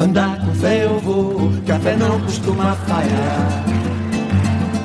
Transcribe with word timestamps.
Andar 0.00 0.38
com 0.40 0.54
fé 0.54 0.84
eu 0.86 0.98
vou, 0.98 1.52
café 1.66 1.94
não 1.94 2.18
costuma 2.20 2.74
falhar. 2.74 3.64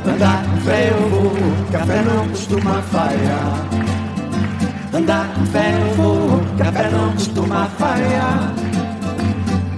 Andar 0.05 0.43
com 0.43 0.57
fé 0.57 0.89
eu 0.89 1.09
vou, 1.09 1.31
café 1.71 2.01
não 2.01 2.27
costuma 2.27 2.81
falhar. 2.81 3.65
Andar 4.93 5.33
com 5.33 5.46
fé 5.46 5.71
eu 5.71 5.93
vou, 5.96 6.41
café 6.57 6.89
não 6.89 7.13
costuma 7.13 7.65
falhar. 7.78 8.54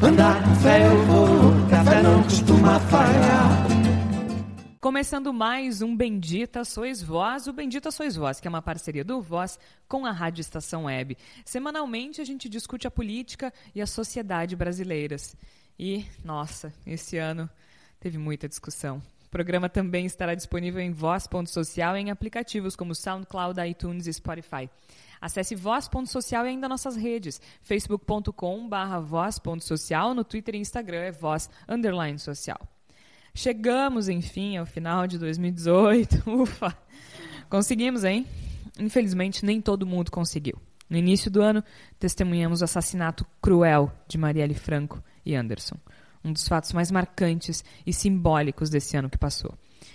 Andar 0.02 0.42
com 0.42 0.56
fé 0.56 0.88
eu 0.88 1.06
vou, 1.06 1.54
café 1.70 2.02
não 2.02 2.24
costuma 2.24 2.80
falhar. 2.80 3.87
Começando 4.80 5.34
mais 5.34 5.82
um 5.82 5.98
Bendita 5.98 6.64
Sois 6.64 7.02
Voz, 7.02 7.48
o 7.48 7.54
Bendita 7.54 7.90
Sois 7.90 8.16
Voz, 8.16 8.40
que 8.40 8.48
é 8.48 8.50
uma 8.50 8.62
parceria 8.62 9.04
do 9.04 9.20
Voz 9.20 9.58
com 9.88 10.06
a 10.06 10.12
Rádio 10.12 10.42
Estação 10.42 10.84
Web. 10.84 11.18
Semanalmente 11.44 12.22
a 12.22 12.24
gente 12.24 12.48
discute 12.48 12.86
a 12.86 12.92
política 12.92 13.52
e 13.74 13.82
a 13.82 13.88
sociedade 13.88 14.56
brasileiras. 14.56 15.36
E, 15.80 16.06
nossa, 16.24 16.72
esse 16.86 17.18
ano 17.18 17.50
teve 18.00 18.20
muita 18.20 18.48
discussão. 18.48 19.02
O 19.26 19.30
programa 19.30 19.68
também 19.68 20.06
estará 20.06 20.36
disponível 20.36 20.80
em 20.80 20.92
voz.social 20.92 21.98
e 21.98 22.02
em 22.02 22.12
aplicativos 22.12 22.76
como 22.76 22.94
SoundCloud, 22.94 23.60
iTunes 23.68 24.06
e 24.06 24.14
Spotify. 24.14 24.70
Acesse 25.20 25.56
voz.social 25.56 26.46
e 26.46 26.50
ainda 26.50 26.70
nossas 26.70 26.96
redes, 26.96 27.42
facebook.com 27.64 28.70
barra 28.70 29.00
voz.social, 29.00 30.14
no 30.14 30.24
Twitter 30.24 30.54
e 30.54 30.60
Instagram 30.60 31.00
é 31.00 31.12
voz 31.12 31.50
underline 31.68 32.20
social. 32.20 32.77
Chegamos, 33.38 34.10
enfim, 34.10 34.58
ao 34.58 34.66
final 34.66 35.06
de 35.06 35.20
2018. 35.20 36.24
Ufa! 36.28 36.76
Conseguimos, 37.48 38.04
hein? 38.04 38.26
Infelizmente, 38.80 39.46
nem 39.46 39.62
todo 39.62 39.86
mundo 39.86 40.10
conseguiu. 40.10 40.60
No 40.90 40.98
início 40.98 41.30
do 41.30 41.44
ano, 41.44 41.64
testemunhamos 42.00 42.62
o 42.62 42.64
assassinato 42.64 43.28
cruel 43.40 43.92
de 44.08 44.18
Marielle 44.18 44.56
Franco 44.56 45.04
e 45.24 45.36
Anderson, 45.36 45.76
um 46.26 46.34
dos 46.34 46.48
fatos 46.48 46.74
mais 46.74 46.90
marcantes 46.90 47.64
e 47.86 47.94
simbólicos 47.94 48.72
desse 48.72 48.98
ano 48.98 49.08
que 49.08 49.20
passou. 49.20 49.54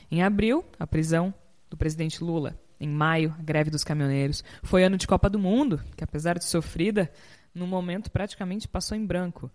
Em 0.09 0.23
abril, 0.23 0.65
a 0.79 0.87
prisão 0.87 1.35
do 1.69 1.77
presidente 1.77 2.23
Lula. 2.23 2.57
Em 2.79 2.89
maio, 2.89 3.35
a 3.37 3.43
greve 3.43 3.71
dos 3.71 3.83
caminhoneiros. 3.83 4.45
Foi 4.63 4.85
ano 4.85 4.97
de 4.97 5.09
Copa 5.09 5.29
do 5.29 5.41
Mundo, 5.41 5.83
que 5.97 6.05
apesar 6.05 6.39
de 6.39 6.45
sofrida, 6.45 7.11
no 7.53 7.67
momento 7.67 8.09
praticamente 8.09 8.69
passou 8.69 8.97
em 8.97 9.05
branco. 9.05 9.51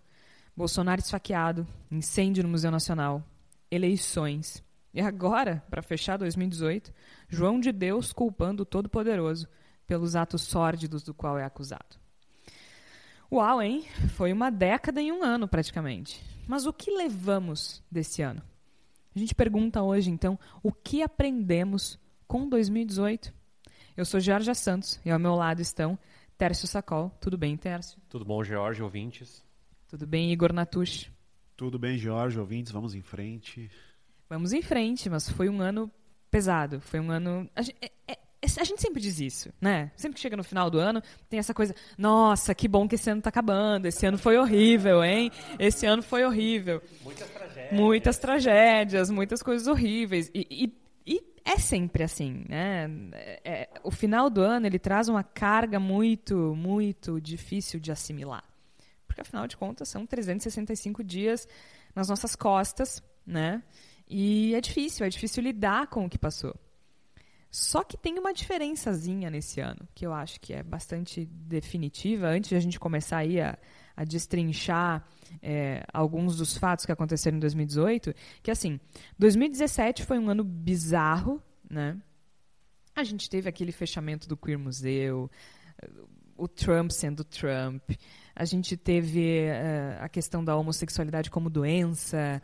Bolsonaro 0.54 1.00
esfaqueado, 1.00 1.66
incêndio 1.90 2.42
no 2.42 2.50
Museu 2.50 2.70
Nacional, 2.70 3.24
eleições. 3.70 4.62
E 4.92 5.00
agora, 5.00 5.62
para 5.70 5.82
fechar 5.82 6.16
2018, 6.16 6.92
João 7.28 7.60
de 7.60 7.72
Deus 7.72 8.12
culpando 8.12 8.62
o 8.62 8.66
Todo-Poderoso 8.66 9.46
pelos 9.86 10.16
atos 10.16 10.42
sórdidos 10.42 11.02
do 11.02 11.14
qual 11.14 11.38
é 11.38 11.44
acusado. 11.44 11.96
Uau, 13.30 13.60
hein? 13.60 13.84
Foi 14.16 14.32
uma 14.32 14.50
década 14.50 15.00
em 15.00 15.12
um 15.12 15.22
ano, 15.22 15.46
praticamente. 15.46 16.22
Mas 16.46 16.64
o 16.64 16.72
que 16.72 16.90
levamos 16.90 17.82
desse 17.90 18.22
ano? 18.22 18.42
A 19.14 19.18
gente 19.18 19.34
pergunta 19.34 19.82
hoje, 19.82 20.10
então, 20.10 20.38
o 20.62 20.72
que 20.72 21.02
aprendemos 21.02 21.98
com 22.26 22.48
2018? 22.48 23.34
Eu 23.96 24.04
sou 24.04 24.20
Georgia 24.20 24.54
Santos 24.54 24.98
e 25.04 25.10
ao 25.10 25.18
meu 25.18 25.34
lado 25.34 25.60
estão 25.60 25.98
Tércio 26.38 26.68
Sacol. 26.68 27.10
Tudo 27.20 27.36
bem, 27.36 27.56
Tércio? 27.56 28.00
Tudo 28.08 28.24
bom, 28.24 28.42
George, 28.44 28.82
ouvintes? 28.82 29.44
Tudo 29.88 30.06
bem, 30.06 30.32
Igor 30.32 30.52
Natush? 30.52 31.10
Tudo 31.58 31.76
bem, 31.76 31.98
Jorge, 31.98 32.38
ouvintes, 32.38 32.70
vamos 32.70 32.94
em 32.94 33.02
frente. 33.02 33.68
Vamos 34.30 34.52
em 34.52 34.62
frente, 34.62 35.10
mas 35.10 35.28
foi 35.28 35.48
um 35.48 35.60
ano 35.60 35.90
pesado. 36.30 36.80
Foi 36.80 37.00
um 37.00 37.10
ano. 37.10 37.50
A 37.52 37.62
gente, 37.62 37.76
é, 37.82 37.90
é, 38.06 38.16
a 38.42 38.62
gente 38.62 38.80
sempre 38.80 39.02
diz 39.02 39.18
isso, 39.18 39.52
né? 39.60 39.90
Sempre 39.96 40.14
que 40.14 40.20
chega 40.20 40.36
no 40.36 40.44
final 40.44 40.70
do 40.70 40.78
ano, 40.78 41.02
tem 41.28 41.40
essa 41.40 41.52
coisa: 41.52 41.74
nossa, 41.98 42.54
que 42.54 42.68
bom 42.68 42.86
que 42.86 42.94
esse 42.94 43.10
ano 43.10 43.18
está 43.18 43.30
acabando. 43.30 43.86
Esse 43.86 44.06
ano 44.06 44.16
foi 44.16 44.38
horrível, 44.38 45.02
hein? 45.02 45.32
Esse 45.58 45.84
ano 45.84 46.00
foi 46.00 46.24
horrível. 46.24 46.80
Muitas 47.02 47.28
tragédias. 47.28 47.72
Muitas 47.72 48.18
tragédias, 48.18 49.10
muitas 49.10 49.42
coisas 49.42 49.66
horríveis. 49.66 50.30
E, 50.32 50.46
e, 50.48 51.14
e 51.16 51.22
é 51.44 51.58
sempre 51.58 52.04
assim, 52.04 52.44
né? 52.48 52.88
É, 53.12 53.40
é, 53.44 53.68
o 53.82 53.90
final 53.90 54.30
do 54.30 54.42
ano 54.42 54.64
ele 54.64 54.78
traz 54.78 55.08
uma 55.08 55.24
carga 55.24 55.80
muito, 55.80 56.54
muito 56.54 57.20
difícil 57.20 57.80
de 57.80 57.90
assimilar 57.90 58.44
porque 59.18 59.22
afinal 59.22 59.46
de 59.46 59.56
contas 59.56 59.88
são 59.88 60.06
365 60.06 61.02
dias 61.02 61.48
nas 61.94 62.08
nossas 62.08 62.36
costas, 62.36 63.02
né? 63.26 63.62
E 64.08 64.54
é 64.54 64.60
difícil, 64.60 65.04
é 65.04 65.08
difícil 65.08 65.42
lidar 65.42 65.88
com 65.88 66.04
o 66.04 66.08
que 66.08 66.18
passou. 66.18 66.54
Só 67.50 67.82
que 67.82 67.96
tem 67.96 68.18
uma 68.18 68.32
diferençazinha 68.32 69.30
nesse 69.30 69.60
ano, 69.60 69.88
que 69.94 70.06
eu 70.06 70.12
acho 70.12 70.40
que 70.40 70.52
é 70.52 70.62
bastante 70.62 71.24
definitiva, 71.26 72.28
antes 72.28 72.50
de 72.50 72.56
a 72.56 72.60
gente 72.60 72.78
começar 72.78 73.18
aí 73.18 73.40
a, 73.40 73.58
a 73.96 74.04
destrinchar 74.04 75.04
é, 75.42 75.82
alguns 75.92 76.36
dos 76.36 76.56
fatos 76.56 76.84
que 76.84 76.92
aconteceram 76.92 77.38
em 77.38 77.40
2018, 77.40 78.14
que 78.42 78.50
assim, 78.50 78.78
2017 79.18 80.04
foi 80.04 80.18
um 80.18 80.28
ano 80.28 80.44
bizarro, 80.44 81.42
né? 81.68 81.96
A 82.94 83.02
gente 83.02 83.30
teve 83.30 83.48
aquele 83.48 83.72
fechamento 83.72 84.28
do 84.28 84.36
Queer 84.36 84.58
Museu, 84.58 85.30
o 86.38 86.46
Trump 86.46 86.90
sendo 86.90 87.24
Trump, 87.24 87.90
a 88.38 88.44
gente 88.44 88.76
teve 88.76 89.48
uh, 89.48 90.04
a 90.04 90.08
questão 90.08 90.44
da 90.44 90.56
homossexualidade 90.56 91.28
como 91.28 91.50
doença, 91.50 92.40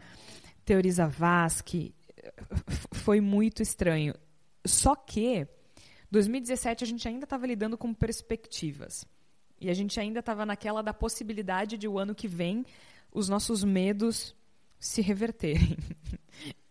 teoria 0.65 0.91
Zavascki. 0.91 1.94
Foi 2.91 3.21
muito 3.21 3.62
estranho. 3.62 4.12
Só 4.66 4.97
que 4.97 5.47
2017 6.10 6.82
a 6.82 6.87
gente 6.87 7.06
ainda 7.06 7.22
estava 7.22 7.47
lidando 7.47 7.78
com 7.78 7.94
perspectivas. 7.94 9.06
E 9.60 9.71
a 9.71 9.75
gente 9.75 10.00
ainda 10.00 10.19
estava 10.19 10.44
naquela 10.44 10.82
da 10.82 10.93
possibilidade 10.93 11.78
de 11.78 11.87
o 11.87 11.97
ano 11.97 12.12
que 12.12 12.26
vem 12.26 12.66
os 13.12 13.28
nossos 13.28 13.62
medos 13.62 14.34
se 14.78 15.00
reverterem. 15.00 15.76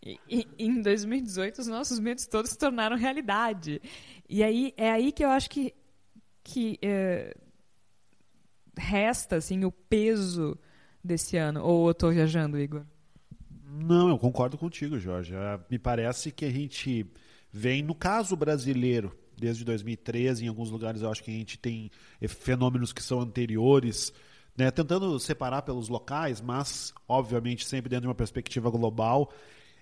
E, 0.06 0.20
e, 0.28 0.46
em 0.58 0.82
2018 0.82 1.62
os 1.62 1.66
nossos 1.66 1.98
medos 1.98 2.26
todos 2.26 2.50
se 2.50 2.58
tornaram 2.58 2.94
realidade. 2.94 3.80
E 4.28 4.44
aí 4.44 4.74
é 4.76 4.90
aí 4.90 5.10
que 5.10 5.24
eu 5.24 5.30
acho 5.30 5.48
que 5.48 5.74
que 6.42 6.78
uh, 6.84 7.43
resta 8.76 9.36
assim 9.36 9.64
o 9.64 9.72
peso 9.72 10.58
desse 11.02 11.36
ano? 11.36 11.62
Ou 11.62 11.86
eu 11.88 11.92
estou 11.92 12.10
viajando, 12.10 12.58
Igor? 12.58 12.84
Não, 13.66 14.08
eu 14.08 14.18
concordo 14.18 14.56
contigo, 14.56 14.98
Jorge. 14.98 15.34
Ah, 15.34 15.60
me 15.70 15.78
parece 15.78 16.30
que 16.30 16.44
a 16.44 16.50
gente 16.50 17.06
vem, 17.52 17.82
no 17.82 17.94
caso 17.94 18.36
brasileiro, 18.36 19.16
desde 19.36 19.64
2013, 19.64 20.44
em 20.44 20.48
alguns 20.48 20.70
lugares 20.70 21.02
eu 21.02 21.10
acho 21.10 21.22
que 21.22 21.30
a 21.30 21.34
gente 21.34 21.58
tem 21.58 21.90
fenômenos 22.28 22.92
que 22.92 23.02
são 23.02 23.20
anteriores, 23.20 24.12
né, 24.56 24.70
tentando 24.70 25.18
separar 25.18 25.62
pelos 25.62 25.88
locais, 25.88 26.40
mas 26.40 26.94
obviamente 27.08 27.66
sempre 27.66 27.88
dentro 27.88 28.02
de 28.02 28.08
uma 28.08 28.14
perspectiva 28.14 28.70
global. 28.70 29.32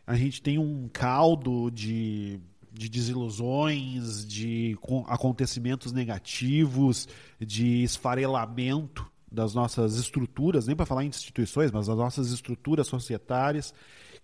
A 0.07 0.15
gente 0.17 0.43
tem 0.43 0.59
um 0.59 0.89
caldo 0.93 1.71
de 1.71 2.41
de 2.73 2.89
desilusões, 2.89 4.27
de 4.27 4.77
acontecimentos 5.07 5.93
negativos, 5.93 7.09
de 7.39 7.83
esfarelamento 7.83 9.07
das 9.31 9.55
nossas 9.55 9.97
estruturas, 9.97 10.67
nem 10.67 10.77
para 10.77 10.87
falar 10.87 11.05
em 11.05 11.09
instituições, 11.09 11.71
mas 11.71 11.87
das 11.87 11.97
nossas 11.97 12.31
estruturas 12.31 12.87
societárias, 12.87 13.75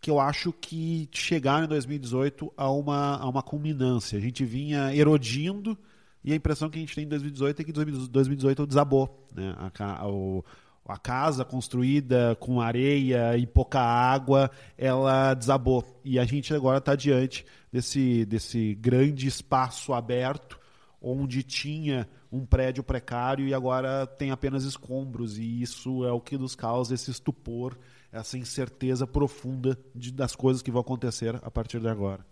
que 0.00 0.10
eu 0.10 0.20
acho 0.20 0.52
que 0.52 1.08
chegaram 1.12 1.64
em 1.64 1.68
2018 1.68 2.52
a 2.56 2.70
uma, 2.70 3.16
a 3.16 3.28
uma 3.28 3.42
culminância. 3.42 4.18
A 4.18 4.20
gente 4.20 4.44
vinha 4.44 4.94
erodindo 4.94 5.76
e 6.22 6.32
a 6.32 6.36
impressão 6.36 6.68
que 6.68 6.78
a 6.78 6.80
gente 6.80 6.94
tem 6.94 7.04
em 7.04 7.08
2018 7.08 7.62
é 7.62 7.64
que 7.64 7.72
2018 7.72 8.66
desabou. 8.66 9.26
Né? 9.34 9.54
A, 9.78 10.06
o, 10.06 10.44
a 10.88 10.96
casa 10.96 11.44
construída 11.44 12.34
com 12.40 12.62
areia 12.62 13.36
e 13.36 13.46
pouca 13.46 13.78
água, 13.78 14.50
ela 14.76 15.34
desabou. 15.34 16.00
E 16.02 16.18
a 16.18 16.24
gente 16.24 16.54
agora 16.54 16.78
está 16.78 16.96
diante 16.96 17.44
desse, 17.70 18.24
desse 18.24 18.74
grande 18.74 19.26
espaço 19.26 19.92
aberto, 19.92 20.58
onde 21.00 21.42
tinha 21.42 22.08
um 22.32 22.46
prédio 22.46 22.82
precário 22.82 23.46
e 23.46 23.52
agora 23.52 24.06
tem 24.06 24.30
apenas 24.30 24.64
escombros. 24.64 25.36
E 25.36 25.60
isso 25.60 26.06
é 26.06 26.10
o 26.10 26.22
que 26.22 26.38
nos 26.38 26.54
causa 26.54 26.94
esse 26.94 27.10
estupor, 27.10 27.78
essa 28.10 28.38
incerteza 28.38 29.06
profunda 29.06 29.78
de, 29.94 30.10
das 30.10 30.34
coisas 30.34 30.62
que 30.62 30.70
vão 30.70 30.80
acontecer 30.80 31.36
a 31.42 31.50
partir 31.50 31.80
de 31.80 31.88
agora. 31.88 32.24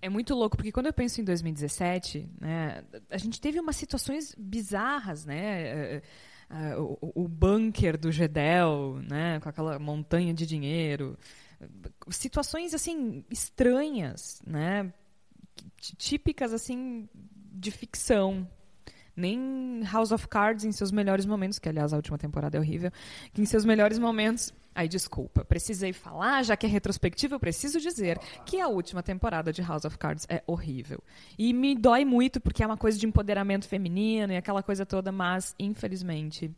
É 0.00 0.08
muito 0.08 0.34
louco, 0.34 0.56
porque 0.56 0.72
quando 0.72 0.86
eu 0.86 0.92
penso 0.94 1.20
em 1.20 1.24
2017, 1.24 2.28
né, 2.40 2.84
a 3.10 3.18
gente 3.18 3.38
teve 3.38 3.60
umas 3.60 3.76
situações 3.76 4.34
bizarras, 4.38 5.26
né? 5.26 6.00
Uh, 6.50 6.98
o, 7.00 7.24
o 7.24 7.28
bunker 7.28 7.98
do 7.98 8.10
Gedel, 8.10 9.00
né, 9.08 9.40
com 9.40 9.48
aquela 9.48 9.78
montanha 9.78 10.32
de 10.32 10.46
dinheiro, 10.46 11.18
situações 12.08 12.74
assim 12.74 13.24
estranhas, 13.30 14.40
né, 14.46 14.92
típicas 15.98 16.52
assim 16.52 17.08
de 17.52 17.70
ficção. 17.70 18.48
Nem 19.18 19.82
House 19.90 20.12
of 20.12 20.28
Cards 20.28 20.64
em 20.64 20.72
seus 20.72 20.92
melhores 20.92 21.24
momentos, 21.24 21.58
que 21.58 21.68
aliás 21.68 21.94
a 21.94 21.96
última 21.96 22.18
temporada 22.18 22.58
é 22.58 22.60
horrível, 22.60 22.90
que 23.32 23.40
em 23.40 23.46
seus 23.46 23.64
melhores 23.64 23.98
momentos 23.98 24.52
Aí, 24.76 24.88
desculpa, 24.88 25.42
precisei 25.42 25.94
falar, 25.94 26.42
já 26.42 26.54
que 26.54 26.66
é 26.66 26.68
retrospectiva, 26.68 27.34
eu 27.34 27.40
preciso 27.40 27.80
dizer 27.80 28.18
que 28.44 28.60
a 28.60 28.68
última 28.68 29.02
temporada 29.02 29.50
de 29.50 29.62
House 29.62 29.86
of 29.86 29.96
Cards 29.96 30.26
é 30.28 30.42
horrível. 30.46 31.02
E 31.38 31.54
me 31.54 31.74
dói 31.74 32.04
muito 32.04 32.38
porque 32.38 32.62
é 32.62 32.66
uma 32.66 32.76
coisa 32.76 32.98
de 32.98 33.06
empoderamento 33.06 33.66
feminino 33.66 34.34
e 34.34 34.36
aquela 34.36 34.62
coisa 34.62 34.84
toda, 34.84 35.10
mas, 35.10 35.54
infelizmente, 35.58 36.54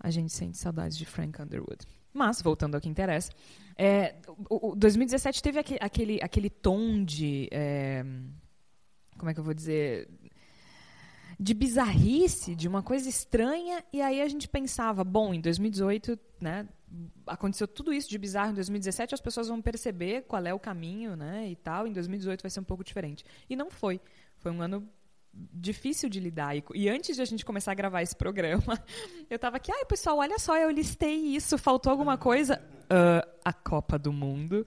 a 0.00 0.10
gente 0.10 0.32
sente 0.32 0.56
saudades 0.56 0.96
de 0.96 1.04
Frank 1.04 1.40
Underwood. 1.42 1.86
Mas, 2.14 2.40
voltando 2.40 2.76
ao 2.76 2.80
que 2.80 2.88
interessa, 2.88 3.30
é, 3.76 4.14
o, 4.48 4.70
o 4.70 4.74
2017 4.74 5.42
teve 5.42 5.58
aquele, 5.58 5.78
aquele, 5.82 6.18
aquele 6.22 6.48
tom 6.48 7.04
de. 7.04 7.46
É, 7.52 8.02
como 9.18 9.30
é 9.30 9.34
que 9.34 9.40
eu 9.40 9.44
vou 9.44 9.52
dizer? 9.52 10.08
De 11.38 11.52
bizarrice, 11.52 12.54
de 12.54 12.66
uma 12.66 12.82
coisa 12.82 13.06
estranha, 13.06 13.84
e 13.92 14.00
aí 14.00 14.22
a 14.22 14.28
gente 14.28 14.48
pensava, 14.48 15.04
bom, 15.04 15.34
em 15.34 15.40
2018, 15.42 16.18
né, 16.40 16.66
aconteceu 17.26 17.66
tudo 17.66 17.92
isso 17.92 18.08
de 18.08 18.18
bizarro 18.18 18.52
em 18.52 18.54
2017, 18.54 19.14
as 19.14 19.20
pessoas 19.20 19.48
vão 19.48 19.60
perceber 19.62 20.22
qual 20.22 20.44
é 20.44 20.52
o 20.52 20.58
caminho, 20.58 21.16
né, 21.16 21.48
e 21.48 21.56
tal, 21.56 21.86
em 21.86 21.92
2018 21.92 22.42
vai 22.42 22.50
ser 22.50 22.60
um 22.60 22.64
pouco 22.64 22.84
diferente. 22.84 23.24
E 23.48 23.56
não 23.56 23.70
foi. 23.70 24.00
Foi 24.38 24.50
um 24.50 24.60
ano 24.60 24.88
difícil 25.32 26.08
de 26.08 26.20
lidar. 26.20 26.54
E, 26.74 26.88
antes 26.88 27.16
de 27.16 27.22
a 27.22 27.24
gente 27.24 27.44
começar 27.44 27.72
a 27.72 27.74
gravar 27.74 28.02
esse 28.02 28.14
programa, 28.14 28.82
eu 29.30 29.36
estava 29.36 29.56
aqui, 29.56 29.72
ai 29.72 29.84
pessoal, 29.84 30.18
olha 30.18 30.38
só, 30.38 30.56
eu 30.56 30.70
listei 30.70 31.14
isso, 31.14 31.56
faltou 31.56 31.90
alguma 31.90 32.18
coisa? 32.18 32.62
Uh, 32.84 33.26
a 33.44 33.52
Copa 33.52 33.98
do 33.98 34.12
Mundo. 34.12 34.66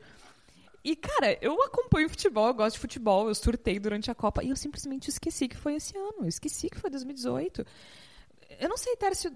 E, 0.84 0.96
cara, 0.96 1.38
eu 1.42 1.62
acompanho 1.64 2.10
futebol, 2.10 2.48
eu 2.48 2.54
gosto 2.54 2.76
de 2.76 2.80
futebol, 2.80 3.28
eu 3.28 3.36
surtei 3.36 3.80
durante 3.80 4.12
a 4.12 4.16
Copa 4.16 4.44
e 4.44 4.50
eu 4.50 4.56
simplesmente 4.56 5.10
esqueci 5.10 5.48
que 5.48 5.58
foi 5.58 5.76
esse 5.76 5.98
ano, 5.98 6.20
eu 6.22 6.28
esqueci 6.28 6.70
que 6.70 6.78
foi 6.78 6.90
2018. 6.90 7.66
Eu 8.60 8.70
não 8.70 8.78
sei, 8.78 8.96
Tércio, 8.96 9.36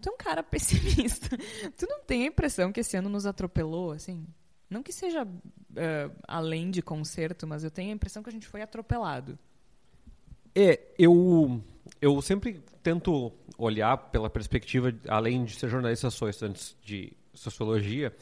tu 0.00 0.08
é 0.08 0.12
um 0.12 0.16
cara 0.16 0.42
pessimista. 0.44 1.36
tu 1.76 1.86
não 1.88 2.00
tem 2.00 2.24
a 2.24 2.26
impressão 2.26 2.72
que 2.72 2.80
esse 2.80 2.96
ano 2.96 3.08
nos 3.08 3.26
atropelou, 3.26 3.92
assim? 3.92 4.26
Não 4.68 4.82
que 4.82 4.92
seja 4.92 5.24
uh, 5.24 6.16
além 6.26 6.70
de 6.70 6.82
conserto, 6.82 7.46
mas 7.46 7.64
eu 7.64 7.70
tenho 7.70 7.90
a 7.90 7.94
impressão 7.94 8.22
que 8.22 8.30
a 8.30 8.32
gente 8.32 8.46
foi 8.46 8.62
atropelado. 8.62 9.38
É, 10.54 10.80
eu, 10.98 11.60
eu 12.00 12.20
sempre 12.22 12.62
tento 12.82 13.32
olhar 13.58 13.96
pela 13.96 14.30
perspectiva, 14.30 14.94
além 15.08 15.44
de 15.44 15.56
ser 15.56 15.68
jornalista, 15.68 16.10
sou 16.10 16.28
estudante 16.28 16.76
de 16.82 17.12
sociologia, 17.32 18.14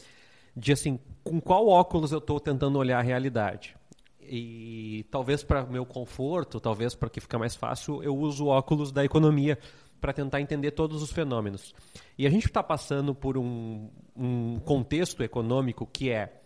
de 0.57 0.73
assim, 0.73 0.99
com 1.23 1.41
qual 1.41 1.69
óculos 1.69 2.13
eu 2.13 2.19
estou 2.19 2.41
tentando 2.41 2.79
olhar 2.79 2.99
a 2.99 3.03
realidade. 3.03 3.77
E 4.21 5.05
talvez 5.11 5.43
para 5.43 5.65
meu 5.67 5.85
conforto, 5.85 6.61
talvez 6.61 6.95
para 6.95 7.11
que 7.11 7.21
fica 7.21 7.39
mais 7.39 7.57
fácil, 7.57 8.03
eu 8.03 8.17
uso 8.17 8.47
óculos 8.47 8.93
da 8.93 9.05
economia 9.05 9.59
para 10.03 10.13
tentar 10.13 10.41
entender 10.41 10.73
todos 10.73 11.01
os 11.01 11.13
fenômenos. 11.13 11.73
E 12.19 12.27
a 12.27 12.31
gente 12.31 12.47
está 12.47 12.61
passando 12.61 13.15
por 13.15 13.39
um, 13.39 13.89
um 14.17 14.59
contexto 14.59 15.23
econômico 15.23 15.87
que 15.87 16.11
é 16.11 16.41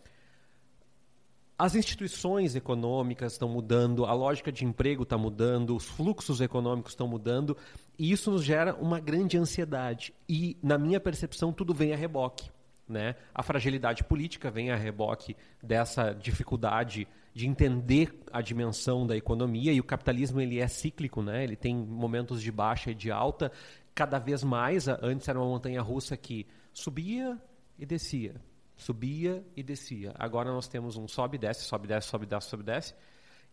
as 1.59 1.75
instituições 1.75 2.55
econômicas 2.55 3.33
estão 3.33 3.49
mudando, 3.49 4.05
a 4.05 4.13
lógica 4.13 4.53
de 4.53 4.67
emprego 4.67 5.05
está 5.05 5.17
mudando, 5.17 5.75
os 5.75 5.87
fluxos 5.87 6.43
econômicos 6.43 6.93
estão 6.93 7.09
mudando, 7.09 7.57
e 7.99 8.13
isso 8.13 8.31
nos 8.31 8.45
gera 8.45 8.75
uma 8.75 9.01
grande 9.01 9.39
ansiedade. 9.39 10.13
E, 10.29 10.59
na 10.63 10.77
minha 10.77 11.01
percepção, 11.01 11.55
tudo 11.55 11.73
vem 11.73 11.95
a 11.95 11.97
reboque. 11.97 12.51
Né? 12.87 13.17
A 13.35 13.43
fragilidade 13.43 14.05
política 14.05 14.51
vem 14.51 14.71
a 14.71 14.77
reboque 14.77 15.35
dessa 15.63 16.13
dificuldade 16.13 17.09
de 17.37 17.47
entender 17.47 18.19
a 18.33 18.41
dimensão 18.41 19.07
da 19.07 19.15
economia, 19.15 19.71
e 19.71 19.79
o 19.79 19.85
capitalismo 19.85 20.41
ele 20.41 20.59
é 20.59 20.67
cíclico, 20.67 21.21
né? 21.21 21.45
ele 21.45 21.55
tem 21.55 21.77
momentos 21.77 22.41
de 22.41 22.51
baixa 22.51 22.93
e 22.93 22.95
de 22.95 23.11
alta, 23.11 23.53
cada 23.95 24.19
vez 24.19 24.43
mais, 24.43 24.89
antes 24.89 25.29
era 25.29 25.39
uma 25.39 25.47
montanha 25.47 25.83
russa 25.83 26.17
que 26.17 26.47
subia 26.73 27.39
e 27.79 27.85
descia, 27.85 28.41
subia 28.75 29.45
e 29.55 29.63
descia. 29.63 30.15
Agora 30.19 30.51
nós 30.51 30.67
temos 30.67 30.97
um 30.97 31.07
sobe 31.07 31.37
desce, 31.37 31.65
sobe 31.65 31.87
desce, 31.87 32.09
sobe 32.09 32.25
desce, 32.25 32.49
sobe 32.49 32.63
desce. 32.63 32.95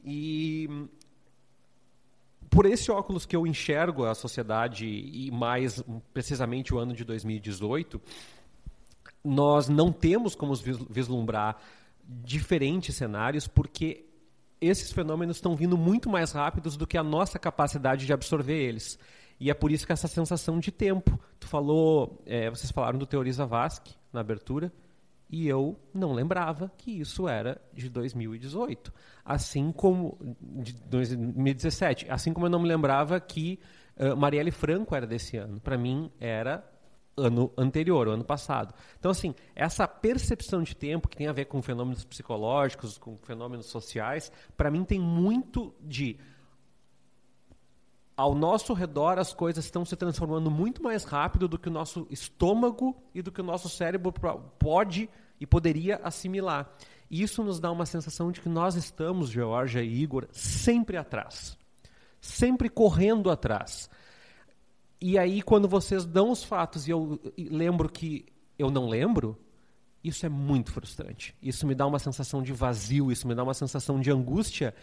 E 0.01 0.87
por 2.49 2.65
esse 2.65 2.89
óculos 2.89 3.25
que 3.25 3.35
eu 3.35 3.45
enxergo 3.45 4.05
a 4.05 4.15
sociedade 4.15 4.85
e 4.85 5.29
mais 5.29 5.83
precisamente 6.13 6.73
o 6.73 6.79
ano 6.79 6.93
de 6.93 7.03
2018, 7.03 7.99
nós 9.25 9.67
não 9.67 9.91
temos 9.91 10.35
como 10.35 10.53
vislumbrar 10.89 11.57
diferentes 12.03 12.95
cenários 12.95 13.47
porque 13.47 14.05
esses 14.59 14.91
fenômenos 14.91 15.37
estão 15.37 15.55
vindo 15.55 15.77
muito 15.77 16.09
mais 16.09 16.31
rápidos 16.31 16.77
do 16.77 16.87
que 16.87 16.97
a 16.97 17.03
nossa 17.03 17.37
capacidade 17.37 18.05
de 18.05 18.13
absorver 18.13 18.57
eles. 18.57 18.97
E 19.39 19.49
é 19.49 19.53
por 19.53 19.71
isso 19.71 19.85
que 19.85 19.91
essa 19.91 20.07
sensação 20.07 20.59
de 20.59 20.71
tempo. 20.71 21.19
Tu 21.39 21.47
falou, 21.47 22.21
é, 22.25 22.49
vocês 22.49 22.71
falaram 22.71 22.97
do 22.97 23.05
Teoriza 23.05 23.45
Vasque 23.45 23.93
na 24.11 24.21
abertura 24.21 24.71
e 25.29 25.47
eu 25.47 25.79
não 25.93 26.13
lembrava 26.13 26.71
que 26.77 26.91
isso 26.99 27.27
era 27.27 27.59
de 27.73 27.89
2018. 27.89 28.93
Assim 29.25 29.71
como. 29.71 30.17
de 30.39 30.73
2017. 30.73 32.09
Assim 32.09 32.31
como 32.31 32.45
eu 32.45 32.49
não 32.51 32.59
me 32.59 32.67
lembrava 32.67 33.19
que 33.19 33.59
uh, 33.97 34.15
Marielle 34.15 34.51
Franco 34.51 34.95
era 34.95 35.07
desse 35.07 35.35
ano. 35.35 35.59
Para 35.59 35.77
mim, 35.77 36.11
era 36.19 36.63
ano 37.15 37.51
anterior, 37.57 38.07
ano 38.07 38.23
passado. 38.23 38.73
Então, 38.99 39.11
assim, 39.11 39.35
essa 39.55 39.87
percepção 39.87 40.63
de 40.63 40.75
tempo 40.75 41.07
que 41.07 41.17
tem 41.17 41.27
a 41.27 41.33
ver 41.33 41.45
com 41.45 41.61
fenômenos 41.61 42.03
psicológicos, 42.03 42.97
com 42.97 43.17
fenômenos 43.17 43.67
sociais, 43.67 44.31
para 44.57 44.71
mim 44.71 44.83
tem 44.83 44.99
muito 44.99 45.73
de 45.81 46.17
ao 48.15 48.35
nosso 48.35 48.73
redor 48.73 49.17
as 49.17 49.33
coisas 49.33 49.65
estão 49.65 49.83
se 49.83 49.95
transformando 49.95 50.49
muito 50.51 50.83
mais 50.83 51.03
rápido 51.03 51.47
do 51.47 51.57
que 51.57 51.67
o 51.67 51.71
nosso 51.71 52.05
estômago 52.11 52.95
e 53.13 53.21
do 53.21 53.31
que 53.31 53.41
o 53.41 53.43
nosso 53.43 53.67
cérebro 53.67 54.13
pode 54.59 55.09
e 55.39 55.47
poderia 55.47 55.99
assimilar. 56.03 56.71
Isso 57.09 57.43
nos 57.43 57.59
dá 57.59 57.71
uma 57.71 57.85
sensação 57.85 58.31
de 58.31 58.39
que 58.39 58.49
nós 58.49 58.75
estamos, 58.75 59.29
Georgia 59.29 59.83
e 59.83 60.01
Igor, 60.01 60.27
sempre 60.31 60.97
atrás. 60.97 61.57
Sempre 62.21 62.69
correndo 62.69 63.29
atrás. 63.29 63.89
E 65.05 65.17
aí, 65.17 65.41
quando 65.41 65.67
vocês 65.67 66.05
dão 66.05 66.31
os 66.31 66.45
fatos 66.45 66.87
e 66.87 66.91
eu 66.91 67.19
lembro 67.37 67.89
que 67.89 68.25
eu 68.57 68.71
não 68.71 68.87
lembro, 68.87 69.37
isso 70.01 70.25
é 70.25 70.29
muito 70.29 70.71
frustrante. 70.71 71.35
Isso 71.41 71.67
me 71.67 71.75
dá 71.75 71.85
uma 71.85 71.99
sensação 71.99 72.41
de 72.41 72.53
vazio, 72.53 73.11
isso 73.11 73.27
me 73.27 73.35
dá 73.35 73.43
uma 73.43 73.53
sensação 73.53 73.99
de 73.99 74.09
angústia. 74.09 74.73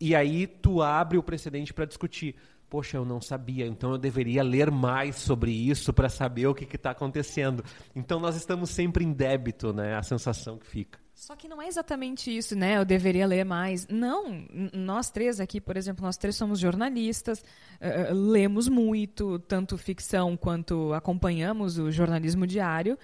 E 0.00 0.16
aí 0.16 0.48
tu 0.48 0.82
abre 0.82 1.16
o 1.16 1.22
precedente 1.22 1.72
para 1.72 1.84
discutir 1.84 2.34
poxa, 2.68 2.96
eu 2.96 3.04
não 3.04 3.20
sabia, 3.20 3.66
então 3.66 3.92
eu 3.92 3.98
deveria 3.98 4.42
ler 4.42 4.70
mais 4.70 5.16
sobre 5.16 5.52
isso 5.52 5.92
para 5.92 6.08
saber 6.08 6.46
o 6.46 6.54
que 6.54 6.64
está 6.74 6.92
acontecendo. 6.92 7.62
Então 7.94 8.18
nós 8.18 8.34
estamos 8.34 8.70
sempre 8.70 9.04
em 9.04 9.12
débito, 9.12 9.74
né? 9.74 9.94
A 9.94 10.02
sensação 10.02 10.56
que 10.56 10.66
fica. 10.66 10.98
Só 11.22 11.36
que 11.36 11.46
não 11.46 11.62
é 11.62 11.68
exatamente 11.68 12.36
isso, 12.36 12.56
né? 12.56 12.78
Eu 12.78 12.84
deveria 12.84 13.24
ler 13.28 13.44
mais. 13.44 13.86
Não, 13.86 14.44
nós 14.72 15.08
três 15.08 15.38
aqui, 15.38 15.60
por 15.60 15.76
exemplo, 15.76 16.04
nós 16.04 16.16
três 16.16 16.34
somos 16.34 16.58
jornalistas, 16.58 17.38
uh, 17.38 18.12
lemos 18.12 18.66
muito, 18.66 19.38
tanto 19.38 19.78
ficção 19.78 20.36
quanto 20.36 20.92
acompanhamos 20.92 21.78
o 21.78 21.92
jornalismo 21.92 22.44
diário 22.44 22.98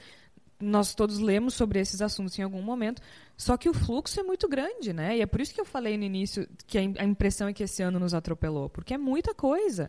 nós 0.61 0.93
todos 0.93 1.21
lemos 1.21 1.55
sobre 1.55 1.79
esses 1.79 2.03
assuntos 2.03 2.37
em 2.37 2.43
algum 2.43 2.61
momento, 2.61 3.01
só 3.37 3.57
que 3.57 3.69
o 3.69 3.73
fluxo 3.73 4.19
é 4.19 4.25
muito 4.25 4.49
grande, 4.49 4.93
né? 4.93 5.17
E 5.17 5.21
é 5.21 5.27
por 5.27 5.41
isso 5.41 5.55
que 5.55 5.61
eu 5.61 5.65
falei 5.65 5.97
no 5.97 6.03
início 6.03 6.49
que 6.67 6.77
a 6.77 7.05
impressão 7.05 7.47
é 7.47 7.53
que 7.53 7.63
esse 7.63 7.81
ano 7.81 8.01
nos 8.01 8.13
atropelou, 8.13 8.69
porque 8.69 8.95
é 8.95 8.99
muita 8.99 9.33
coisa. 9.33 9.89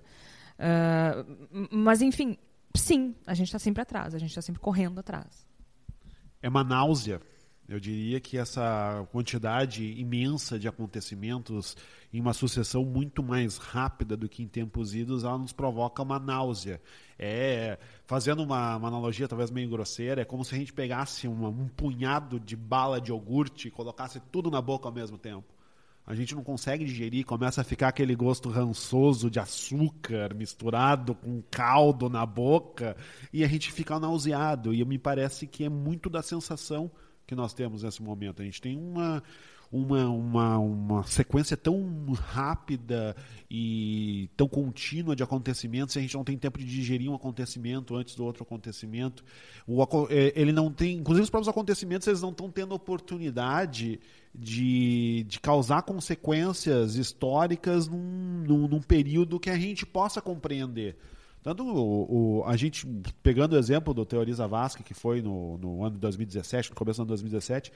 Uh, 0.59 1.67
mas, 1.71 2.03
enfim, 2.03 2.37
sim, 2.75 3.15
a 3.25 3.33
gente 3.33 3.47
está 3.47 3.57
sempre 3.57 3.81
atrás, 3.81 4.13
a 4.13 4.19
gente 4.19 4.29
está 4.29 4.43
sempre 4.43 4.61
correndo 4.61 4.99
atrás. 4.99 5.47
É 6.39 6.47
uma 6.47 6.63
náusea 6.63 7.19
eu 7.69 7.79
diria 7.79 8.19
que 8.19 8.35
essa 8.35 9.07
quantidade 9.11 9.83
imensa 9.99 10.57
de 10.57 10.67
acontecimentos 10.67 11.77
em 12.11 12.19
uma 12.19 12.33
sucessão 12.33 12.83
muito 12.83 13.21
mais 13.21 13.57
rápida 13.57 14.17
do 14.17 14.27
que 14.27 14.41
em 14.41 14.47
tempos 14.47 14.95
idos, 14.95 15.23
ela 15.23 15.37
nos 15.37 15.53
provoca 15.53 16.01
uma 16.01 16.17
náusea. 16.17 16.81
É, 17.17 17.77
fazendo 18.07 18.41
uma, 18.41 18.75
uma 18.75 18.87
analogia 18.87 19.27
talvez 19.27 19.51
meio 19.51 19.69
grosseira, 19.69 20.23
é 20.23 20.25
como 20.25 20.43
se 20.43 20.55
a 20.55 20.57
gente 20.57 20.73
pegasse 20.73 21.27
uma, 21.27 21.47
um 21.49 21.67
punhado 21.67 22.39
de 22.39 22.55
bala 22.55 22.99
de 22.99 23.11
iogurte 23.11 23.67
e 23.67 23.71
colocasse 23.71 24.19
tudo 24.31 24.49
na 24.49 24.59
boca 24.59 24.87
ao 24.87 24.93
mesmo 24.93 25.19
tempo. 25.19 25.53
A 26.07 26.15
gente 26.15 26.33
não 26.33 26.43
consegue 26.43 26.83
digerir, 26.83 27.23
começa 27.23 27.61
a 27.61 27.63
ficar 27.63 27.89
aquele 27.89 28.15
gosto 28.15 28.49
rançoso 28.49 29.29
de 29.29 29.39
açúcar 29.39 30.33
misturado 30.33 31.13
com 31.13 31.39
caldo 31.51 32.09
na 32.09 32.25
boca 32.25 32.97
e 33.31 33.43
a 33.43 33.47
gente 33.47 33.71
fica 33.71 33.99
nauseado. 33.99 34.73
E 34.73 34.83
me 34.83 34.97
parece 34.97 35.45
que 35.45 35.65
é 35.65 35.69
muito 35.69 36.09
da 36.09 36.23
sensação 36.23 36.89
que 37.29 37.35
nós 37.35 37.53
temos 37.53 37.83
nesse 37.83 38.01
momento. 38.01 38.41
A 38.41 38.45
gente 38.45 38.59
tem 38.59 38.75
uma, 38.75 39.21
uma, 39.71 40.09
uma, 40.09 40.57
uma 40.57 41.03
sequência 41.03 41.55
tão 41.55 42.11
rápida 42.11 43.15
e 43.49 44.27
tão 44.35 44.47
contínua 44.47 45.15
de 45.15 45.21
acontecimentos, 45.21 45.95
a 45.95 46.01
gente 46.01 46.15
não 46.15 46.23
tem 46.23 46.35
tempo 46.35 46.57
de 46.57 46.65
digerir 46.65 47.07
um 47.07 47.13
acontecimento 47.13 47.95
antes 47.95 48.15
do 48.15 48.25
outro 48.25 48.41
acontecimento. 48.41 49.23
O, 49.67 49.83
é, 50.09 50.33
ele 50.35 50.51
não 50.51 50.73
tem, 50.73 50.97
inclusive 50.97 51.23
os 51.23 51.29
próprios 51.29 51.47
acontecimentos, 51.47 52.07
eles 52.07 52.21
não 52.21 52.31
estão 52.31 52.49
tendo 52.49 52.73
oportunidade 52.73 53.99
de, 54.33 55.23
de 55.27 55.39
causar 55.39 55.83
consequências 55.83 56.95
históricas 56.95 57.87
num, 57.87 58.43
num, 58.47 58.67
num 58.67 58.81
período 58.81 59.39
que 59.39 59.51
a 59.51 59.57
gente 59.57 59.85
possa 59.85 60.19
compreender. 60.19 60.97
Tanto 61.41 61.63
o, 61.63 62.39
o, 62.39 62.43
a 62.45 62.57
gente, 62.57 62.85
pegando 63.23 63.53
o 63.53 63.57
exemplo 63.57 63.93
do 63.93 64.05
Teoriza 64.05 64.47
Vasca, 64.47 64.83
que 64.83 64.93
foi 64.93 65.21
no, 65.21 65.57
no 65.57 65.83
ano 65.83 65.95
de 65.95 66.01
2017, 66.01 66.69
no 66.69 66.75
começo 66.75 66.97
do 66.97 67.01
ano 67.03 67.07
de 67.07 67.23
2017, 67.23 67.71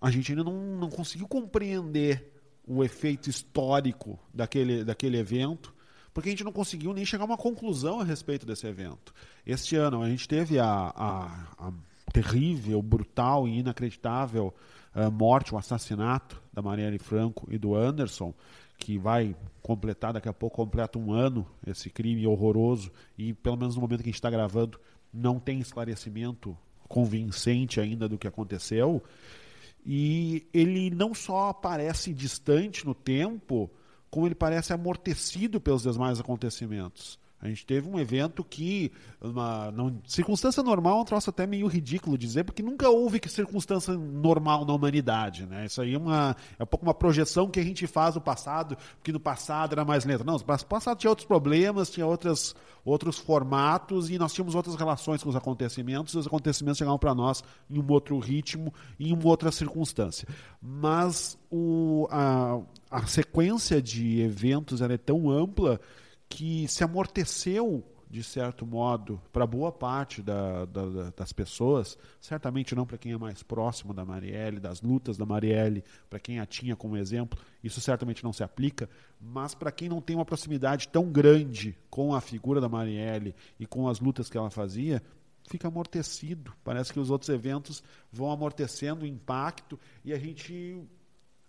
a 0.00 0.10
gente 0.10 0.32
ainda 0.32 0.44
não, 0.44 0.54
não 0.76 0.90
conseguiu 0.90 1.28
compreender 1.28 2.32
o 2.66 2.82
efeito 2.82 3.30
histórico 3.30 4.18
daquele, 4.34 4.84
daquele 4.84 5.16
evento, 5.18 5.72
porque 6.12 6.28
a 6.28 6.32
gente 6.32 6.44
não 6.44 6.52
conseguiu 6.52 6.92
nem 6.92 7.04
chegar 7.04 7.24
a 7.24 7.26
uma 7.26 7.36
conclusão 7.36 8.00
a 8.00 8.04
respeito 8.04 8.44
desse 8.44 8.66
evento. 8.66 9.14
Este 9.46 9.76
ano 9.76 10.02
a 10.02 10.08
gente 10.08 10.26
teve 10.26 10.58
a, 10.58 10.66
a, 10.66 11.68
a 11.68 11.72
terrível, 12.12 12.82
brutal 12.82 13.46
e 13.46 13.58
inacreditável 13.58 14.52
uh, 14.94 15.10
morte, 15.12 15.54
o 15.54 15.58
assassinato 15.58 16.42
da 16.52 16.62
Marielle 16.62 16.98
Franco 16.98 17.46
e 17.50 17.58
do 17.58 17.74
Anderson, 17.74 18.34
que 18.76 18.98
vai 18.98 19.34
completar 19.62 20.12
daqui 20.12 20.28
a 20.28 20.32
pouco, 20.32 20.56
completa 20.56 20.98
um 20.98 21.12
ano 21.12 21.46
esse 21.66 21.90
crime 21.90 22.26
horroroso 22.26 22.92
e 23.18 23.32
pelo 23.32 23.56
menos 23.56 23.74
no 23.74 23.80
momento 23.80 24.02
que 24.02 24.08
a 24.08 24.12
gente 24.12 24.14
está 24.14 24.30
gravando 24.30 24.78
não 25.12 25.40
tem 25.40 25.58
esclarecimento 25.58 26.56
convincente 26.88 27.80
ainda 27.80 28.08
do 28.08 28.18
que 28.18 28.28
aconteceu. 28.28 29.02
E 29.84 30.46
ele 30.52 30.90
não 30.90 31.14
só 31.14 31.52
parece 31.52 32.12
distante 32.12 32.84
no 32.84 32.94
tempo, 32.94 33.70
como 34.10 34.26
ele 34.26 34.34
parece 34.34 34.72
amortecido 34.72 35.60
pelos 35.60 35.82
demais 35.82 36.20
acontecimentos. 36.20 37.18
A 37.46 37.48
gente 37.48 37.64
teve 37.64 37.88
um 37.88 37.98
evento 37.98 38.42
que, 38.42 38.90
uma 39.20 39.70
não, 39.70 40.00
circunstância 40.06 40.62
normal 40.62 40.98
é 40.98 41.02
um 41.02 41.04
troço 41.04 41.30
até 41.30 41.46
meio 41.46 41.68
ridículo 41.68 42.18
dizer, 42.18 42.44
porque 42.44 42.62
nunca 42.62 42.90
houve 42.90 43.20
que 43.20 43.28
circunstância 43.28 43.94
normal 43.94 44.64
na 44.64 44.74
humanidade. 44.74 45.46
Né? 45.46 45.66
Isso 45.66 45.80
aí 45.80 45.94
é, 45.94 45.98
uma, 45.98 46.36
é 46.58 46.64
um 46.64 46.66
pouco 46.66 46.84
uma 46.84 46.94
projeção 46.94 47.48
que 47.48 47.60
a 47.60 47.62
gente 47.62 47.86
faz 47.86 48.14
do 48.14 48.20
passado, 48.20 48.76
porque 48.96 49.12
no 49.12 49.20
passado 49.20 49.72
era 49.72 49.84
mais 49.84 50.04
lento. 50.04 50.24
Não, 50.24 50.34
no 50.34 50.44
passado 50.44 50.98
tinha 50.98 51.10
outros 51.10 51.26
problemas, 51.26 51.88
tinha 51.88 52.04
outras, 52.04 52.54
outros 52.84 53.16
formatos 53.16 54.10
e 54.10 54.18
nós 54.18 54.32
tínhamos 54.32 54.56
outras 54.56 54.74
relações 54.74 55.22
com 55.22 55.30
os 55.30 55.36
acontecimentos 55.36 56.14
e 56.14 56.18
os 56.18 56.26
acontecimentos 56.26 56.78
chegavam 56.78 56.98
para 56.98 57.14
nós 57.14 57.44
em 57.70 57.78
um 57.78 57.92
outro 57.92 58.18
ritmo, 58.18 58.74
em 58.98 59.12
uma 59.12 59.26
outra 59.26 59.52
circunstância. 59.52 60.26
Mas 60.60 61.38
o, 61.48 62.08
a, 62.10 62.60
a 62.90 63.06
sequência 63.06 63.80
de 63.80 64.20
eventos 64.20 64.80
é 64.80 64.96
tão 64.98 65.30
ampla 65.30 65.80
que 66.28 66.66
se 66.68 66.82
amorteceu 66.84 67.84
de 68.08 68.22
certo 68.22 68.64
modo, 68.64 69.20
para 69.32 69.46
boa 69.46 69.72
parte 69.72 70.22
da, 70.22 70.64
da, 70.64 71.10
das 71.10 71.32
pessoas, 71.32 71.98
certamente 72.20 72.74
não 72.74 72.86
para 72.86 72.98
quem 72.98 73.12
é 73.12 73.18
mais 73.18 73.42
próximo 73.42 73.92
da 73.92 74.04
Marielle, 74.04 74.60
das 74.60 74.80
lutas 74.80 75.16
da 75.16 75.26
Marielle, 75.26 75.84
para 76.08 76.20
quem 76.20 76.38
a 76.38 76.46
tinha 76.46 76.76
como 76.76 76.96
exemplo, 76.96 77.38
isso 77.62 77.80
certamente 77.80 78.22
não 78.22 78.32
se 78.32 78.44
aplica, 78.44 78.88
mas 79.20 79.54
para 79.54 79.72
quem 79.72 79.88
não 79.88 80.00
tem 80.00 80.14
uma 80.14 80.24
proximidade 80.24 80.88
tão 80.88 81.10
grande 81.10 81.76
com 81.90 82.14
a 82.14 82.20
figura 82.20 82.60
da 82.60 82.68
Marielle 82.68 83.34
e 83.58 83.66
com 83.66 83.88
as 83.88 83.98
lutas 83.98 84.30
que 84.30 84.38
ela 84.38 84.50
fazia, 84.50 85.02
fica 85.48 85.68
amortecido. 85.68 86.52
Parece 86.62 86.92
que 86.92 87.00
os 87.00 87.10
outros 87.10 87.28
eventos 87.28 87.82
vão 88.12 88.30
amortecendo 88.30 89.04
o 89.04 89.06
impacto 89.06 89.78
e 90.04 90.12
a 90.12 90.18
gente 90.18 90.80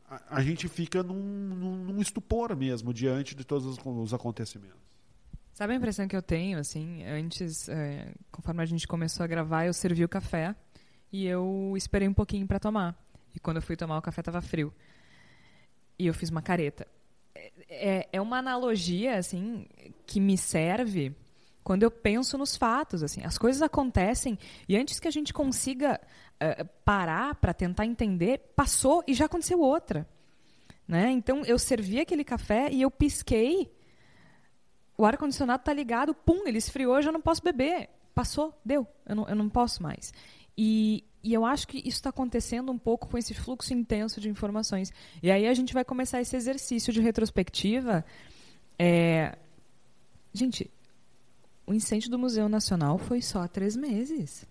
a, 0.08 0.42
gente 0.42 0.68
fica 0.70 1.04
num, 1.04 1.16
num, 1.16 2.02
estupor 2.02 2.56
mesmo 2.56 2.94
diante 2.94 3.36
de 3.36 3.44
todos 3.44 3.66
os, 3.66 3.78
os, 3.86 4.14
acontecimentos. 4.14 4.80
Sabe 5.54 5.74
a 5.74 5.76
impressão 5.76 6.08
que 6.08 6.16
eu 6.16 6.22
tenho, 6.22 6.60
assim, 6.60 7.04
antes, 7.04 7.68
é, 7.68 8.14
conforme 8.32 8.62
a 8.62 8.66
gente 8.66 8.88
começou 8.88 9.24
a 9.24 9.28
gravar, 9.28 9.66
eu 9.66 9.74
servi 9.74 10.04
o 10.04 10.10
café 10.10 10.56
e 11.12 11.26
eu 11.26 11.74
esperei 11.76 12.08
um 12.08 12.14
pouquinho 12.14 12.48
para 12.48 12.60
tomar. 12.60 12.96
E 13.36 13.40
quando 13.40 13.58
eu 13.58 13.62
fui 13.62 13.76
tomar, 13.76 13.98
o 13.98 14.02
café 14.02 14.22
estava 14.22 14.42
frio. 14.42 14.74
E 16.00 16.08
eu 16.08 16.14
fiz 16.14 16.30
uma 16.30 16.42
careta. 16.42 16.88
É, 17.68 18.08
é 18.14 18.22
uma 18.22 18.38
analogia, 18.38 19.18
assim, 19.18 19.68
que 20.06 20.20
me 20.20 20.38
serve 20.38 21.14
quando 21.68 21.84
eu 21.84 21.92
penso 21.92 22.38
nos 22.38 22.56
fatos, 22.56 23.04
assim, 23.04 23.26
as 23.26 23.38
coisas 23.38 23.62
acontecem 23.62 24.40
e 24.70 24.78
antes 24.78 25.02
que 25.02 25.08
a 25.10 25.12
gente 25.12 25.34
consiga 25.34 26.00
uh, 26.42 26.66
parar 26.84 27.36
para 27.36 27.54
tentar 27.54 27.86
entender, 27.86 28.40
passou 28.56 29.04
e 29.08 29.14
já 29.14 29.26
aconteceu 29.26 29.60
outra, 29.60 30.08
né? 30.88 31.12
Então 31.12 31.44
eu 31.46 31.60
servi 31.60 32.00
aquele 32.00 32.24
café 32.24 32.70
e 32.72 32.82
eu 32.82 32.92
pisquei, 32.92 33.72
o 34.98 35.06
ar 35.06 35.18
condicionado 35.18 35.64
tá 35.64 35.74
ligado, 35.74 36.14
pum, 36.14 36.48
ele 36.48 36.58
esfriou, 36.58 36.96
eu 36.96 37.02
já 37.02 37.12
não 37.12 37.22
posso 37.22 37.44
beber, 37.44 37.90
passou, 38.16 38.60
deu, 38.66 38.88
eu 39.06 39.16
não, 39.16 39.28
eu 39.28 39.36
não 39.36 39.50
posso 39.50 39.84
mais. 39.84 40.14
E, 40.58 41.04
e 41.24 41.34
eu 41.34 41.46
acho 41.46 41.68
que 41.68 41.78
isso 41.78 41.98
está 41.98 42.10
acontecendo 42.10 42.72
um 42.72 42.78
pouco 42.78 43.08
com 43.08 43.18
esse 43.18 43.34
fluxo 43.34 43.74
intenso 43.74 44.20
de 44.20 44.30
informações. 44.30 44.92
E 45.22 45.30
aí 45.30 45.48
a 45.48 45.54
gente 45.54 45.74
vai 45.74 45.86
começar 45.86 46.20
esse 46.20 46.36
exercício 46.36 46.92
de 46.92 47.00
retrospectiva. 47.00 48.04
É... 48.80 49.38
Gente, 50.34 50.72
o 51.66 51.74
incêndio 51.74 52.10
do 52.10 52.18
Museu 52.18 52.50
Nacional 52.50 52.98
foi 52.98 53.22
só 53.22 53.42
há 53.42 53.48
três 53.48 53.76
meses. 53.76 54.48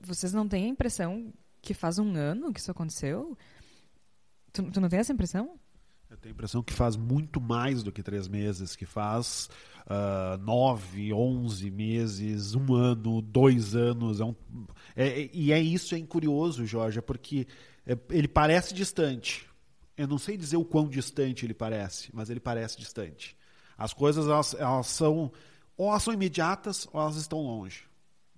Vocês 0.00 0.32
não 0.32 0.48
têm 0.48 0.64
a 0.64 0.68
impressão 0.68 1.32
que 1.60 1.74
faz 1.74 1.98
um 1.98 2.14
ano 2.16 2.52
que 2.52 2.60
isso 2.60 2.70
aconteceu? 2.70 3.36
Tu, 4.52 4.62
tu 4.70 4.80
não 4.80 4.88
tem 4.88 4.98
essa 4.98 5.12
impressão? 5.12 5.58
Eu 6.08 6.16
tenho 6.16 6.32
a 6.32 6.36
impressão 6.36 6.62
que 6.62 6.72
faz 6.72 6.96
muito 6.96 7.40
mais 7.40 7.82
do 7.82 7.90
que 7.90 8.02
três 8.02 8.28
meses, 8.28 8.76
que 8.76 8.86
faz 8.86 9.48
uh, 9.86 10.38
nove, 10.38 11.12
onze 11.12 11.70
meses, 11.70 12.54
um 12.54 12.74
ano, 12.74 13.20
dois 13.20 13.74
anos. 13.74 14.20
É 14.20 14.24
um, 14.24 14.34
é, 14.94 15.28
e 15.32 15.52
é 15.52 15.60
isso, 15.60 15.94
é 15.94 16.00
curioso, 16.02 16.64
Jorge, 16.66 17.02
porque 17.02 17.46
é, 17.86 17.98
ele 18.10 18.28
parece 18.28 18.72
distante. 18.72 19.46
Eu 19.96 20.06
não 20.06 20.18
sei 20.18 20.36
dizer 20.36 20.56
o 20.56 20.64
quão 20.64 20.88
distante 20.88 21.44
ele 21.44 21.54
parece, 21.54 22.10
mas 22.12 22.30
ele 22.30 22.40
parece 22.40 22.78
distante. 22.78 23.36
As 23.76 23.92
coisas 23.92 24.26
elas, 24.26 24.54
elas 24.54 24.86
são 24.86 25.32
ou 25.76 25.88
elas 25.88 26.02
são 26.02 26.14
imediatas 26.14 26.86
ou 26.92 27.00
elas 27.00 27.16
estão 27.16 27.40
longe 27.40 27.88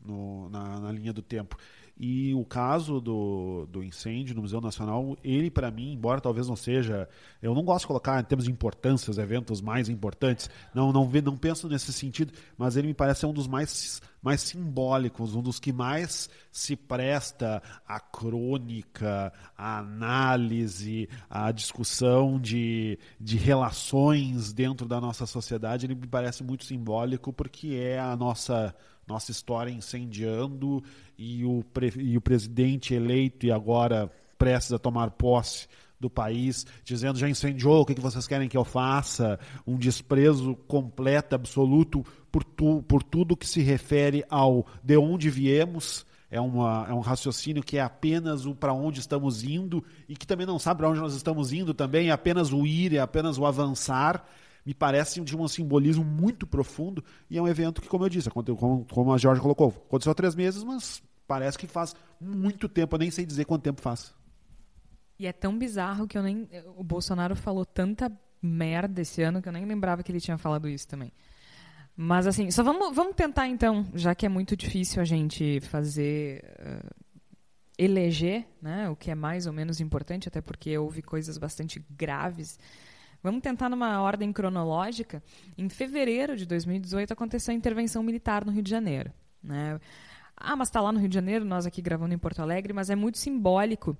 no, 0.05 0.49
na, 0.49 0.81
na 0.81 0.93
linha 0.93 1.12
do 1.12 1.23
tempo. 1.23 1.57
E 1.99 2.35
o 2.35 2.45
caso 2.45 3.00
do, 3.00 3.67
do 3.71 3.83
incêndio 3.83 4.35
no 4.35 4.43
Museu 4.43 4.61
Nacional, 4.61 5.17
ele 5.25 5.50
para 5.50 5.71
mim, 5.71 5.95
embora 5.95 6.21
talvez 6.21 6.47
não 6.47 6.55
seja, 6.55 7.09
eu 7.41 7.55
não 7.55 7.65
gosto 7.65 7.83
de 7.83 7.87
colocar 7.87 8.21
em 8.21 8.25
termos 8.25 8.45
de 8.45 8.50
importância 8.50 9.11
os 9.11 9.17
eventos 9.17 9.62
mais 9.62 9.88
importantes, 9.88 10.50
não 10.75 10.93
não 10.93 11.11
não 11.11 11.38
penso 11.38 11.69
nesse 11.69 11.95
sentido, 11.95 12.35
mas 12.59 12.76
ele 12.76 12.88
me 12.88 12.95
parece 12.95 13.21
ser 13.21 13.26
um 13.26 13.33
dos 13.33 13.47
mais 13.47 14.03
mais 14.26 14.40
simbólicos, 14.40 15.37
um 15.37 15.40
dos 15.40 15.61
que 15.61 15.73
mais 15.73 16.28
se 16.50 16.75
presta 16.75 17.62
à 17.87 18.00
crônica, 18.00 19.33
à 19.56 19.78
análise, 19.78 21.09
à 21.30 21.52
discussão 21.52 22.37
de, 22.40 22.99
de 23.21 23.37
relações 23.37 24.52
dentro 24.52 24.88
da 24.88 25.00
nossa 25.00 25.26
sociedade. 25.26 25.87
Ele 25.87 25.95
me 25.95 26.09
parece 26.09 26.42
muito 26.42 26.64
simbólico 26.64 27.33
porque 27.33 27.68
é 27.80 28.00
a 28.00 28.16
nossa 28.16 28.75
nossa 29.06 29.30
história 29.30 29.71
incendiando 29.71 30.83
e 31.16 31.45
o, 31.45 31.64
e 31.97 32.16
o 32.16 32.21
presidente 32.21 32.92
eleito 32.92 33.47
e 33.47 33.52
agora 33.52 34.11
prestes 34.37 34.73
a 34.73 34.78
tomar 34.80 35.12
posse 35.12 35.68
do 35.99 36.11
país, 36.11 36.67
dizendo 36.85 37.19
já 37.19 37.29
incendiou, 37.29 37.83
o 37.83 37.87
que 37.87 38.00
vocês 38.00 38.26
querem 38.26 38.49
que 38.49 38.57
eu 38.57 38.65
faça? 38.65 39.38
Um 39.67 39.76
desprezo 39.76 40.55
completo, 40.67 41.35
absoluto 41.35 42.05
por, 42.31 42.45
tu, 42.45 42.83
por 42.83 43.03
tudo 43.03 43.37
que 43.37 43.47
se 43.47 43.61
refere 43.62 44.25
ao 44.29 44.67
de 44.83 44.97
onde 44.97 45.31
viemos. 45.31 46.07
É, 46.29 46.41
uma, 46.41 46.87
é 46.88 46.93
um 46.93 47.00
raciocínio 47.00 47.62
que 47.62 47.79
é 47.79 47.81
apenas 47.81 48.47
o 48.47 48.55
para 48.55 48.73
onde 48.73 48.99
estamos 48.99 49.45
indo 49.45 49.83
e 50.09 50.17
que 50.17 50.26
também 50.26 50.45
não 50.45 50.59
sabe 50.59 50.79
para 50.79 50.91
onde 50.91 50.99
nós 50.99 51.15
estamos 51.15 51.53
indo 51.53 51.73
também, 51.73 52.09
é 52.09 52.12
apenas 52.12 52.53
o 52.53 52.67
ir, 52.67 52.95
é 52.95 52.99
apenas 52.99 53.38
o 53.38 53.47
avançar 53.47 54.26
me 54.67 54.75
parece 54.75 55.21
de 55.21 55.37
um 55.37 55.47
simbolismo 55.47 56.05
muito 56.05 56.45
profundo 56.45 57.03
e 57.31 57.38
é 57.38 57.43
um 57.43 57.47
evento 57.47 57.81
que, 57.81 57.88
como 57.88 58.05
eu 58.05 58.09
disse, 58.09 58.29
como, 58.29 58.85
como 58.85 59.12
a 59.12 59.17
Jorge 59.17 59.41
colocou, 59.41 59.69
aconteceu 59.69 60.11
há 60.11 60.15
três 60.15 60.35
meses, 60.35 60.65
mas 60.65 61.00
parece 61.29 61.57
que 61.57 61.69
faz 61.69 61.95
muito 62.21 62.69
tempo, 62.69 62.97
eu 62.97 62.99
nem 62.99 63.11
sei 63.11 63.25
dizer 63.25 63.45
quanto 63.45 63.62
tempo 63.62 63.81
faz. 63.81 64.12
E 65.18 65.26
é 65.26 65.32
tão 65.32 65.56
bizarro 65.58 66.06
que 66.06 66.16
eu 66.16 66.23
nem. 66.23 66.49
O 66.76 66.85
Bolsonaro 66.85 67.35
falou 67.35 67.64
tanta 67.64 68.11
merda 68.42 69.00
esse 69.00 69.23
ano 69.23 69.40
que 69.40 69.49
eu 69.49 69.52
nem 69.52 69.64
lembrava 69.64 70.02
que 70.02 70.12
ele 70.12 70.20
tinha 70.20 70.38
falado 70.38 70.68
isso 70.68 70.87
também. 70.87 71.12
Mas 71.96 72.26
assim, 72.26 72.50
só 72.50 72.62
vamos, 72.62 72.94
vamos 72.94 73.14
tentar 73.14 73.49
então, 73.49 73.87
já 73.94 74.14
que 74.14 74.26
é 74.26 74.28
muito 74.28 74.56
difícil 74.56 75.00
a 75.00 75.04
gente 75.04 75.61
fazer. 75.61 76.44
Uh, 76.61 77.06
eleger, 77.78 78.46
né, 78.62 78.88
o 78.88 78.96
que 78.96 79.11
é 79.11 79.14
mais 79.14 79.46
ou 79.46 79.52
menos 79.52 79.82
importante, 79.82 80.28
até 80.28 80.40
porque 80.40 80.78
houve 80.78 81.02
coisas 81.02 81.37
bastante 81.37 81.85
graves 81.90 82.58
Vamos 83.26 83.42
tentar 83.42 83.68
numa 83.68 84.00
ordem 84.00 84.32
cronológica. 84.32 85.20
Em 85.58 85.68
fevereiro 85.68 86.37
de 86.37 86.46
2018 86.46 87.12
aconteceu 87.12 87.52
a 87.52 87.56
intervenção 87.56 88.00
militar 88.00 88.44
no 88.44 88.52
Rio 88.52 88.62
de 88.62 88.70
Janeiro. 88.70 89.12
Né? 89.42 89.80
Ah, 90.37 90.54
mas 90.54 90.68
está 90.68 90.80
lá 90.80 90.92
no 90.92 91.00
Rio 91.00 91.08
de 91.08 91.14
Janeiro, 91.16 91.44
nós 91.44 91.66
aqui 91.66 91.82
gravando 91.82 92.14
em 92.14 92.18
Porto 92.18 92.40
Alegre, 92.40 92.73
mas 92.73 92.88
é 92.88 92.94
muito 92.94 93.18
simbólico, 93.18 93.99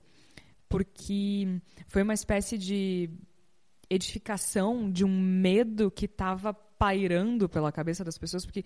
porque 0.69 1.61
foi 1.87 2.03
uma 2.03 2.15
espécie 2.15 2.59
de 2.59 3.11
edificação 3.89 4.91
de 4.91 5.05
um 5.05 5.21
medo 5.21 5.91
que 5.91 6.07
estava 6.07 6.53
pairando 6.53 7.49
pela 7.49 7.73
cabeça 7.73 8.05
das 8.05 8.19
pessoas, 8.19 8.45
porque 8.45 8.65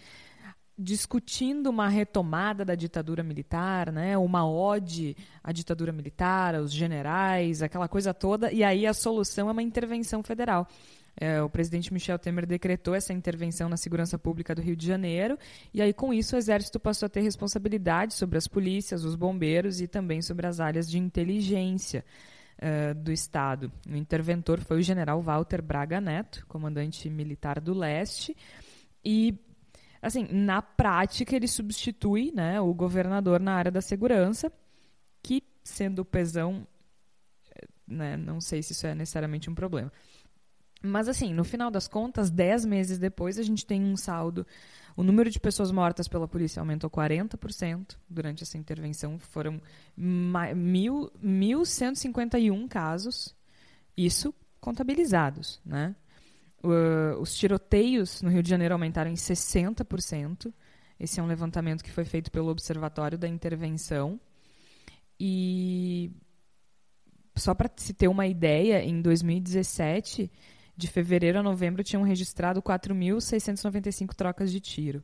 discutindo 0.76 1.68
uma 1.68 1.88
retomada 1.88 2.64
da 2.64 2.74
ditadura 2.74 3.22
militar, 3.22 3.92
né, 3.92 4.16
uma 4.16 4.48
ode 4.48 5.14
à 5.44 5.52
ditadura 5.52 5.92
militar, 5.92 6.54
aos 6.54 6.72
generais, 6.72 7.62
aquela 7.62 7.86
coisa 7.86 8.14
toda, 8.14 8.50
e 8.50 8.64
aí 8.64 8.86
a 8.86 8.94
solução 8.94 9.48
é 9.48 9.52
uma 9.52 9.62
intervenção 9.62 10.22
federal. 10.22 10.66
É, 11.16 11.42
o 11.42 11.50
presidente 11.50 11.92
Michel 11.92 12.18
Temer 12.18 12.46
decretou 12.46 12.94
essa 12.94 13.12
intervenção 13.12 13.68
na 13.68 13.76
segurança 13.76 14.18
pública 14.18 14.54
do 14.54 14.62
Rio 14.62 14.76
de 14.76 14.86
Janeiro, 14.86 15.38
e 15.72 15.82
aí 15.82 15.92
com 15.92 16.14
isso 16.14 16.34
o 16.34 16.38
Exército 16.38 16.80
passou 16.80 17.06
a 17.06 17.10
ter 17.10 17.20
responsabilidade 17.20 18.14
sobre 18.14 18.38
as 18.38 18.46
polícias, 18.46 19.04
os 19.04 19.14
bombeiros 19.14 19.80
e 19.80 19.86
também 19.86 20.22
sobre 20.22 20.46
as 20.46 20.60
áreas 20.60 20.90
de 20.90 20.98
inteligência. 20.98 22.04
uh, 22.60 22.94
do 22.94 23.10
Estado. 23.10 23.72
O 23.88 23.96
interventor 23.96 24.60
foi 24.60 24.78
o 24.78 24.82
general 24.82 25.20
Walter 25.20 25.62
Braga 25.62 26.00
Neto, 26.00 26.44
comandante 26.46 27.08
militar 27.08 27.60
do 27.60 27.72
leste, 27.72 28.36
e 29.04 29.34
assim, 30.02 30.26
na 30.30 30.62
prática 30.62 31.34
ele 31.34 31.48
substitui 31.48 32.32
né, 32.34 32.60
o 32.60 32.72
governador 32.72 33.40
na 33.40 33.54
área 33.54 33.70
da 33.70 33.80
segurança, 33.80 34.52
que 35.22 35.42
sendo 35.62 36.04
pesão, 36.04 36.66
eh, 37.54 37.66
né, 37.86 38.16
não 38.16 38.40
sei 38.40 38.62
se 38.62 38.72
isso 38.72 38.86
é 38.86 38.94
necessariamente 38.94 39.50
um 39.50 39.54
problema. 39.54 39.92
Mas 40.82 41.08
assim, 41.08 41.34
no 41.34 41.44
final 41.44 41.70
das 41.70 41.86
contas, 41.86 42.30
dez 42.30 42.64
meses 42.64 42.98
depois, 42.98 43.38
a 43.38 43.42
gente 43.42 43.66
tem 43.66 43.82
um 43.82 43.96
saldo. 43.96 44.46
O 44.96 45.02
número 45.02 45.30
de 45.30 45.38
pessoas 45.38 45.70
mortas 45.70 46.08
pela 46.08 46.26
polícia 46.26 46.60
aumentou 46.60 46.90
40% 46.90 47.96
durante 48.08 48.42
essa 48.42 48.56
intervenção. 48.56 49.18
Foram 49.18 49.60
mil, 49.96 51.10
1.151 51.22 52.68
casos, 52.68 53.34
isso 53.96 54.34
contabilizados. 54.60 55.60
Né? 55.64 55.94
Uh, 56.62 57.20
os 57.20 57.34
tiroteios 57.34 58.22
no 58.22 58.30
Rio 58.30 58.42
de 58.42 58.50
Janeiro 58.50 58.74
aumentaram 58.74 59.10
em 59.10 59.14
60%. 59.14 60.52
Esse 60.98 61.20
é 61.20 61.22
um 61.22 61.26
levantamento 61.26 61.84
que 61.84 61.90
foi 61.90 62.04
feito 62.04 62.30
pelo 62.30 62.50
Observatório 62.50 63.18
da 63.18 63.28
Intervenção. 63.28 64.18
E 65.18 66.10
só 67.36 67.54
para 67.54 67.70
se 67.76 67.92
ter 67.92 68.08
uma 68.08 68.26
ideia, 68.26 68.82
em 68.82 69.00
2017 69.00 70.30
de 70.76 70.88
fevereiro 70.88 71.38
a 71.38 71.42
novembro 71.42 71.82
tinham 71.82 72.02
registrado 72.02 72.62
4.695 72.62 74.14
trocas 74.14 74.50
de 74.50 74.60
tiro. 74.60 75.02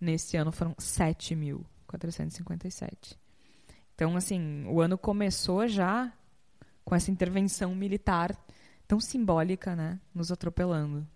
Nesse 0.00 0.36
ano 0.36 0.52
foram 0.52 0.74
7.457. 0.74 3.16
Então, 3.94 4.16
assim, 4.16 4.64
o 4.66 4.80
ano 4.80 4.96
começou 4.96 5.66
já 5.66 6.12
com 6.84 6.94
essa 6.94 7.10
intervenção 7.10 7.74
militar 7.74 8.36
tão 8.86 9.00
simbólica, 9.00 9.74
né, 9.74 9.98
nos 10.14 10.30
atropelando. 10.32 11.06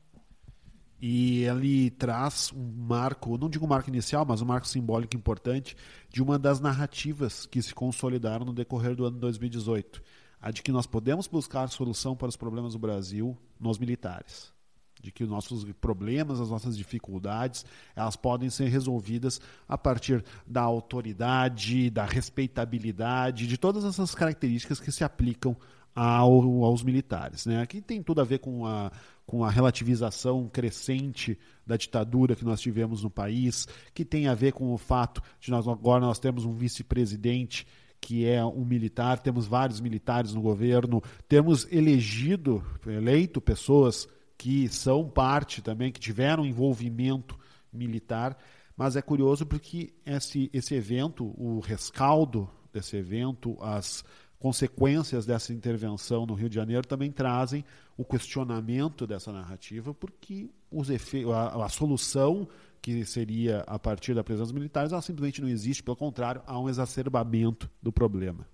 E 1.00 1.44
ele 1.44 1.90
traz 1.90 2.52
um 2.54 2.86
marco, 2.86 3.36
não 3.36 3.48
digo 3.48 3.64
um 3.64 3.68
marco 3.68 3.88
inicial, 3.88 4.24
mas 4.24 4.40
um 4.40 4.44
marco 4.44 4.68
simbólico 4.68 5.16
importante 5.16 5.76
de 6.08 6.22
uma 6.22 6.38
das 6.38 6.60
narrativas 6.60 7.44
que 7.46 7.60
se 7.60 7.74
consolidaram 7.74 8.44
no 8.44 8.52
decorrer 8.52 8.94
do 8.94 9.04
ano 9.04 9.18
2018 9.18 10.00
a 10.42 10.50
de 10.50 10.60
que 10.60 10.72
nós 10.72 10.86
podemos 10.86 11.28
buscar 11.28 11.68
solução 11.68 12.16
para 12.16 12.28
os 12.28 12.36
problemas 12.36 12.72
do 12.72 12.78
Brasil 12.80 13.38
nos 13.60 13.78
militares. 13.78 14.52
De 15.00 15.12
que 15.12 15.22
os 15.22 15.30
nossos 15.30 15.64
problemas, 15.80 16.40
as 16.40 16.50
nossas 16.50 16.76
dificuldades, 16.76 17.64
elas 17.94 18.16
podem 18.16 18.50
ser 18.50 18.66
resolvidas 18.66 19.40
a 19.68 19.78
partir 19.78 20.24
da 20.44 20.60
autoridade, 20.60 21.88
da 21.90 22.04
respeitabilidade, 22.04 23.46
de 23.46 23.56
todas 23.56 23.84
essas 23.84 24.14
características 24.14 24.80
que 24.80 24.90
se 24.90 25.04
aplicam 25.04 25.56
ao, 25.94 26.64
aos 26.64 26.82
militares. 26.82 27.46
Né? 27.46 27.60
Aqui 27.60 27.80
tem 27.80 28.02
tudo 28.02 28.20
a 28.20 28.24
ver 28.24 28.38
com 28.38 28.66
a, 28.66 28.90
com 29.24 29.44
a 29.44 29.50
relativização 29.50 30.48
crescente 30.48 31.38
da 31.66 31.76
ditadura 31.76 32.34
que 32.34 32.44
nós 32.44 32.60
tivemos 32.60 33.02
no 33.02 33.10
país, 33.10 33.68
que 33.94 34.04
tem 34.04 34.26
a 34.26 34.34
ver 34.34 34.52
com 34.52 34.72
o 34.72 34.78
fato 34.78 35.22
de 35.40 35.50
nós 35.50 35.66
agora 35.68 36.04
nós 36.04 36.18
temos 36.18 36.44
um 36.44 36.54
vice-presidente 36.54 37.66
que 38.02 38.26
é 38.26 38.44
um 38.44 38.64
militar, 38.64 39.20
temos 39.20 39.46
vários 39.46 39.80
militares 39.80 40.34
no 40.34 40.42
governo, 40.42 41.00
temos 41.28 41.70
elegido, 41.70 42.62
eleito 42.84 43.40
pessoas 43.40 44.08
que 44.36 44.68
são 44.68 45.08
parte 45.08 45.62
também, 45.62 45.92
que 45.92 46.00
tiveram 46.00 46.44
envolvimento 46.44 47.38
militar, 47.72 48.36
mas 48.76 48.96
é 48.96 49.02
curioso 49.02 49.46
porque 49.46 49.94
esse, 50.04 50.50
esse 50.52 50.74
evento, 50.74 51.32
o 51.40 51.60
rescaldo 51.60 52.50
desse 52.72 52.96
evento, 52.96 53.56
as 53.62 54.04
consequências 54.36 55.24
dessa 55.24 55.52
intervenção 55.52 56.26
no 56.26 56.34
Rio 56.34 56.48
de 56.48 56.56
Janeiro 56.56 56.84
também 56.84 57.12
trazem 57.12 57.64
o 57.96 58.04
questionamento 58.04 59.06
dessa 59.06 59.30
narrativa, 59.30 59.94
porque 59.94 60.50
os 60.72 60.90
efe... 60.90 61.24
a, 61.30 61.64
a 61.64 61.68
solução 61.68 62.48
que 62.82 63.04
seria 63.04 63.60
a 63.68 63.78
partir 63.78 64.12
da 64.12 64.24
presença 64.24 64.46
dos 64.46 64.52
militares, 64.52 64.92
ela 64.92 65.00
simplesmente 65.00 65.40
não 65.40 65.48
existe, 65.48 65.82
pelo 65.84 65.96
contrário, 65.96 66.42
há 66.44 66.58
um 66.58 66.68
exacerbamento 66.68 67.70
do 67.80 67.92
problema. 67.92 68.44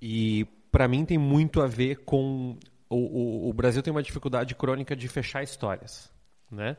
E 0.00 0.46
para 0.70 0.86
mim 0.86 1.04
tem 1.06 1.16
muito 1.16 1.62
a 1.62 1.66
ver 1.66 2.04
com 2.04 2.58
o, 2.90 2.96
o, 2.96 3.48
o, 3.48 3.52
Brasil 3.54 3.82
tem 3.82 3.90
uma 3.90 4.02
dificuldade 4.02 4.54
crônica 4.54 4.94
de 4.94 5.08
fechar 5.08 5.42
histórias, 5.42 6.12
né? 6.50 6.76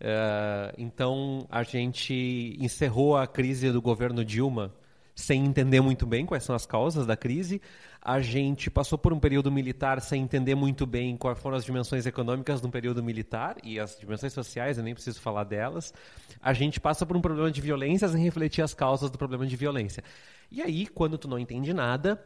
Uh, 0.00 0.74
então 0.76 1.46
a 1.50 1.62
gente 1.62 2.56
encerrou 2.60 3.16
a 3.16 3.26
crise 3.26 3.70
do 3.70 3.80
governo 3.80 4.24
Dilma 4.24 4.74
sem 5.14 5.44
entender 5.44 5.80
muito 5.80 6.04
bem 6.04 6.26
quais 6.26 6.42
são 6.42 6.54
as 6.54 6.66
causas 6.66 7.06
da 7.06 7.16
crise. 7.16 7.62
A 8.04 8.20
gente 8.20 8.70
passou 8.70 8.98
por 8.98 9.14
um 9.14 9.18
período 9.18 9.50
militar 9.50 9.98
sem 10.02 10.22
entender 10.22 10.54
muito 10.54 10.84
bem 10.84 11.16
quais 11.16 11.38
foram 11.38 11.56
as 11.56 11.64
dimensões 11.64 12.04
econômicas 12.04 12.60
do 12.60 12.68
período 12.68 13.02
militar 13.02 13.56
e 13.64 13.80
as 13.80 13.98
dimensões 13.98 14.34
sociais, 14.34 14.76
eu 14.76 14.84
nem 14.84 14.92
preciso 14.92 15.18
falar 15.22 15.44
delas. 15.44 15.94
A 16.38 16.52
gente 16.52 16.78
passa 16.78 17.06
por 17.06 17.16
um 17.16 17.22
problema 17.22 17.50
de 17.50 17.62
violência 17.62 18.06
sem 18.06 18.22
refletir 18.22 18.60
as 18.60 18.74
causas 18.74 19.10
do 19.10 19.16
problema 19.16 19.46
de 19.46 19.56
violência. 19.56 20.04
E 20.50 20.60
aí, 20.60 20.86
quando 20.86 21.16
tu 21.16 21.26
não 21.26 21.38
entende 21.38 21.72
nada, 21.72 22.22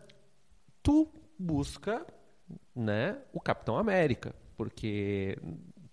tu 0.82 1.08
busca 1.38 2.04
né, 2.74 3.16
o 3.32 3.40
Capitão 3.40 3.78
América, 3.78 4.34
porque 4.56 5.38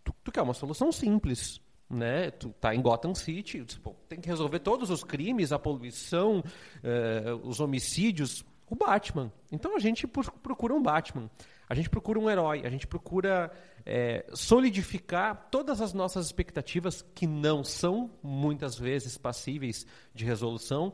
tu, 0.04 0.16
tu 0.24 0.32
quer 0.32 0.42
uma 0.42 0.56
solução 0.56 0.92
simples 0.92 1.62
né? 1.88 2.32
Tu 2.32 2.50
tá 2.60 2.74
em 2.74 2.82
Gotham 2.82 3.14
City, 3.14 3.64
tem 4.10 4.20
que 4.20 4.28
resolver 4.28 4.58
todos 4.58 4.90
os 4.90 5.04
crimes, 5.04 5.52
a 5.52 5.60
poluição, 5.60 6.44
eh, 6.84 7.32
os 7.44 7.60
homicídios, 7.60 8.44
o 8.70 8.76
Batman. 8.76 9.32
Então 9.52 9.76
a 9.76 9.80
gente 9.80 10.08
procura 10.08 10.74
um 10.74 10.82
Batman, 10.82 11.30
a 11.68 11.76
gente 11.76 11.90
procura 11.90 12.20
um 12.20 12.30
herói, 12.30 12.62
a 12.66 12.70
gente 12.70 12.88
procura 12.88 13.52
eh, 13.86 14.26
solidificar 14.34 15.48
todas 15.50 15.82
as 15.82 15.94
nossas 15.94 16.26
expectativas 16.26 17.02
que 17.14 17.28
não 17.28 17.64
são 17.64 18.12
muitas 18.22 18.78
vezes 18.78 19.18
passíveis 19.18 19.86
de 20.14 20.26
resolução 20.26 20.94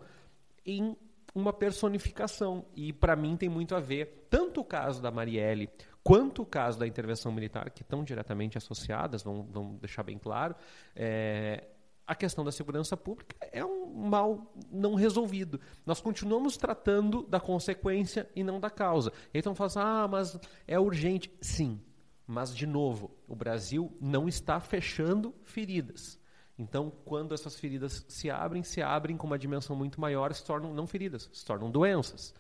em 0.66 0.96
uma 1.34 1.54
personificação. 1.54 2.66
E 2.76 2.92
para 2.92 3.16
mim 3.16 3.38
tem 3.38 3.50
muito 3.50 3.76
a 3.76 3.80
ver 3.80 4.28
tanto 4.30 4.62
o 4.62 4.66
caso 4.66 5.02
da 5.02 5.12
Marielle 5.12 5.70
quanto 6.04 6.42
o 6.42 6.46
caso 6.46 6.80
da 6.80 6.88
intervenção 6.88 7.32
militar, 7.32 7.70
que 7.70 7.84
estão 7.84 8.04
diretamente 8.04 8.58
associadas, 8.58 9.24
vamos, 9.24 9.46
vamos 9.52 9.80
deixar 9.80 10.04
bem 10.04 10.18
claro, 10.18 10.56
é, 10.96 11.64
a 12.06 12.16
questão 12.16 12.44
da 12.44 12.52
segurança 12.52 12.98
pública 12.98 13.36
é 13.52 13.64
um 13.64 13.94
mal 13.94 14.54
não 14.72 14.96
resolvido. 14.96 15.60
Nós 15.86 16.02
continuamos 16.02 16.58
tratando 16.58 17.24
da 17.24 17.40
consequência 17.40 18.30
e 18.36 18.44
não 18.44 18.60
da 18.60 18.70
causa. 18.70 19.12
Então 19.34 19.56
fala 19.56 19.68
assim, 19.68 19.80
ah, 19.80 20.08
mas 20.10 20.40
é 20.68 20.80
urgente. 20.80 21.32
Sim, 21.42 21.80
mas 22.28 22.56
de 22.56 22.66
novo, 22.66 23.12
o 23.28 23.36
Brasil 23.36 23.96
não 24.00 24.28
está 24.28 24.60
fechando 24.60 25.34
feridas. 25.44 26.20
Então, 26.58 26.92
quando 27.06 27.34
essas 27.34 27.60
feridas 27.60 28.06
se 28.08 28.30
abrem, 28.30 28.62
se 28.62 28.82
abrem 28.82 29.18
com 29.18 29.26
uma 29.26 29.40
dimensão 29.40 29.76
muito 29.76 30.00
maior, 30.00 30.34
se 30.34 30.44
tornam 30.44 30.74
não 30.74 30.86
feridas, 30.86 31.30
se 31.34 31.44
tornam 31.44 31.72
doenças. 31.72 32.34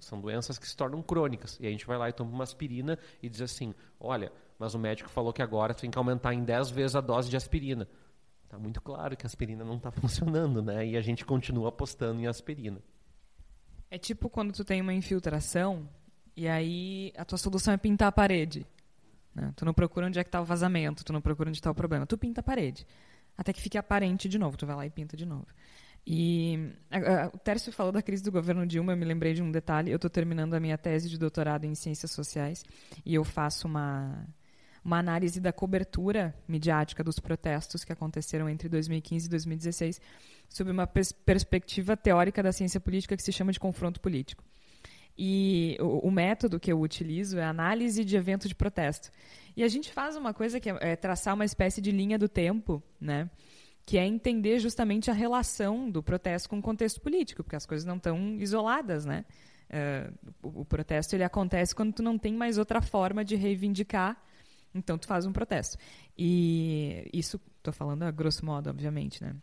São 0.00 0.20
doenças 0.20 0.58
que 0.58 0.68
se 0.68 0.76
tornam 0.76 1.02
crônicas. 1.02 1.58
E 1.60 1.66
a 1.66 1.70
gente 1.70 1.86
vai 1.86 1.96
lá 1.96 2.08
e 2.08 2.12
toma 2.12 2.30
uma 2.30 2.44
aspirina 2.44 2.98
e 3.22 3.28
diz 3.28 3.40
assim: 3.40 3.74
olha, 3.98 4.32
mas 4.58 4.74
o 4.74 4.78
médico 4.78 5.08
falou 5.08 5.32
que 5.32 5.42
agora 5.42 5.74
tem 5.74 5.90
que 5.90 5.98
aumentar 5.98 6.34
em 6.34 6.44
10 6.44 6.70
vezes 6.70 6.96
a 6.96 7.00
dose 7.00 7.28
de 7.28 7.36
aspirina. 7.36 7.88
Está 8.54 8.62
muito 8.62 8.80
claro 8.80 9.16
que 9.16 9.26
a 9.26 9.28
aspirina 9.28 9.64
não 9.64 9.78
está 9.78 9.90
funcionando, 9.90 10.62
né? 10.62 10.86
E 10.86 10.96
a 10.96 11.00
gente 11.00 11.24
continua 11.24 11.70
apostando 11.70 12.20
em 12.20 12.28
aspirina. 12.28 12.78
É 13.90 13.98
tipo 13.98 14.30
quando 14.30 14.52
tu 14.52 14.64
tem 14.64 14.80
uma 14.80 14.94
infiltração 14.94 15.88
e 16.36 16.46
aí 16.46 17.12
a 17.16 17.24
tua 17.24 17.36
solução 17.36 17.74
é 17.74 17.76
pintar 17.76 18.06
a 18.06 18.12
parede. 18.12 18.64
Né? 19.34 19.52
Tu 19.56 19.64
não 19.64 19.74
procura 19.74 20.06
onde 20.06 20.20
é 20.20 20.22
que 20.22 20.28
está 20.28 20.40
o 20.40 20.44
vazamento, 20.44 21.04
tu 21.04 21.12
não 21.12 21.20
procura 21.20 21.48
onde 21.48 21.58
está 21.58 21.68
o 21.68 21.74
problema. 21.74 22.06
Tu 22.06 22.16
pinta 22.16 22.42
a 22.42 22.44
parede. 22.44 22.86
Até 23.36 23.52
que 23.52 23.60
fique 23.60 23.76
aparente 23.76 24.28
de 24.28 24.38
novo. 24.38 24.56
Tu 24.56 24.64
vai 24.64 24.76
lá 24.76 24.86
e 24.86 24.90
pinta 24.90 25.16
de 25.16 25.26
novo. 25.26 25.48
E 26.06 26.70
a, 26.92 27.24
a, 27.24 27.26
o 27.34 27.38
Tércio 27.38 27.72
falou 27.72 27.90
da 27.90 28.02
crise 28.02 28.22
do 28.22 28.30
governo 28.30 28.64
Dilma, 28.64 28.92
eu 28.92 28.96
me 28.96 29.04
lembrei 29.04 29.34
de 29.34 29.42
um 29.42 29.50
detalhe. 29.50 29.90
Eu 29.90 29.96
estou 29.96 30.08
terminando 30.10 30.54
a 30.54 30.60
minha 30.60 30.78
tese 30.78 31.10
de 31.10 31.18
doutorado 31.18 31.64
em 31.64 31.74
ciências 31.74 32.12
sociais 32.12 32.64
e 33.04 33.16
eu 33.16 33.24
faço 33.24 33.66
uma, 33.66 34.24
uma 34.84 34.98
análise 34.98 35.40
da 35.40 35.52
cobertura 35.52 36.34
midiática 36.46 37.02
dos 37.02 37.18
protestos 37.18 37.84
que 37.84 37.92
aconteceram 37.92 38.48
entre 38.48 38.68
2015 38.68 39.26
e 39.26 39.30
2016, 39.30 40.00
sob 40.48 40.70
uma 40.70 40.86
pers 40.86 41.12
perspectiva 41.12 41.96
teórica 41.96 42.42
da 42.42 42.52
ciência 42.52 42.78
política 42.78 43.16
que 43.16 43.22
se 43.22 43.32
chama 43.32 43.52
de 43.52 43.58
confronto 43.58 44.00
político. 44.00 44.44
E 45.16 45.76
o, 45.80 46.10
método 46.10 46.58
que 46.58 46.72
eu 46.72 46.80
utilizo 46.80 47.38
é 47.38 47.44
análise 47.44 48.04
de 48.04 48.16
evento 48.16 48.48
de 48.48 48.54
protesto. 48.54 49.10
E 49.56 49.62
a 49.62 49.68
gente 49.68 49.92
faz 49.92 50.16
uma 50.16 50.34
coisa 50.34 50.58
que 50.58 50.68
é, 50.68 50.76
é 50.80 50.96
traçar 50.96 51.34
uma 51.34 51.44
espécie 51.44 51.80
de 51.80 51.92
linha 51.92 52.18
do 52.18 52.28
tempo, 52.28 52.82
né? 53.00 53.30
que 53.86 53.98
é 53.98 54.06
entender 54.06 54.58
justamente 54.58 55.10
a 55.10 55.14
relação 55.14 55.90
do 55.90 56.02
protesto 56.02 56.48
com 56.48 56.58
o 56.58 56.62
contexto 56.62 57.00
político, 57.00 57.42
porque 57.42 57.56
as 57.56 57.66
coisas 57.66 57.84
não 57.84 57.96
estão 57.96 58.36
isoladas, 58.38 59.04
né? 59.04 59.24
Uh, 59.70 60.30
o, 60.42 60.60
o, 60.60 60.64
protesto 60.64 61.14
ele 61.14 61.24
acontece 61.24 61.74
quando 61.74 61.92
tu 61.92 62.02
não 62.02 62.16
tem 62.18 62.32
mais 62.34 62.58
outra 62.58 62.80
forma 62.80 63.24
de 63.24 63.34
reivindicar, 63.34 64.16
então 64.74 64.98
tu 64.98 65.06
faz 65.06 65.24
um 65.26 65.32
protesto. 65.32 65.78
E 66.16 67.08
isso, 67.12 67.40
estou 67.58 67.72
falando 67.72 68.02
a 68.02 68.10
grosso 68.10 68.44
modo, 68.44 68.68
obviamente, 68.70 69.22
né? 69.22 69.34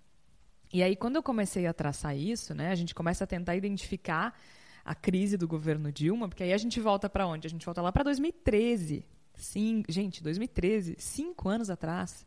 E 0.73 0.81
aí 0.81 0.95
quando 0.95 1.15
eu 1.15 1.23
comecei 1.23 1.65
a 1.67 1.73
traçar 1.73 2.15
isso, 2.15 2.53
né, 2.53 2.71
a 2.71 2.75
gente 2.75 2.95
começa 2.95 3.23
a 3.23 3.27
tentar 3.27 3.55
identificar 3.55 4.37
a 4.83 4.95
crise 4.95 5.37
do 5.37 5.47
governo 5.47 5.91
Dilma, 5.91 6.27
porque 6.27 6.43
aí 6.43 6.53
a 6.53 6.57
gente 6.57 6.79
volta 6.79 7.09
para 7.09 7.27
onde? 7.27 7.47
A 7.47 7.49
gente 7.49 7.65
volta 7.65 7.81
lá 7.81 7.91
para 7.91 8.03
2013. 8.03 9.05
Sim, 9.35 9.83
gente, 9.87 10.21
2013, 10.23 10.95
cinco 10.97 11.49
anos 11.49 11.69
atrás. 11.69 12.25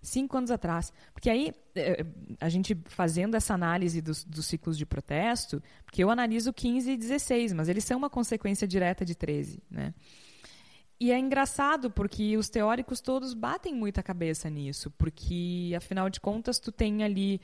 Cinco 0.00 0.36
anos 0.36 0.50
atrás. 0.50 0.92
Porque 1.12 1.30
aí, 1.30 1.52
eh, 1.74 2.04
a 2.38 2.48
gente 2.50 2.78
fazendo 2.84 3.36
essa 3.36 3.54
análise 3.54 4.02
dos, 4.02 4.22
dos 4.24 4.46
ciclos 4.46 4.76
de 4.76 4.84
protesto, 4.84 5.62
porque 5.84 6.04
eu 6.04 6.10
analiso 6.10 6.52
15 6.52 6.90
e 6.90 6.96
16, 6.96 7.54
mas 7.54 7.68
eles 7.68 7.84
são 7.84 7.96
uma 7.96 8.10
consequência 8.10 8.68
direta 8.68 9.04
de 9.04 9.14
13, 9.14 9.62
né? 9.70 9.94
E 11.04 11.12
é 11.12 11.18
engraçado 11.18 11.90
porque 11.90 12.34
os 12.34 12.48
teóricos 12.48 12.98
todos 12.98 13.34
batem 13.34 13.74
muita 13.74 14.02
cabeça 14.02 14.48
nisso, 14.48 14.90
porque 14.92 15.74
afinal 15.76 16.08
de 16.08 16.18
contas 16.18 16.58
tu 16.58 16.72
tem 16.72 17.04
ali 17.04 17.42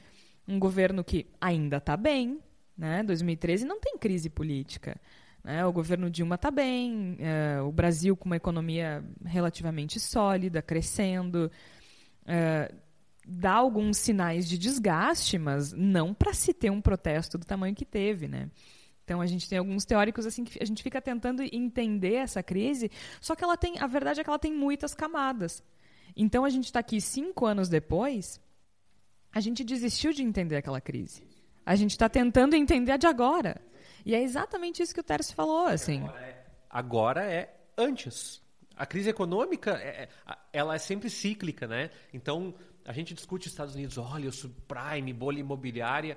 um 0.48 0.58
governo 0.58 1.04
que 1.04 1.26
ainda 1.38 1.76
está 1.76 1.94
bem, 1.94 2.38
né? 2.74 3.02
2013 3.02 3.66
não 3.66 3.78
tem 3.78 3.98
crise 3.98 4.30
política. 4.30 4.98
Né? 5.44 5.62
O 5.66 5.74
governo 5.74 6.08
Dilma 6.08 6.36
está 6.36 6.50
bem, 6.50 7.18
é, 7.20 7.60
o 7.60 7.70
Brasil 7.70 8.16
com 8.16 8.30
uma 8.30 8.36
economia 8.36 9.04
relativamente 9.26 10.00
sólida, 10.00 10.62
crescendo. 10.62 11.52
É, 12.24 12.72
dá 13.28 13.52
alguns 13.52 13.98
sinais 13.98 14.48
de 14.48 14.56
desgaste, 14.56 15.36
mas 15.36 15.70
não 15.70 16.14
para 16.14 16.32
se 16.32 16.54
ter 16.54 16.70
um 16.70 16.80
protesto 16.80 17.36
do 17.36 17.44
tamanho 17.44 17.74
que 17.74 17.84
teve, 17.84 18.26
né? 18.26 18.48
Então 19.10 19.20
a 19.20 19.26
gente 19.26 19.48
tem 19.48 19.58
alguns 19.58 19.84
teóricos 19.84 20.24
assim 20.24 20.44
que 20.44 20.62
a 20.62 20.64
gente 20.64 20.84
fica 20.84 21.02
tentando 21.02 21.42
entender 21.42 22.14
essa 22.14 22.44
crise, 22.44 22.88
só 23.20 23.34
que 23.34 23.42
ela 23.42 23.56
tem, 23.56 23.76
a 23.80 23.88
verdade 23.88 24.20
é 24.20 24.22
que 24.22 24.30
ela 24.30 24.38
tem 24.38 24.54
muitas 24.54 24.94
camadas. 24.94 25.64
Então 26.16 26.44
a 26.44 26.48
gente 26.48 26.66
está 26.66 26.78
aqui 26.78 27.00
cinco 27.00 27.44
anos 27.44 27.68
depois, 27.68 28.40
a 29.32 29.40
gente 29.40 29.64
desistiu 29.64 30.12
de 30.12 30.22
entender 30.22 30.54
aquela 30.54 30.80
crise. 30.80 31.26
A 31.66 31.74
gente 31.74 31.90
está 31.90 32.08
tentando 32.08 32.54
entender 32.54 32.92
a 32.92 32.96
de 32.96 33.08
agora. 33.08 33.60
E 34.06 34.14
é 34.14 34.22
exatamente 34.22 34.80
isso 34.80 34.94
que 34.94 35.00
o 35.00 35.04
Tércio 35.04 35.34
falou, 35.34 35.66
assim. 35.66 36.04
Agora 36.70 37.24
é, 37.24 37.34
é 37.34 37.60
antes. 37.76 38.40
A 38.76 38.86
crise 38.86 39.10
econômica, 39.10 39.72
é, 39.72 40.08
é 40.24 40.38
ela 40.52 40.76
é 40.76 40.78
sempre 40.78 41.10
cíclica, 41.10 41.66
né? 41.66 41.90
Então, 42.14 42.54
a 42.84 42.92
gente 42.92 43.12
discute 43.12 43.48
Estados 43.48 43.74
Unidos, 43.74 43.98
olha, 43.98 44.28
o 44.28 44.32
subprime, 44.32 45.12
bolha 45.12 45.40
imobiliária. 45.40 46.16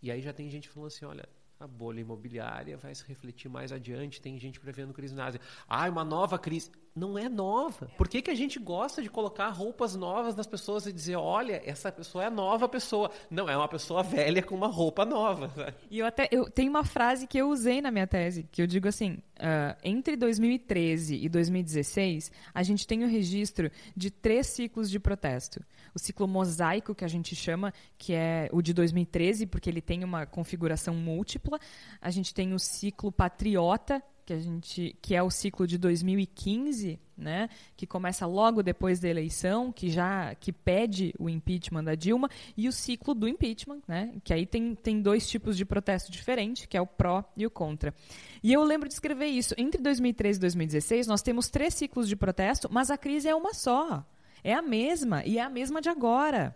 E 0.00 0.08
aí 0.12 0.20
já 0.20 0.32
tem 0.32 0.48
gente 0.48 0.68
falando 0.68 0.86
assim, 0.86 1.04
olha, 1.04 1.28
a 1.60 1.66
bolha 1.66 2.00
imobiliária 2.00 2.74
vai 2.78 2.94
se 2.94 3.04
refletir 3.06 3.50
mais 3.50 3.70
adiante. 3.70 4.20
Tem 4.20 4.38
gente 4.38 4.58
prevendo 4.58 4.94
crise 4.94 5.14
na 5.14 5.26
Ásia. 5.26 5.40
Ah, 5.68 5.88
uma 5.90 6.02
nova 6.02 6.38
crise. 6.38 6.70
Não 6.94 7.18
é 7.18 7.28
nova. 7.28 7.90
Por 7.96 8.08
que, 8.08 8.20
que 8.20 8.30
a 8.30 8.34
gente 8.34 8.58
gosta 8.58 9.00
de 9.02 9.08
colocar 9.08 9.48
roupas 9.48 9.94
novas 9.94 10.34
nas 10.34 10.46
pessoas 10.46 10.86
e 10.86 10.92
dizer, 10.92 11.16
olha, 11.16 11.62
essa 11.64 11.90
pessoa 11.92 12.24
é 12.24 12.30
nova 12.30 12.68
pessoa? 12.68 13.10
Não, 13.30 13.48
é 13.48 13.56
uma 13.56 13.68
pessoa 13.68 14.02
velha 14.02 14.42
com 14.42 14.54
uma 14.54 14.66
roupa 14.66 15.04
nova. 15.04 15.74
E 15.90 15.98
eu 15.98 16.06
até 16.06 16.28
eu 16.30 16.50
tenho 16.50 16.70
uma 16.70 16.84
frase 16.84 17.26
que 17.26 17.38
eu 17.38 17.48
usei 17.48 17.80
na 17.80 17.90
minha 17.90 18.06
tese, 18.06 18.48
que 18.50 18.60
eu 18.60 18.66
digo 18.66 18.88
assim: 18.88 19.18
uh, 19.38 19.76
entre 19.84 20.16
2013 20.16 21.16
e 21.24 21.28
2016, 21.28 22.30
a 22.52 22.62
gente 22.62 22.86
tem 22.86 23.04
o 23.04 23.08
registro 23.08 23.70
de 23.96 24.10
três 24.10 24.46
ciclos 24.48 24.90
de 24.90 24.98
protesto 24.98 25.60
o 25.94 25.98
ciclo 25.98 26.26
mosaico, 26.26 26.94
que 26.94 27.04
a 27.04 27.08
gente 27.08 27.34
chama, 27.34 27.72
que 27.98 28.12
é 28.14 28.48
o 28.52 28.62
de 28.62 28.72
2013, 28.72 29.46
porque 29.46 29.68
ele 29.68 29.80
tem 29.80 30.04
uma 30.04 30.26
configuração 30.26 30.94
múltipla. 30.94 31.58
A 32.00 32.10
gente 32.10 32.32
tem 32.32 32.52
o 32.52 32.58
ciclo 32.58 33.10
patriota, 33.10 34.02
que 34.30 34.34
a 34.34 34.38
gente 34.38 34.96
que 35.02 35.14
é 35.16 35.22
o 35.22 35.28
ciclo 35.28 35.66
de 35.66 35.76
2015, 35.76 37.00
né, 37.16 37.48
que 37.76 37.84
começa 37.84 38.24
logo 38.26 38.62
depois 38.62 39.00
da 39.00 39.08
eleição, 39.08 39.72
que 39.72 39.90
já 39.90 40.36
que 40.36 40.52
pede 40.52 41.12
o 41.18 41.28
impeachment 41.28 41.82
da 41.82 41.96
Dilma, 41.96 42.30
e 42.56 42.68
o 42.68 42.72
ciclo 42.72 43.12
do 43.12 43.26
impeachment, 43.26 43.80
né, 43.88 44.14
que 44.22 44.32
aí 44.32 44.46
tem, 44.46 44.76
tem 44.76 45.02
dois 45.02 45.28
tipos 45.28 45.56
de 45.56 45.64
protesto 45.64 46.12
diferentes, 46.12 46.66
que 46.66 46.76
é 46.76 46.80
o 46.80 46.86
pró 46.86 47.24
e 47.36 47.44
o 47.44 47.50
contra. 47.50 47.92
E 48.40 48.52
eu 48.52 48.62
lembro 48.62 48.86
de 48.86 48.94
escrever 48.94 49.26
isso. 49.26 49.52
Entre 49.58 49.82
2013 49.82 50.38
e 50.38 50.40
2016, 50.40 51.06
nós 51.08 51.22
temos 51.22 51.48
três 51.48 51.74
ciclos 51.74 52.08
de 52.08 52.14
protesto, 52.14 52.68
mas 52.70 52.88
a 52.88 52.96
crise 52.96 53.28
é 53.28 53.34
uma 53.34 53.52
só. 53.52 54.06
É 54.44 54.54
a 54.54 54.62
mesma, 54.62 55.24
e 55.24 55.38
é 55.38 55.42
a 55.42 55.50
mesma 55.50 55.80
de 55.80 55.88
agora. 55.88 56.54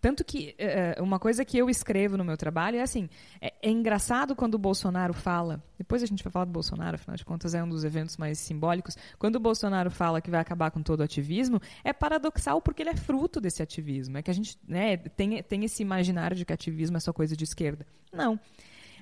Tanto 0.00 0.24
que 0.24 0.56
uh, 0.98 1.02
uma 1.02 1.18
coisa 1.18 1.44
que 1.44 1.58
eu 1.58 1.68
escrevo 1.68 2.16
no 2.16 2.24
meu 2.24 2.36
trabalho 2.36 2.76
é 2.76 2.82
assim: 2.82 3.08
é, 3.40 3.52
é, 3.62 3.70
engraçado 3.70 4.34
quando 4.34 4.54
o 4.54 4.58
Bolsonaro 4.58 5.12
fala. 5.12 5.62
Depois 5.78 6.02
a 6.02 6.06
gente 6.06 6.22
vai 6.22 6.32
falar 6.32 6.44
do 6.44 6.52
Bolsonaro, 6.52 6.94
afinal 6.94 7.16
de 7.16 7.24
contas 7.24 7.54
é 7.54 7.62
um 7.62 7.68
dos 7.68 7.84
eventos 7.84 8.16
mais 8.16 8.38
simbólicos. 8.38 8.96
Quando 9.18 9.36
o 9.36 9.40
Bolsonaro 9.40 9.90
fala 9.90 10.20
que 10.20 10.30
vai 10.30 10.40
acabar 10.40 10.70
com 10.70 10.82
todo 10.82 11.00
o 11.00 11.02
ativismo, 11.02 11.60
é 11.82 11.92
paradoxal 11.92 12.60
porque 12.60 12.82
ele 12.82 12.90
é 12.90 12.96
fruto 12.96 13.40
desse 13.40 13.62
ativismo. 13.62 14.18
É 14.18 14.22
que 14.22 14.30
a 14.30 14.34
gente 14.34 14.58
né, 14.66 14.96
tem, 14.96 15.42
tem 15.42 15.64
esse 15.64 15.82
imaginário 15.82 16.36
de 16.36 16.44
que 16.44 16.52
ativismo 16.52 16.96
é 16.96 17.00
só 17.00 17.12
coisa 17.12 17.36
de 17.36 17.44
esquerda. 17.44 17.86
Não. 18.12 18.38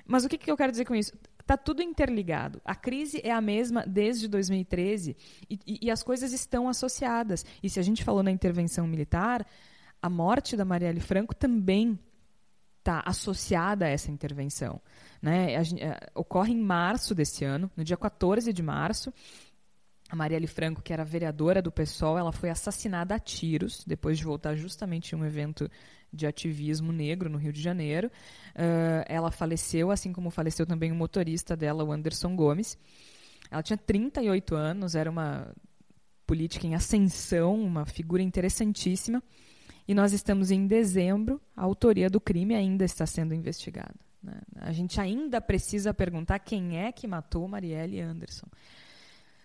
Mas 0.09 0.25
o 0.25 0.29
que, 0.29 0.39
que 0.39 0.49
eu 0.49 0.57
quero 0.57 0.71
dizer 0.71 0.85
com 0.85 0.95
isso? 0.95 1.13
Está 1.39 1.55
tudo 1.55 1.81
interligado. 1.81 2.61
A 2.65 2.75
crise 2.75 3.21
é 3.23 3.31
a 3.31 3.41
mesma 3.41 3.83
desde 3.85 4.27
2013 4.27 5.15
e, 5.49 5.59
e, 5.65 5.79
e, 5.83 5.91
as 5.91 6.03
coisas 6.03 6.33
estão 6.33 6.67
associadas. 6.67 7.45
E 7.61 7.69
se 7.69 7.79
a 7.79 7.83
gente 7.83 8.03
falou 8.03 8.23
na 8.23 8.31
intervenção 8.31 8.87
militar, 8.87 9.45
a 10.01 10.09
morte 10.09 10.55
da 10.55 10.65
Marielle 10.65 10.99
Franco 10.99 11.35
também 11.35 11.99
está 12.79 13.03
associada 13.05 13.85
a 13.85 13.89
essa 13.89 14.11
intervenção. 14.11 14.81
Né? 15.21 15.55
A, 15.55 15.59
a, 15.59 15.63
é, 15.63 15.99
ocorre 16.15 16.53
em 16.53 16.61
março 16.61 17.13
desse 17.13 17.45
ano, 17.45 17.69
no 17.75 17.83
dia 17.83 17.97
14 17.97 18.51
de 18.51 18.63
março. 18.63 19.13
A 20.09 20.15
Marielle 20.15 20.47
Franco, 20.47 20.81
que 20.81 20.91
era 20.91 21.03
vereadora 21.03 21.61
do 21.61 21.71
PSOL, 21.71 22.17
ela 22.17 22.31
foi 22.31 22.49
assassinada 22.49 23.13
a 23.13 23.19
tiros 23.19 23.83
depois 23.85 24.17
de 24.17 24.23
voltar 24.23 24.55
justamente 24.55 25.13
em 25.13 25.15
um 25.19 25.25
evento 25.25 25.69
de 26.11 26.25
ativismo 26.25 26.91
negro 26.91 27.29
no 27.29 27.37
Rio 27.37 27.53
de 27.53 27.61
Janeiro. 27.61 28.07
Uh, 28.55 29.05
ela 29.07 29.29
faleceu, 29.29 29.91
assim 29.91 30.11
como 30.11 30.31
faleceu 30.31 30.65
também 30.65 30.91
o 30.91 30.95
motorista 30.95 31.55
dela, 31.55 31.83
o 31.83 31.91
Anderson 31.91 32.35
Gomes. 32.35 32.75
Ela 33.51 33.61
tinha 33.61 33.77
38 33.77 34.55
anos, 34.55 34.95
era 34.95 35.11
uma 35.11 35.53
política 36.25 36.65
em 36.65 36.73
ascensão, 36.73 37.59
uma 37.61 37.85
figura 37.85 38.23
interessantíssima. 38.23 39.21
E 39.89 39.95
nós 39.95 40.13
estamos 40.13 40.51
em 40.51 40.67
dezembro, 40.67 41.41
a 41.57 41.63
autoria 41.63 42.11
do 42.11 42.21
crime 42.21 42.53
ainda 42.53 42.85
está 42.85 43.07
sendo 43.07 43.33
investigada. 43.33 43.95
Né? 44.21 44.39
A 44.57 44.71
gente 44.71 45.01
ainda 45.01 45.41
precisa 45.41 45.91
perguntar 45.91 46.37
quem 46.37 46.77
é 46.77 46.91
que 46.91 47.07
matou 47.07 47.47
Marielle 47.47 47.99
Anderson. 47.99 48.45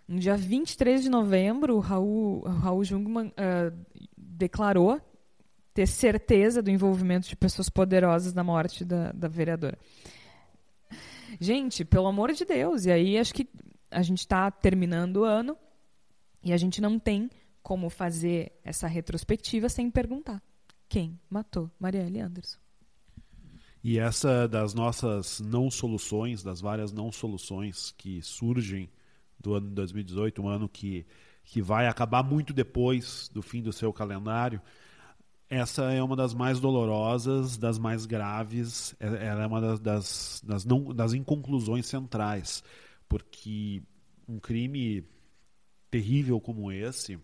No 0.06 0.18
dia 0.18 0.36
23 0.36 1.02
de 1.02 1.08
novembro, 1.08 1.76
o 1.76 1.78
Raul, 1.78 2.42
Raul 2.42 2.84
Jungmann 2.84 3.28
uh, 3.28 3.74
declarou 4.18 5.00
ter 5.72 5.86
certeza 5.86 6.60
do 6.60 6.70
envolvimento 6.70 7.26
de 7.26 7.36
pessoas 7.36 7.70
poderosas 7.70 8.34
na 8.34 8.44
morte 8.44 8.84
da, 8.84 9.12
da 9.12 9.28
vereadora. 9.28 9.78
Gente, 11.40 11.86
pelo 11.86 12.06
amor 12.06 12.34
de 12.34 12.44
Deus, 12.44 12.84
e 12.84 12.92
aí 12.92 13.16
acho 13.16 13.32
que 13.32 13.48
a 13.90 14.02
gente 14.02 14.18
está 14.18 14.50
terminando 14.50 15.22
o 15.22 15.24
ano 15.24 15.56
e 16.42 16.52
a 16.52 16.56
gente 16.58 16.82
não 16.82 16.98
tem 16.98 17.30
como 17.64 17.88
fazer 17.88 18.52
essa 18.62 18.86
retrospectiva 18.86 19.70
sem 19.70 19.90
perguntar 19.90 20.40
quem 20.86 21.18
matou 21.30 21.70
Marielle 21.80 22.20
Anderson. 22.20 22.58
E 23.82 23.98
essa 23.98 24.46
das 24.46 24.74
nossas 24.74 25.40
não 25.40 25.70
soluções, 25.70 26.42
das 26.42 26.60
várias 26.60 26.92
não 26.92 27.10
soluções 27.10 27.90
que 27.92 28.20
surgem 28.22 28.88
do 29.40 29.54
ano 29.54 29.68
de 29.68 29.74
2018, 29.74 30.42
um 30.42 30.48
ano 30.48 30.68
que, 30.68 31.06
que 31.42 31.62
vai 31.62 31.86
acabar 31.86 32.22
muito 32.22 32.52
depois 32.52 33.30
do 33.32 33.42
fim 33.42 33.62
do 33.62 33.72
seu 33.72 33.92
calendário, 33.92 34.60
essa 35.48 35.92
é 35.92 36.02
uma 36.02 36.16
das 36.16 36.34
mais 36.34 36.60
dolorosas, 36.60 37.56
das 37.56 37.78
mais 37.78 38.04
graves, 38.04 38.94
é, 39.00 39.26
ela 39.26 39.42
é 39.42 39.46
uma 39.46 39.60
das, 39.60 39.80
das, 39.80 40.42
das, 40.46 40.64
não, 40.64 40.84
das 40.94 41.14
inconclusões 41.14 41.86
centrais, 41.86 42.62
porque 43.08 43.82
um 44.28 44.38
crime 44.38 45.06
terrível 45.90 46.40
como 46.40 46.70
esse, 46.70 47.18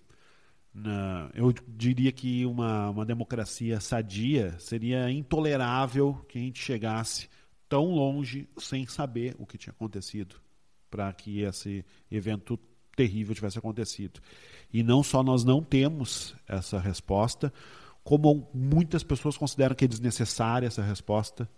na, 0.73 1.31
eu 1.35 1.53
diria 1.67 2.13
que 2.13 2.47
uma, 2.47 2.91
uma 2.91 3.05
democracia 3.05 3.81
sadia 3.81 4.57
seria 4.59 5.11
intolerável 5.11 6.15
que 6.29 6.39
a 6.39 6.41
gente 6.41 6.63
chegasse 6.63 7.29
tão 7.69 7.87
longe 7.87 8.49
sem 8.59 8.87
saber 8.87 9.35
o 9.39 9.47
que 9.47 9.59
tinha 9.59 9.73
acontecido 9.73 10.37
para 10.91 11.13
que 11.13 11.41
esse 11.43 11.85
evento 12.11 12.59
terrível 12.97 13.35
tivesse 13.35 13.59
acontecido. 13.59 14.21
E 14.73 14.83
não 14.83 15.03
só 15.03 15.23
nós 15.23 15.45
não 15.45 15.63
temos 15.63 16.35
essa 16.47 16.79
resposta, 16.79 17.53
como 18.03 18.49
muitas 18.53 19.03
pessoas 19.03 19.37
consideram 19.37 19.75
que 19.75 19.85
é 19.85 19.89
desnecessária 19.89 20.67
essa 20.67 20.83
resposta. 20.83 21.49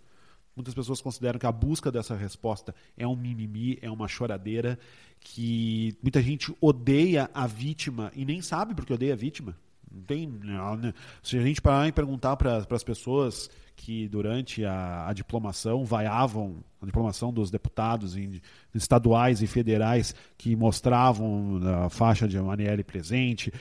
Muitas 0.55 0.73
pessoas 0.73 1.01
consideram 1.01 1.39
que 1.39 1.45
a 1.45 1.51
busca 1.51 1.91
dessa 1.91 2.15
resposta 2.15 2.75
é 2.95 3.07
um 3.07 3.15
mimimi, 3.15 3.79
é 3.81 3.89
uma 3.89 4.07
choradeira, 4.07 4.77
que 5.19 5.95
muita 6.01 6.21
gente 6.21 6.55
odeia 6.61 7.29
a 7.33 7.47
vítima 7.47 8.11
e 8.15 8.23
nem 8.23 8.41
sabe 8.41 8.75
porque 8.75 8.93
odeia 8.93 9.13
a 9.13 9.17
vítima. 9.17 9.55
Não 9.91 10.01
tem, 10.01 10.27
não, 10.27 10.75
né? 10.75 10.93
Se 11.21 11.37
a 11.37 11.41
gente 11.41 11.61
parar 11.61 11.87
e 11.87 11.91
perguntar 11.91 12.35
para 12.35 12.57
as 12.57 12.83
pessoas 12.83 13.49
que 13.75 14.07
durante 14.07 14.63
a, 14.65 15.07
a, 15.07 15.13
diplomação 15.13 15.83
vaiavam 15.83 16.63
a 16.81 16.85
diplomação 16.85 17.33
dos 17.33 17.49
deputados 17.49 18.15
em, 18.15 18.41
estaduais 18.73 19.41
e 19.41 19.47
federais 19.47 20.15
que 20.37 20.55
mostravam 20.55 21.59
a 21.85 21.89
faixa 21.89 22.27
de 22.27 22.39
Maniele 22.39 22.83
presente, 22.83 23.51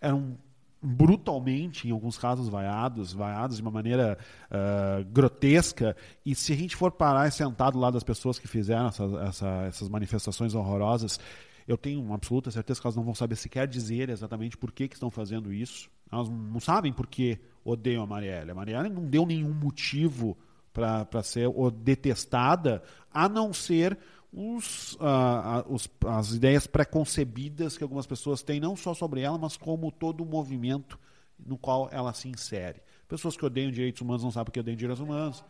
eram 0.00 0.36
brutalmente, 0.82 1.88
em 1.88 1.90
alguns 1.90 2.18
casos, 2.18 2.48
vaiados, 2.48 3.12
vaiados 3.12 3.56
de 3.56 3.62
uma 3.62 3.70
maneira 3.70 4.18
uh, 4.50 5.04
grotesca. 5.06 5.96
E 6.24 6.34
se 6.34 6.52
a 6.52 6.56
gente 6.56 6.76
for 6.76 6.92
parar 6.92 7.26
e 7.28 7.30
sentar 7.30 7.72
do 7.72 7.78
lado 7.78 7.94
das 7.94 8.04
pessoas 8.04 8.38
que 8.38 8.46
fizeram 8.46 8.88
essa, 8.88 9.04
essa, 9.26 9.48
essas 9.66 9.88
manifestações 9.88 10.54
horrorosas, 10.54 11.18
eu 11.66 11.76
tenho 11.76 12.00
uma 12.00 12.14
absoluta 12.14 12.50
certeza 12.50 12.80
que 12.80 12.86
elas 12.86 12.96
não 12.96 13.02
vão 13.02 13.14
saber 13.14 13.36
sequer 13.36 13.66
dizer 13.66 14.08
exatamente 14.08 14.56
por 14.56 14.70
que, 14.70 14.86
que 14.86 14.94
estão 14.94 15.10
fazendo 15.10 15.52
isso. 15.52 15.90
Elas 16.10 16.28
não 16.28 16.60
sabem 16.60 16.92
por 16.92 17.06
que 17.06 17.38
odeiam 17.64 18.04
a 18.04 18.06
Marielle. 18.06 18.52
A 18.52 18.54
Marielle 18.54 18.88
não 18.88 19.04
deu 19.04 19.26
nenhum 19.26 19.52
motivo 19.52 20.36
para 20.72 21.22
ser 21.22 21.48
detestada, 21.82 22.82
a 23.12 23.28
não 23.28 23.52
ser 23.52 23.98
os, 24.32 24.94
uh, 24.94 25.64
os, 25.68 25.88
as 26.06 26.32
ideias 26.32 26.66
preconcebidas 26.66 27.76
que 27.76 27.82
algumas 27.82 28.06
pessoas 28.06 28.42
têm, 28.42 28.60
não 28.60 28.76
só 28.76 28.94
sobre 28.94 29.20
ela, 29.22 29.38
mas 29.38 29.56
como 29.56 29.90
todo 29.90 30.22
o 30.22 30.26
movimento 30.26 30.98
no 31.38 31.56
qual 31.56 31.88
ela 31.92 32.12
se 32.12 32.28
insere. 32.28 32.82
Pessoas 33.08 33.36
que 33.36 33.44
odeiam 33.44 33.70
direitos 33.70 34.00
humanos 34.02 34.22
não 34.22 34.30
sabem 34.30 34.48
o 34.48 34.52
que 34.52 34.60
odeiam 34.60 34.76
direitos 34.76 35.02
humanos. 35.02 35.44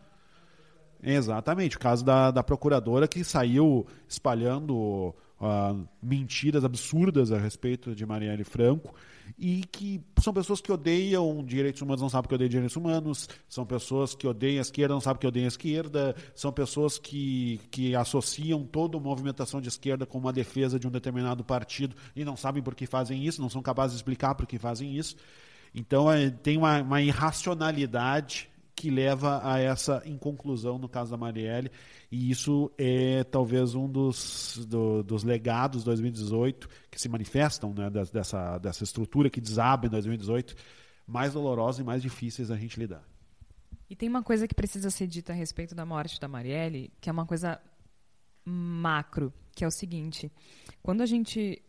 Exatamente. 1.01 1.75
O 1.75 1.79
caso 1.79 2.03
da, 2.03 2.31
da 2.31 2.43
procuradora 2.43 3.07
que 3.07 3.23
saiu 3.23 3.85
espalhando 4.07 5.13
uh, 5.39 5.87
mentiras 6.01 6.63
absurdas 6.63 7.31
a 7.31 7.37
respeito 7.37 7.95
de 7.95 8.05
Marielle 8.05 8.43
Franco 8.43 8.93
e 9.37 9.63
que 9.71 10.01
são 10.19 10.33
pessoas 10.33 10.59
que 10.59 10.71
odeiam 10.71 11.43
direitos 11.43 11.81
humanos, 11.81 12.01
não 12.01 12.09
sabem 12.09 12.27
que 12.27 12.35
odeiam 12.35 12.49
direitos 12.49 12.75
humanos, 12.75 13.29
são 13.47 13.65
pessoas 13.65 14.15
que 14.15 14.25
odeiam 14.25 14.57
a 14.57 14.61
esquerda, 14.61 14.93
não 14.93 15.01
sabem 15.01 15.19
que 15.19 15.27
odeiam 15.27 15.45
a 15.45 15.47
esquerda, 15.47 16.15
são 16.33 16.51
pessoas 16.51 16.97
que, 16.97 17.61
que 17.69 17.95
associam 17.95 18.63
toda 18.65 18.99
movimentação 18.99 19.61
de 19.61 19.67
esquerda 19.67 20.05
com 20.05 20.17
uma 20.17 20.33
defesa 20.33 20.79
de 20.79 20.87
um 20.87 20.91
determinado 20.91 21.43
partido 21.43 21.95
e 22.15 22.25
não 22.25 22.35
sabem 22.35 22.63
por 22.63 22.73
que 22.73 22.87
fazem 22.87 23.23
isso, 23.25 23.41
não 23.41 23.49
são 23.49 23.61
capazes 23.61 23.95
de 23.95 23.99
explicar 23.99 24.33
por 24.33 24.47
que 24.47 24.57
fazem 24.57 24.95
isso. 24.97 25.15
Então 25.73 26.11
é, 26.11 26.31
tem 26.31 26.57
uma, 26.57 26.81
uma 26.81 27.01
irracionalidade 27.01 28.49
que 28.77 28.91
leva 28.91 29.41
a 29.43 29.59
essa 29.59 30.03
inconclusão 30.05 30.77
no 30.77 30.87
caso 30.87 31.09
da 31.09 31.17
Marielle, 31.17 31.71
e 32.11 32.29
isso 32.29 32.71
é 32.77 33.23
talvez 33.23 33.73
um 33.73 33.89
dos, 33.89 34.63
do, 34.69 35.01
dos 35.01 35.23
legados 35.23 35.79
de 35.79 35.85
2018 35.85 36.69
que 36.91 37.01
se 37.01 37.09
manifestam 37.09 37.73
né, 37.73 37.89
dessa, 37.89 38.59
dessa 38.59 38.83
estrutura 38.83 39.31
que 39.31 39.41
desaba 39.41 39.87
em 39.87 39.89
2018, 39.89 40.55
mais 41.07 41.33
dolorosos 41.33 41.81
e 41.81 41.83
mais 41.83 42.03
difíceis 42.03 42.51
a 42.51 42.55
gente 42.55 42.79
lidar. 42.79 43.03
E 43.89 43.95
tem 43.95 44.07
uma 44.07 44.21
coisa 44.21 44.47
que 44.47 44.53
precisa 44.53 44.91
ser 44.91 45.07
dita 45.07 45.33
a 45.33 45.35
respeito 45.35 45.73
da 45.73 45.83
morte 45.83 46.19
da 46.19 46.27
Marielle, 46.27 46.93
que 47.01 47.09
é 47.09 47.11
uma 47.11 47.25
coisa 47.25 47.59
macro, 48.45 49.33
que 49.55 49.63
é 49.63 49.67
o 49.67 49.71
seguinte: 49.71 50.31
quando 50.83 51.01
a 51.01 51.07
gente, 51.07 51.63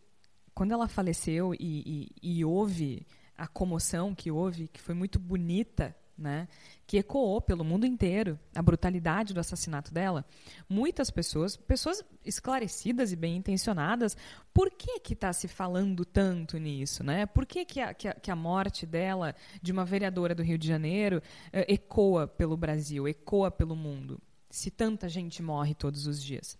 quando 0.53 0.73
ela 0.73 0.87
faleceu 0.87 1.55
e, 1.55 2.07
e, 2.21 2.37
e 2.37 2.45
houve 2.45 3.07
a 3.35 3.47
comoção 3.47 4.13
que 4.13 4.29
houve, 4.29 4.67
que 4.67 4.79
foi 4.79 4.93
muito 4.93 5.17
bonita 5.17 5.95
né, 6.19 6.47
que 6.85 6.97
ecoou 6.97 7.39
pelo 7.39 7.63
mundo 7.63 7.85
inteiro 7.85 8.37
a 8.53 8.61
brutalidade 8.61 9.33
do 9.33 9.39
assassinato 9.39 9.93
dela, 9.93 10.25
muitas 10.67 11.09
pessoas, 11.09 11.55
pessoas 11.55 12.03
esclarecidas 12.25 13.11
e 13.11 13.15
bem 13.15 13.37
intencionadas, 13.37 14.17
por 14.53 14.69
que 14.71 14.99
que 14.99 15.13
está 15.13 15.31
se 15.31 15.47
falando 15.47 16.03
tanto 16.03 16.57
nisso, 16.57 17.03
né? 17.03 17.25
Por 17.25 17.45
que 17.45 17.63
que 17.63 17.79
a, 17.79 17.93
que 17.93 18.07
a, 18.07 18.13
que 18.13 18.29
a 18.29 18.35
morte 18.35 18.85
dela, 18.85 19.35
de 19.61 19.71
uma 19.71 19.85
vereadora 19.85 20.35
do 20.35 20.43
Rio 20.43 20.57
de 20.57 20.67
Janeiro, 20.67 21.21
eh, 21.53 21.73
ecoa 21.73 22.27
pelo 22.27 22.57
Brasil, 22.57 23.07
ecoa 23.07 23.49
pelo 23.49 23.75
mundo, 23.75 24.21
se 24.49 24.69
tanta 24.69 25.07
gente 25.07 25.41
morre 25.41 25.73
todos 25.73 26.05
os 26.05 26.21
dias? 26.21 26.57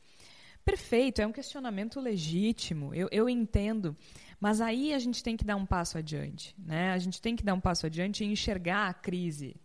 Perfeito, 0.63 1.19
é 1.19 1.25
um 1.25 1.31
questionamento 1.31 1.99
legítimo, 1.99 2.93
eu, 2.93 3.07
eu 3.11 3.27
entendo. 3.27 3.97
Mas 4.39 4.61
aí 4.61 4.93
a 4.93 4.99
gente 4.99 5.21
tem 5.21 5.35
que 5.35 5.43
dar 5.43 5.55
um 5.55 5.65
passo 5.65 5.97
adiante, 5.97 6.55
né? 6.57 6.91
A 6.91 6.97
gente 6.97 7.21
tem 7.21 7.35
que 7.35 7.43
dar 7.43 7.53
um 7.53 7.59
passo 7.59 7.85
adiante 7.85 8.23
e 8.23 8.27
enxergar 8.27 8.87
a 8.87 8.93
crise, 8.93 9.55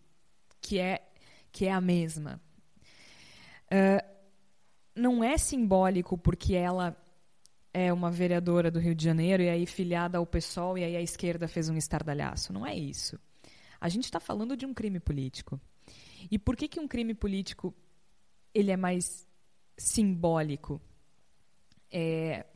que 0.60 0.78
é 0.78 1.06
que 1.52 1.66
é 1.66 1.72
a 1.72 1.80
mesma. 1.80 2.40
Uh, 3.66 4.14
não 4.96 5.22
é 5.22 5.38
simbólico 5.38 6.18
porque 6.18 6.54
ela 6.54 6.96
é 7.72 7.92
uma 7.92 8.10
vereadora 8.10 8.70
do 8.70 8.80
Rio 8.80 8.94
de 8.94 9.04
Janeiro 9.04 9.42
e 9.42 9.48
aí 9.48 9.66
filiada 9.66 10.18
ao 10.18 10.26
PSOL 10.26 10.76
e 10.78 10.84
aí 10.84 10.96
a 10.96 11.02
esquerda 11.02 11.46
fez 11.46 11.68
um 11.68 11.76
estardalhaço. 11.76 12.52
Não 12.52 12.66
é 12.66 12.74
isso. 12.74 13.18
A 13.80 13.88
gente 13.88 14.04
está 14.04 14.18
falando 14.18 14.56
de 14.56 14.66
um 14.66 14.74
crime 14.74 14.98
político. 14.98 15.60
E 16.30 16.38
por 16.38 16.56
que, 16.56 16.68
que 16.68 16.80
um 16.80 16.88
crime 16.88 17.14
político 17.14 17.74
ele 18.52 18.70
é 18.70 18.76
mais 18.76 19.26
simbólico? 19.76 20.80
É, 21.90 22.46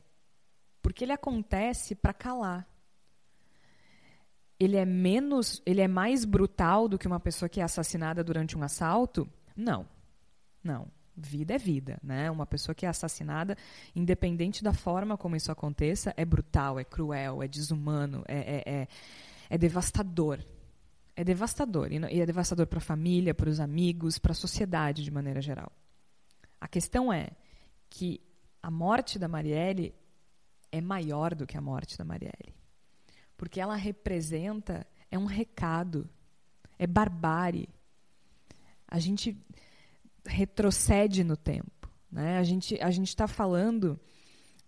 porque 0.89 1.05
ele 1.05 1.13
acontece 1.13 1.93
para 1.93 2.11
calar. 2.11 2.67
Ele 4.59 4.75
é 4.75 4.83
menos, 4.83 5.61
ele 5.63 5.81
é 5.81 5.87
mais 5.87 6.25
brutal 6.25 6.87
do 6.87 6.97
que 6.97 7.05
uma 7.05 7.19
pessoa 7.19 7.47
que 7.47 7.61
é 7.61 7.63
assassinada 7.63 8.23
durante 8.23 8.57
um 8.57 8.63
assalto? 8.63 9.29
Não. 9.55 9.87
Não. 10.63 10.87
Vida 11.15 11.53
é 11.53 11.57
vida, 11.59 11.99
né? 12.01 12.31
Uma 12.31 12.47
pessoa 12.47 12.73
que 12.73 12.87
é 12.87 12.89
assassinada, 12.89 13.55
independente 13.95 14.63
da 14.63 14.73
forma 14.73 15.15
como 15.15 15.35
isso 15.35 15.51
aconteça, 15.51 16.11
é 16.17 16.25
brutal, 16.25 16.79
é 16.79 16.83
cruel, 16.83 17.43
é 17.43 17.47
desumano, 17.47 18.23
é, 18.27 18.39
é, 18.39 18.63
é, 18.65 18.87
é 19.47 19.57
devastador. 19.59 20.43
É 21.15 21.23
devastador. 21.23 21.91
E 21.91 22.19
é 22.19 22.25
devastador 22.25 22.65
para 22.65 22.79
a 22.79 22.81
família, 22.81 23.35
para 23.35 23.49
os 23.51 23.59
amigos, 23.59 24.17
para 24.17 24.31
a 24.31 24.35
sociedade 24.35 25.03
de 25.03 25.11
maneira 25.11 25.39
geral. 25.39 25.71
A 26.59 26.67
questão 26.67 27.13
é 27.13 27.29
que 27.91 28.19
a 28.63 28.71
morte 28.71 29.19
da 29.19 29.27
Marielle 29.27 29.93
é 30.71 30.81
maior 30.81 31.35
do 31.35 31.47
que 31.47 31.57
a 31.57 31.61
morte 31.61 31.97
da 31.97 32.03
Marielle. 32.03 32.55
Porque 33.37 33.59
ela 33.59 33.75
representa, 33.75 34.85
é 35.09 35.17
um 35.17 35.25
recado, 35.25 36.09
é 36.77 36.85
barbárie. 36.85 37.69
A 38.87 38.99
gente 38.99 39.37
retrocede 40.25 41.23
no 41.23 41.37
tempo. 41.37 41.89
Né? 42.11 42.37
A 42.37 42.43
gente 42.43 42.79
a 42.81 42.89
está 42.89 43.27
falando 43.27 43.99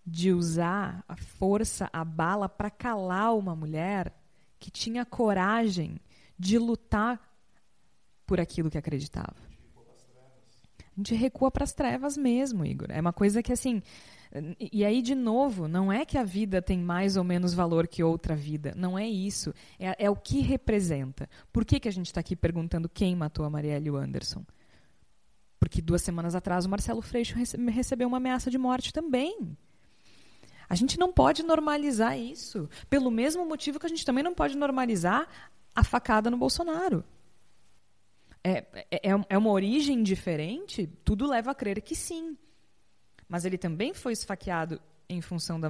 de 0.05 0.31
usar 0.31 1.03
a 1.07 1.15
força, 1.15 1.89
a 1.93 2.03
bala, 2.03 2.49
para 2.49 2.69
calar 2.69 3.35
uma 3.35 3.55
mulher 3.55 4.13
que 4.59 4.71
tinha 4.71 5.05
coragem 5.05 5.99
de 6.37 6.57
lutar 6.57 7.19
por 8.25 8.39
aquilo 8.39 8.69
que 8.69 8.77
acreditava. 8.77 9.50
A 10.95 10.99
gente 10.99 11.15
recua 11.15 11.49
para 11.49 11.63
as 11.63 11.73
trevas 11.73 12.17
mesmo, 12.17 12.65
Igor. 12.65 12.87
É 12.91 12.99
uma 12.99 13.13
coisa 13.13 13.41
que, 13.41 13.53
assim, 13.53 13.81
e 14.59 14.85
aí, 14.85 15.01
de 15.01 15.13
novo, 15.13 15.67
não 15.67 15.91
é 15.91 16.05
que 16.05 16.17
a 16.17 16.23
vida 16.23 16.61
tem 16.61 16.79
mais 16.79 17.17
ou 17.17 17.23
menos 17.23 17.53
valor 17.53 17.87
que 17.87 18.01
outra 18.01 18.35
vida. 18.35 18.73
Não 18.77 18.97
é 18.97 19.07
isso. 19.07 19.53
É, 19.77 20.05
é 20.05 20.09
o 20.09 20.15
que 20.15 20.39
representa. 20.39 21.29
Por 21.51 21.65
que, 21.65 21.79
que 21.79 21.87
a 21.89 21.91
gente 21.91 22.07
está 22.07 22.21
aqui 22.21 22.35
perguntando 22.35 22.87
quem 22.87 23.15
matou 23.15 23.45
a 23.45 23.49
Marielle 23.49 23.89
Anderson? 23.89 24.45
Porque 25.59 25.81
duas 25.81 26.01
semanas 26.01 26.33
atrás 26.33 26.65
o 26.65 26.69
Marcelo 26.69 27.01
Freixo 27.01 27.35
recebeu 27.69 28.07
uma 28.07 28.17
ameaça 28.17 28.49
de 28.49 28.57
morte 28.57 28.93
também. 28.93 29.57
A 30.69 30.75
gente 30.75 30.97
não 30.97 31.11
pode 31.11 31.43
normalizar 31.43 32.17
isso. 32.17 32.69
Pelo 32.89 33.11
mesmo 33.11 33.45
motivo 33.45 33.79
que 33.79 33.85
a 33.85 33.89
gente 33.89 34.05
também 34.05 34.23
não 34.23 34.33
pode 34.33 34.55
normalizar 34.55 35.27
a 35.75 35.83
facada 35.83 36.31
no 36.31 36.37
Bolsonaro. 36.37 37.03
É, 38.43 38.65
é, 38.89 39.11
é 39.29 39.37
uma 39.37 39.51
origem 39.51 40.01
diferente? 40.01 40.87
Tudo 41.03 41.27
leva 41.27 41.51
a 41.51 41.55
crer 41.55 41.81
que 41.81 41.95
sim 41.95 42.37
mas 43.31 43.45
ele 43.45 43.57
também 43.57 43.93
foi 43.93 44.11
esfaqueado 44.11 44.81
em 45.07 45.21
função 45.21 45.57
da, 45.57 45.69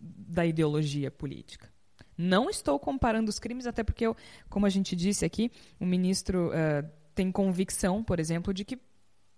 da 0.00 0.46
ideologia 0.46 1.10
política. 1.10 1.70
Não 2.16 2.48
estou 2.48 2.78
comparando 2.78 3.28
os 3.28 3.38
crimes, 3.38 3.66
até 3.66 3.84
porque, 3.84 4.06
eu, 4.06 4.16
como 4.48 4.64
a 4.64 4.70
gente 4.70 4.96
disse 4.96 5.22
aqui, 5.22 5.52
o 5.78 5.84
ministro 5.84 6.48
uh, 6.48 6.90
tem 7.14 7.30
convicção, 7.30 8.02
por 8.02 8.18
exemplo, 8.18 8.54
de 8.54 8.64
que, 8.64 8.78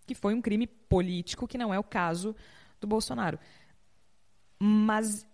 que 0.07 0.15
foi 0.15 0.35
um 0.35 0.41
crime 0.41 0.69
político, 0.69 1.49
que 1.49 1.59
não 1.59 1.75
é 1.75 1.79
o 1.81 1.83
caso 1.83 2.33
do 2.81 2.87
Bolsonaro. 2.87 3.41
Mas 4.57 5.27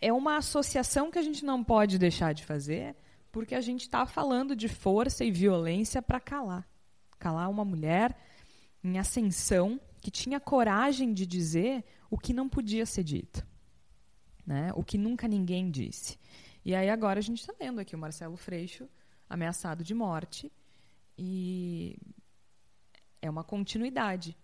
é 0.00 0.12
uma 0.12 0.36
associação 0.36 1.10
que 1.10 1.18
a 1.18 1.22
gente 1.22 1.44
não 1.44 1.64
pode 1.64 1.98
deixar 1.98 2.32
de 2.32 2.44
fazer, 2.44 2.94
porque 3.30 3.54
a 3.54 3.60
gente 3.60 3.82
está 3.82 4.06
falando 4.06 4.56
de 4.56 4.68
força 4.68 5.24
e 5.24 5.30
violência 5.30 6.02
para 6.02 6.20
calar. 6.20 6.68
Calar 7.18 7.48
uma 7.50 7.64
mulher 7.64 8.16
em 8.82 8.98
ascensão 8.98 9.80
que 10.00 10.10
tinha 10.10 10.40
coragem 10.40 11.12
de 11.12 11.26
dizer 11.26 11.84
o 12.10 12.18
que 12.18 12.32
não 12.32 12.48
podia 12.48 12.86
ser 12.86 13.04
dito, 13.04 13.46
né? 14.46 14.72
o 14.74 14.82
que 14.82 14.96
nunca 14.96 15.28
ninguém 15.28 15.70
disse. 15.70 16.18
E 16.64 16.74
aí 16.74 16.88
agora 16.90 17.18
a 17.18 17.22
gente 17.22 17.40
está 17.40 17.52
vendo 17.58 17.80
aqui 17.80 17.94
o 17.94 17.98
Marcelo 17.98 18.36
Freixo 18.36 18.88
ameaçado 19.28 19.84
de 19.84 19.94
morte 19.94 20.50
e 21.16 21.96
é 23.22 23.28
uma 23.30 23.44
continuidade, 23.44 24.36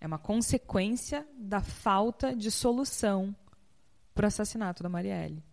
é 0.00 0.06
uma 0.06 0.18
consequência 0.18 1.26
da 1.36 1.60
falta 1.60 2.34
de 2.34 2.50
solução 2.50 3.34
para 4.14 4.24
o 4.24 4.26
assassinato 4.26 4.82
da 4.82 4.88
Marielle, 4.88 5.44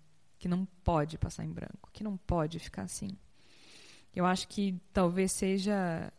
que 0.41 0.47
não 0.47 0.65
pode 0.83 1.19
passar 1.19 1.45
em 1.45 1.51
branco, 1.51 1.91
que 1.93 2.03
não 2.03 2.17
pode 2.17 2.57
ficar 2.57 2.81
assim. 2.81 3.15
Eu 4.13 4.25
acho 4.25 4.47
que 4.47 4.75
talvez 4.91 5.31
seja 5.31 6.11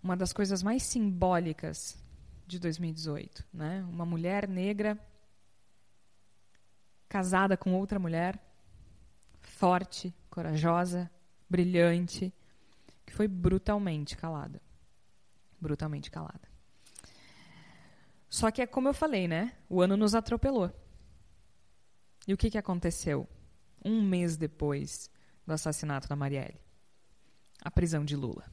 uma 0.00 0.16
das 0.16 0.32
coisas 0.32 0.62
mais 0.62 0.84
simbólicas 0.84 2.00
de 2.46 2.60
2018, 2.60 3.44
né? 3.52 3.84
Uma 3.90 4.06
mulher 4.06 4.48
negra 4.48 4.96
casada 7.08 7.56
com 7.56 7.74
outra 7.74 7.98
mulher, 7.98 8.40
forte, 9.40 10.14
corajosa, 10.30 11.10
brilhante, 11.50 12.32
que 13.04 13.12
foi 13.12 13.26
brutalmente 13.26 14.16
calada. 14.16 14.62
Brutalmente 15.60 16.08
calada. 16.08 16.48
Só 18.30 18.48
que 18.52 18.62
é 18.62 18.66
como 18.66 18.86
eu 18.86 18.94
falei, 18.94 19.26
né? 19.26 19.56
O 19.68 19.80
ano 19.80 19.96
nos 19.96 20.14
atropelou. 20.14 20.70
E 22.26 22.32
o 22.32 22.36
que, 22.36 22.50
que 22.50 22.58
aconteceu? 22.58 23.28
Um 23.84 24.02
mês 24.02 24.36
depois 24.36 25.10
do 25.46 25.52
assassinato 25.52 26.08
da 26.08 26.16
Marielle? 26.16 26.60
A 27.64 27.70
prisão 27.70 28.04
de 28.04 28.16
Lula. 28.16 28.44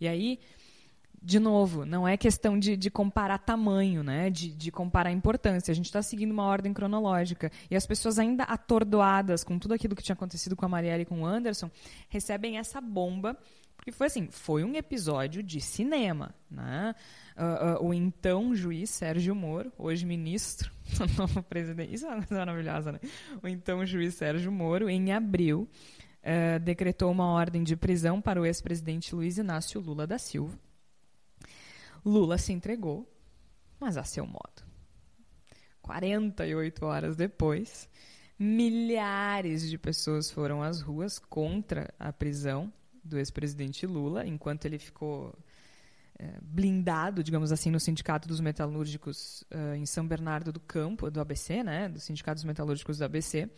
E 0.00 0.08
aí, 0.08 0.38
de 1.22 1.38
novo, 1.38 1.86
não 1.86 2.06
é 2.06 2.16
questão 2.16 2.58
de, 2.58 2.76
de 2.76 2.90
comparar 2.90 3.38
tamanho, 3.38 4.02
né? 4.02 4.28
de, 4.30 4.52
de 4.52 4.70
comparar 4.70 5.10
importância. 5.10 5.72
A 5.72 5.74
gente 5.74 5.86
está 5.86 6.02
seguindo 6.02 6.32
uma 6.32 6.44
ordem 6.44 6.72
cronológica. 6.72 7.50
E 7.70 7.76
as 7.76 7.86
pessoas 7.86 8.18
ainda 8.18 8.44
atordoadas 8.44 9.42
com 9.42 9.58
tudo 9.58 9.74
aquilo 9.74 9.96
que 9.96 10.02
tinha 10.02 10.14
acontecido 10.14 10.54
com 10.54 10.66
a 10.66 10.68
Marielle 10.68 11.02
e 11.02 11.06
com 11.06 11.22
o 11.22 11.26
Anderson, 11.26 11.70
recebem 12.08 12.58
essa 12.58 12.80
bomba 12.80 13.38
porque 13.84 13.92
foi 13.92 14.06
assim, 14.06 14.28
foi 14.30 14.64
um 14.64 14.74
episódio 14.76 15.42
de 15.42 15.60
cinema, 15.60 16.34
né? 16.50 16.94
Uh, 17.36 17.84
uh, 17.84 17.88
o 17.88 17.92
então 17.92 18.54
juiz 18.54 18.88
Sérgio 18.88 19.34
Moro, 19.34 19.70
hoje 19.76 20.06
ministro, 20.06 20.72
novo 21.18 21.42
presidente, 21.42 21.92
isso 21.92 22.06
é 22.06 22.18
maravilhosa, 22.30 22.92
né? 22.92 23.00
O 23.42 23.46
então 23.46 23.84
juiz 23.84 24.14
Sérgio 24.14 24.50
Moro, 24.50 24.88
em 24.88 25.12
abril, 25.12 25.68
uh, 26.22 26.58
decretou 26.60 27.12
uma 27.12 27.26
ordem 27.26 27.62
de 27.62 27.76
prisão 27.76 28.22
para 28.22 28.40
o 28.40 28.46
ex-presidente 28.46 29.14
Luiz 29.14 29.36
Inácio 29.36 29.78
Lula 29.82 30.06
da 30.06 30.16
Silva. 30.16 30.58
Lula 32.02 32.38
se 32.38 32.54
entregou, 32.54 33.06
mas 33.78 33.98
a 33.98 34.02
seu 34.02 34.24
modo. 34.24 34.64
48 35.82 36.86
horas 36.86 37.16
depois, 37.16 37.86
milhares 38.38 39.68
de 39.68 39.76
pessoas 39.76 40.30
foram 40.30 40.62
às 40.62 40.80
ruas 40.80 41.18
contra 41.18 41.92
a 41.98 42.10
prisão 42.10 42.72
do 43.04 43.18
ex-presidente 43.18 43.86
Lula, 43.86 44.26
enquanto 44.26 44.64
ele 44.64 44.78
ficou 44.78 45.34
é, 46.18 46.38
blindado, 46.40 47.22
digamos 47.22 47.52
assim, 47.52 47.70
no 47.70 47.80
Sindicato 47.80 48.26
dos 48.28 48.40
Metalúrgicos 48.40 49.42
uh, 49.52 49.74
em 49.74 49.84
São 49.84 50.06
Bernardo 50.06 50.52
do 50.52 50.60
Campo, 50.60 51.10
do 51.10 51.20
ABC, 51.20 51.62
né, 51.62 51.88
do 51.88 52.00
Sindicato 52.00 52.36
dos 52.36 52.44
Metalúrgicos 52.44 52.98
do 52.98 53.04
ABC. 53.04 53.50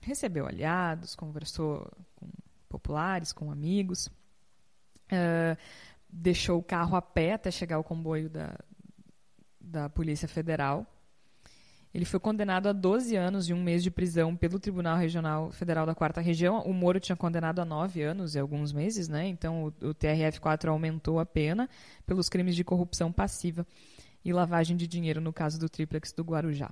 Recebeu 0.00 0.46
aliados, 0.46 1.14
conversou 1.14 1.88
com 2.16 2.28
populares, 2.68 3.32
com 3.32 3.50
amigos, 3.50 4.06
uh, 4.06 5.56
deixou 6.08 6.58
o 6.58 6.62
carro 6.62 6.96
a 6.96 7.02
pé 7.02 7.34
até 7.34 7.50
chegar 7.50 7.76
ao 7.76 7.84
comboio 7.84 8.28
da, 8.28 8.58
da 9.60 9.88
Polícia 9.88 10.26
Federal 10.26 10.86
ele 11.94 12.06
foi 12.06 12.18
condenado 12.18 12.68
a 12.68 12.72
12 12.72 13.14
anos 13.16 13.48
e 13.48 13.52
um 13.52 13.62
mês 13.62 13.82
de 13.82 13.90
prisão 13.90 14.34
pelo 14.34 14.58
Tribunal 14.58 14.96
Regional 14.96 15.50
Federal 15.50 15.84
da 15.84 15.94
Quarta 15.94 16.22
Região. 16.22 16.62
O 16.62 16.72
Moro 16.72 16.98
tinha 16.98 17.14
condenado 17.14 17.58
a 17.58 17.64
9 17.64 18.02
anos 18.02 18.34
e 18.34 18.38
alguns 18.38 18.72
meses, 18.72 19.08
né? 19.08 19.26
Então 19.26 19.64
o, 19.64 19.88
o 19.88 19.94
TRF4 19.94 20.68
aumentou 20.68 21.20
a 21.20 21.26
pena 21.26 21.68
pelos 22.06 22.30
crimes 22.30 22.56
de 22.56 22.64
corrupção 22.64 23.12
passiva 23.12 23.66
e 24.24 24.32
lavagem 24.32 24.74
de 24.74 24.86
dinheiro 24.86 25.20
no 25.20 25.32
caso 25.32 25.60
do 25.60 25.68
triplex 25.68 26.12
do 26.12 26.22
Guarujá. 26.22 26.70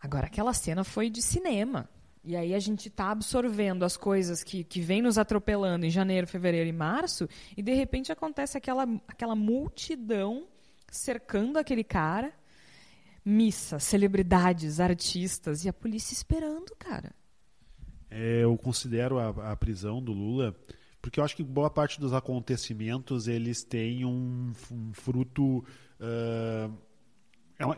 Agora, 0.00 0.26
aquela 0.26 0.54
cena 0.54 0.82
foi 0.82 1.10
de 1.10 1.20
cinema. 1.20 1.86
E 2.24 2.36
aí 2.36 2.54
a 2.54 2.58
gente 2.58 2.88
está 2.88 3.10
absorvendo 3.10 3.84
as 3.84 3.96
coisas 3.96 4.42
que, 4.42 4.64
que 4.64 4.80
vem 4.80 5.02
nos 5.02 5.18
atropelando 5.18 5.84
em 5.84 5.90
janeiro, 5.90 6.26
fevereiro 6.26 6.68
e 6.68 6.72
março, 6.72 7.28
e 7.54 7.62
de 7.62 7.74
repente 7.74 8.12
acontece 8.12 8.56
aquela, 8.56 8.86
aquela 9.08 9.34
multidão 9.34 10.46
cercando 10.90 11.58
aquele 11.58 11.84
cara 11.84 12.32
missa, 13.30 13.78
celebridades, 13.78 14.80
artistas 14.80 15.64
e 15.64 15.68
a 15.68 15.72
polícia 15.72 16.12
esperando, 16.12 16.74
cara. 16.78 17.12
É, 18.10 18.42
eu 18.42 18.56
considero 18.58 19.18
a, 19.18 19.52
a, 19.52 19.56
prisão 19.56 20.02
do 20.02 20.12
Lula 20.12 20.54
porque 21.00 21.20
eu 21.20 21.24
acho 21.24 21.36
que 21.36 21.42
boa 21.42 21.70
parte 21.70 21.98
dos 22.00 22.12
acontecimentos 22.12 23.28
eles 23.28 23.62
têm 23.62 24.04
um, 24.04 24.52
um 24.70 24.92
fruto 24.92 25.64
uh, 26.00 26.76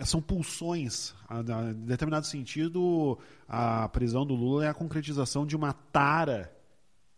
são 0.05 0.21
pulsões. 0.23 1.15
Em 1.31 1.85
determinado 1.85 2.27
sentido, 2.27 3.19
a 3.49 3.88
prisão 3.88 4.25
do 4.25 4.35
Lula 4.35 4.65
é 4.65 4.69
a 4.69 4.75
concretização 4.75 5.45
de 5.47 5.57
uma 5.57 5.73
tara 5.73 6.53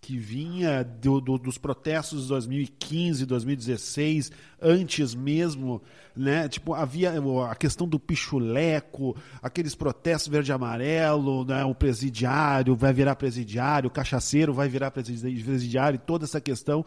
que 0.04 0.18
vinha 0.18 0.84
do, 0.84 1.18
do, 1.18 1.38
dos 1.38 1.56
protestos 1.56 2.24
de 2.24 2.28
2015, 2.28 3.24
2016, 3.24 4.30
antes 4.60 5.14
mesmo, 5.14 5.80
né? 6.14 6.46
Tipo, 6.46 6.74
havia 6.74 7.14
a 7.50 7.54
questão 7.54 7.88
do 7.88 7.98
pichuleco, 7.98 9.16
aqueles 9.42 9.74
protestos 9.74 10.30
verde 10.30 10.52
amarelo, 10.52 11.46
né? 11.46 11.64
o 11.64 11.74
presidiário 11.74 12.76
vai 12.76 12.92
virar 12.92 13.16
presidiário, 13.16 13.88
o 13.88 13.90
cachaceiro 13.90 14.52
vai 14.52 14.68
virar 14.68 14.90
presidiário, 14.90 15.98
toda 15.98 16.26
essa 16.26 16.38
questão 16.38 16.84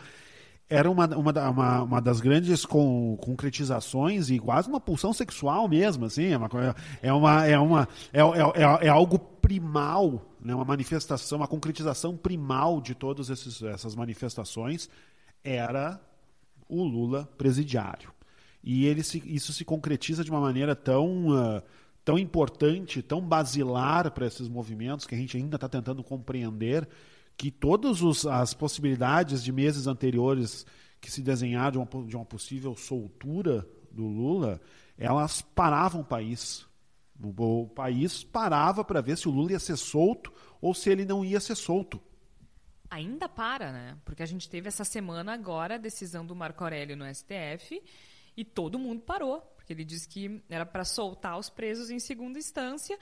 era 0.70 0.92
uma, 0.92 1.08
uma, 1.08 1.50
uma, 1.50 1.84
uma, 1.84 2.02
das 2.02 2.20
grandes 2.20 2.68
con, 2.68 3.18
concretizações 3.18 4.30
e 4.30 4.38
quase 4.38 4.70
uma 4.70 4.80
pulsão 4.80 5.12
sexual 5.12 5.68
mesmo, 5.68 6.06
assim, 6.06 6.34
é 6.34 6.38
uma, 6.38 6.50
é 7.02 7.14
uma, 7.14 7.48
é 7.48 7.60
uma 7.60 7.88
é, 8.14 8.20
é, 8.20 8.84
é, 8.84 8.86
é 8.86 8.90
algo 8.90 9.18
primal 9.18 10.27
né, 10.40 10.54
uma 10.54 10.66
manifestação, 10.66 11.40
uma 11.40 11.48
concretização 11.48 12.16
primal 12.16 12.82
de 12.82 12.94
todas 12.94 13.30
esses, 13.30 13.62
essas 13.62 13.96
manifestações 13.96 14.90
era 15.44 16.00
o 16.68 16.84
Lula 16.84 17.28
presidiário. 17.38 18.12
E 18.64 18.86
ele 18.86 19.04
se, 19.04 19.24
isso 19.26 19.54
se 19.54 19.64
concretiza 19.64 20.24
de 20.24 20.32
uma 20.32 20.42
maneira 20.42 20.76
tão, 20.76 21.30
uh, 21.30 21.64
tão 22.04 22.20
importante, 22.20 23.02
tão 23.02 23.22
basilar 23.22 24.12
para 24.12 24.28
esses 24.28 24.48
movimentos, 24.50 25.08
que 25.08 25.16
a 25.16 25.18
gente 25.18 25.38
ainda 25.38 25.56
está 25.56 25.70
tentando 25.70 26.04
compreender, 26.04 26.88
que 27.38 27.50
todas 27.50 28.26
as 28.26 28.54
possibilidades 28.54 29.44
de 29.44 29.52
meses 29.52 29.88
anteriores 29.88 30.66
que 31.00 31.10
se 31.10 31.22
desenharam 31.22 31.72
de 31.72 31.78
uma, 31.78 32.06
de 32.06 32.16
uma 32.16 32.26
possível 32.26 32.76
soltura 32.76 33.66
do 33.90 34.06
Lula, 34.06 34.60
elas 34.98 35.42
paravam 35.42 36.02
o 36.02 36.06
país. 36.06 36.67
O 37.22 37.68
país 37.68 38.24
parava 38.24 38.84
para 38.84 39.02
ver 39.02 39.18
se 39.18 39.28
o 39.28 39.32
Lula 39.32 39.54
ia 39.54 39.60
ser 39.60 39.78
solto 39.78 40.32
ou 40.62 40.74
se 40.74 40.90
ele 40.90 41.06
não 41.06 41.26
ia 41.26 41.40
ser 41.40 41.56
solto. 41.56 42.02
Ainda 42.90 43.28
para, 43.28 43.72
né? 43.72 43.98
Porque 44.06 44.24
a 44.24 44.26
gente 44.26 44.50
teve 44.50 44.68
essa 44.68 44.84
semana 44.84 45.34
agora 45.34 45.76
a 45.76 45.80
decisão 45.80 46.26
do 46.26 46.36
Marco 46.36 46.64
Aurélio 46.64 46.96
no 46.96 47.06
STF 47.14 47.82
e 48.36 48.46
todo 48.46 48.80
mundo 48.80 49.02
parou, 49.02 49.42
porque 49.56 49.74
ele 49.74 49.84
disse 49.84 50.08
que 50.08 50.42
era 50.48 50.66
para 50.66 50.86
soltar 50.86 51.38
os 51.38 51.50
presos 51.50 51.90
em 51.90 52.00
segunda 52.00 52.40
instância. 52.40 52.98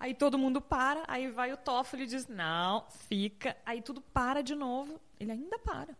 Aí 0.00 0.14
todo 0.14 0.38
mundo 0.38 0.60
para, 0.60 1.02
aí 1.08 1.30
vai 1.30 1.52
o 1.52 1.56
Toffoli 1.56 2.04
e 2.04 2.06
diz: 2.06 2.28
"Não, 2.28 2.86
fica". 3.08 3.56
Aí 3.66 3.82
tudo 3.82 4.00
para 4.00 4.42
de 4.42 4.54
novo. 4.54 5.00
Ele 5.18 5.32
ainda 5.32 5.58
para. 5.58 5.96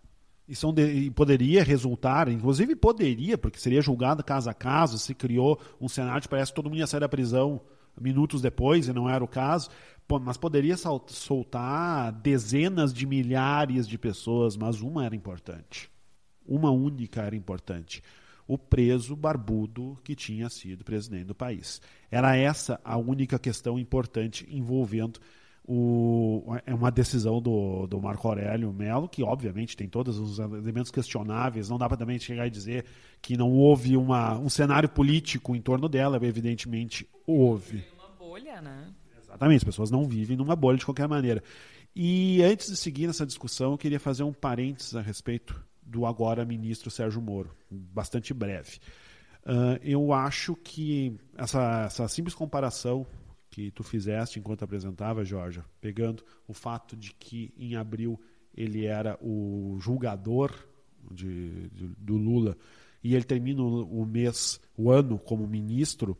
E 0.48 1.11
poderia 1.11 1.62
resultar, 1.62 2.28
inclusive 2.28 2.74
poderia, 2.74 3.37
porque 3.37 3.61
seria 3.61 3.82
julgado 3.82 4.24
caso 4.24 4.48
a 4.48 4.54
caso, 4.54 4.98
se 4.98 5.14
criou 5.14 5.61
um 5.78 5.88
cenário 5.88 6.22
que 6.22 6.28
parece 6.28 6.52
que 6.52 6.56
todo 6.56 6.70
mundo 6.70 6.78
ia 6.78 6.87
sair 6.87 7.00
da 7.00 7.08
prisão 7.08 7.61
minutos 8.00 8.40
depois, 8.40 8.88
e 8.88 8.92
não 8.92 9.11
era 9.11 9.22
o 9.22 9.28
caso, 9.28 9.68
mas 10.22 10.38
poderia 10.38 10.76
soltar 11.08 12.12
dezenas 12.12 12.94
de 12.94 13.06
milhares 13.06 13.87
de 13.87 13.98
pessoas, 13.98 14.56
mas 14.56 14.80
uma 14.80 15.04
era 15.04 15.14
importante. 15.14 15.90
Uma 16.46 16.70
única 16.70 17.20
era 17.20 17.37
importante. 17.37 18.02
O 18.46 18.56
preso 18.56 19.14
barbudo 19.14 19.98
que 20.02 20.14
tinha 20.14 20.48
sido 20.48 20.82
presidente 20.82 21.24
do 21.24 21.34
país. 21.34 21.82
Era 22.11 22.34
essa 22.34 22.80
a 22.82 22.96
única 22.96 23.38
questão 23.38 23.78
importante 23.78 24.46
envolvendo 24.48 25.20
o, 25.70 26.42
é 26.64 26.74
uma 26.74 26.90
decisão 26.90 27.42
do, 27.42 27.87
do 27.87 28.00
Marco 28.00 28.26
Aurélio 28.26 28.72
Melo, 28.72 29.07
que 29.07 29.22
obviamente 29.22 29.76
tem 29.76 29.87
todos 29.87 30.18
os 30.18 30.38
elementos 30.38 30.90
questionáveis, 30.90 31.68
não 31.68 31.76
dá 31.76 31.87
para 31.87 31.98
também 31.98 32.18
chegar 32.18 32.46
e 32.46 32.50
dizer 32.50 32.87
que 33.20 33.37
não 33.37 33.52
houve 33.52 33.94
uma, 33.94 34.38
um 34.38 34.48
cenário 34.48 34.88
político 34.88 35.54
em 35.54 35.61
torno 35.61 35.87
dela, 35.87 36.16
evidentemente 36.24 37.07
houve. 37.26 37.85
Uma 37.98 38.09
bolha, 38.18 38.62
né? 38.62 38.94
Exatamente, 39.22 39.59
as 39.59 39.64
pessoas 39.64 39.90
não 39.90 40.09
vivem 40.09 40.38
numa 40.38 40.57
bolha 40.57 40.78
de 40.78 40.87
qualquer 40.87 41.07
maneira. 41.07 41.42
E 41.94 42.42
antes 42.42 42.68
de 42.68 42.76
seguir 42.76 43.07
nessa 43.07 43.26
discussão, 43.26 43.72
eu 43.72 43.78
queria 43.78 44.00
fazer 44.00 44.22
um 44.22 44.33
parênteses 44.33 44.96
a 44.96 45.02
respeito 45.02 45.62
do 45.83 46.07
agora 46.07 46.46
ministro 46.46 46.90
Sérgio 46.90 47.20
Moro, 47.20 47.50
bastante 47.70 48.33
breve. 48.33 48.78
Uh, 49.44 49.78
eu 49.83 50.14
acho 50.14 50.57
que 50.57 51.14
essa, 51.37 51.85
essa 51.85 52.09
simples 52.09 52.35
comparação 52.35 53.07
que 53.59 53.72
tu 53.72 53.82
fizeste 53.82 54.38
enquanto 54.38 54.62
apresentava, 54.62 55.24
Jorge, 55.24 55.61
pegando 55.80 56.24
o 56.46 56.54
fato 56.54 56.96
de 56.96 57.12
que 57.12 57.52
em 57.59 57.74
abril 57.74 58.20
ele 58.56 58.86
era 58.86 59.18
o 59.20 59.76
julgador 59.80 60.54
de, 61.11 61.68
de, 61.70 61.88
do 61.98 62.16
Lula 62.16 62.56
e 63.02 63.16
ele 63.16 63.24
termina 63.24 63.61
o 63.61 64.06
mês, 64.06 64.61
o 64.76 64.92
ano 64.92 65.18
como 65.18 65.44
ministro, 65.46 66.16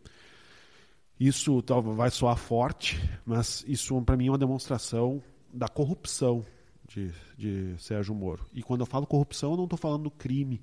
isso 1.19 1.63
vai 1.95 2.11
soar 2.11 2.37
forte, 2.37 2.99
mas 3.25 3.65
isso 3.69 4.01
para 4.03 4.17
mim 4.17 4.27
é 4.27 4.31
uma 4.33 4.39
demonstração 4.39 5.23
da 5.53 5.69
corrupção 5.69 6.45
de, 6.89 7.13
de 7.37 7.75
Sérgio 7.79 8.15
Moro. 8.17 8.45
E 8.53 8.65
quando 8.65 8.81
eu 8.81 8.87
falo 8.87 9.07
corrupção, 9.07 9.53
eu 9.53 9.57
não 9.57 9.65
estou 9.65 9.79
falando 9.79 10.05
do 10.05 10.11
crime 10.11 10.61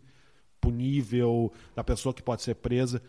punível, 0.59 1.53
da 1.73 1.85
pessoa 1.85 2.13
que 2.13 2.23
pode 2.23 2.41
ser 2.41 2.55
presa. 2.55 3.01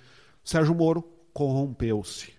Sérgio 0.44 0.74
Moro 0.74 1.02
corrompeu-se. 1.32 2.36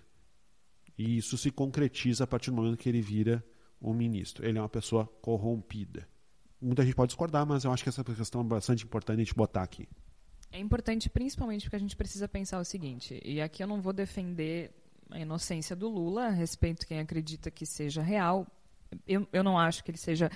E 0.98 1.16
isso 1.16 1.38
se 1.38 1.50
concretiza 1.50 2.24
a 2.24 2.26
partir 2.26 2.50
do 2.50 2.56
momento 2.56 2.76
que 2.76 2.88
ele 2.88 3.00
vira 3.00 3.44
o 3.80 3.94
ministro. 3.94 4.44
Ele 4.44 4.58
é 4.58 4.60
uma 4.60 4.68
pessoa 4.68 5.06
corrompida. 5.22 6.08
Muita 6.60 6.84
gente 6.84 6.96
pode 6.96 7.10
discordar, 7.10 7.46
mas 7.46 7.62
eu 7.64 7.72
acho 7.72 7.84
que 7.84 7.88
essa 7.88 8.02
questão 8.02 8.40
é 8.40 8.44
bastante 8.44 8.84
importante 8.84 9.20
a 9.20 9.24
gente 9.24 9.34
botar 9.34 9.62
aqui. 9.62 9.88
É 10.50 10.58
importante 10.58 11.08
principalmente 11.08 11.62
porque 11.62 11.76
a 11.76 11.78
gente 11.78 11.94
precisa 11.94 12.26
pensar 12.26 12.58
o 12.58 12.64
seguinte, 12.64 13.20
e 13.24 13.40
aqui 13.40 13.62
eu 13.62 13.66
não 13.66 13.80
vou 13.80 13.92
defender 13.92 14.72
a 15.10 15.20
inocência 15.20 15.76
do 15.76 15.88
Lula, 15.88 16.26
a 16.26 16.30
respeito 16.30 16.86
quem 16.86 16.98
acredita 16.98 17.50
que 17.50 17.64
seja 17.64 18.02
real. 18.02 18.46
Eu, 19.06 19.28
eu 19.32 19.44
não 19.44 19.58
acho 19.58 19.84
que 19.84 19.90
ele 19.90 19.98
seja 19.98 20.30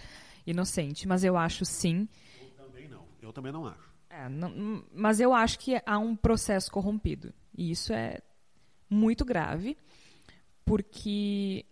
inocente, 0.46 1.08
mas 1.08 1.24
eu 1.24 1.36
acho 1.36 1.64
sim. 1.64 2.08
Eu 2.40 2.50
também 2.50 2.88
não. 2.88 3.04
Eu 3.20 3.32
também 3.32 3.52
não 3.52 3.66
acho. 3.66 3.92
É, 4.08 4.28
não, 4.28 4.84
mas 4.94 5.18
eu 5.18 5.32
acho 5.32 5.58
que 5.58 5.80
há 5.84 5.98
um 5.98 6.14
processo 6.14 6.70
corrompido. 6.70 7.32
E 7.56 7.70
isso 7.70 7.92
é 7.92 8.20
muito 8.88 9.24
grave, 9.24 9.76
porque 10.64 11.66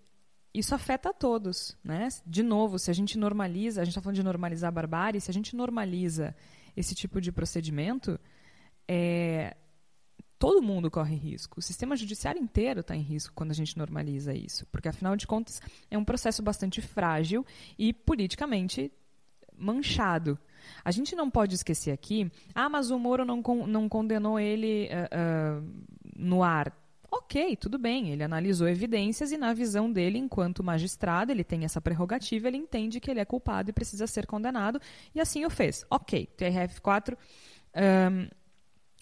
isso 0.52 0.74
afeta 0.74 1.10
a 1.10 1.12
todos. 1.12 1.76
Né? 1.82 2.08
De 2.26 2.42
novo, 2.42 2.78
se 2.78 2.90
a 2.90 2.94
gente 2.94 3.18
normaliza, 3.18 3.80
a 3.80 3.84
gente 3.84 3.92
está 3.92 4.02
falando 4.02 4.16
de 4.16 4.22
normalizar 4.22 4.68
a 4.68 4.72
barbárie, 4.72 5.20
se 5.20 5.30
a 5.30 5.34
gente 5.34 5.54
normaliza 5.56 6.34
esse 6.76 6.94
tipo 6.94 7.20
de 7.20 7.32
procedimento, 7.32 8.18
é, 8.86 9.56
todo 10.38 10.62
mundo 10.62 10.90
corre 10.90 11.14
risco. 11.14 11.60
O 11.60 11.62
sistema 11.62 11.94
judiciário 11.94 12.40
inteiro 12.40 12.80
está 12.80 12.96
em 12.96 13.02
risco 13.02 13.34
quando 13.34 13.50
a 13.50 13.54
gente 13.54 13.76
normaliza 13.76 14.32
isso, 14.34 14.66
porque 14.72 14.88
afinal 14.88 15.14
de 15.14 15.26
contas 15.26 15.60
é 15.90 15.98
um 15.98 16.04
processo 16.04 16.42
bastante 16.42 16.80
frágil 16.80 17.44
e 17.78 17.92
politicamente 17.92 18.90
manchado. 19.56 20.38
A 20.84 20.90
gente 20.90 21.14
não 21.14 21.30
pode 21.30 21.54
esquecer 21.54 21.90
aqui, 21.90 22.30
ah, 22.54 22.68
mas 22.68 22.90
o 22.90 22.98
Moro 22.98 23.24
não, 23.24 23.42
não 23.66 23.88
condenou 23.88 24.40
ele 24.40 24.88
uh, 24.88 25.60
uh, 25.60 25.84
no 26.16 26.42
ar. 26.42 26.74
Ok, 27.12 27.56
tudo 27.56 27.76
bem, 27.76 28.10
ele 28.10 28.22
analisou 28.22 28.68
evidências 28.68 29.32
e, 29.32 29.36
na 29.36 29.52
visão 29.52 29.90
dele, 29.90 30.16
enquanto 30.16 30.62
magistrado, 30.62 31.32
ele 31.32 31.42
tem 31.42 31.64
essa 31.64 31.80
prerrogativa, 31.80 32.46
ele 32.46 32.56
entende 32.56 33.00
que 33.00 33.10
ele 33.10 33.18
é 33.18 33.24
culpado 33.24 33.70
e 33.70 33.72
precisa 33.72 34.06
ser 34.06 34.26
condenado, 34.26 34.80
e 35.12 35.20
assim 35.20 35.44
o 35.44 35.50
fez. 35.50 35.84
Ok, 35.90 36.28
TRF4 36.38 37.16
um, 37.74 38.28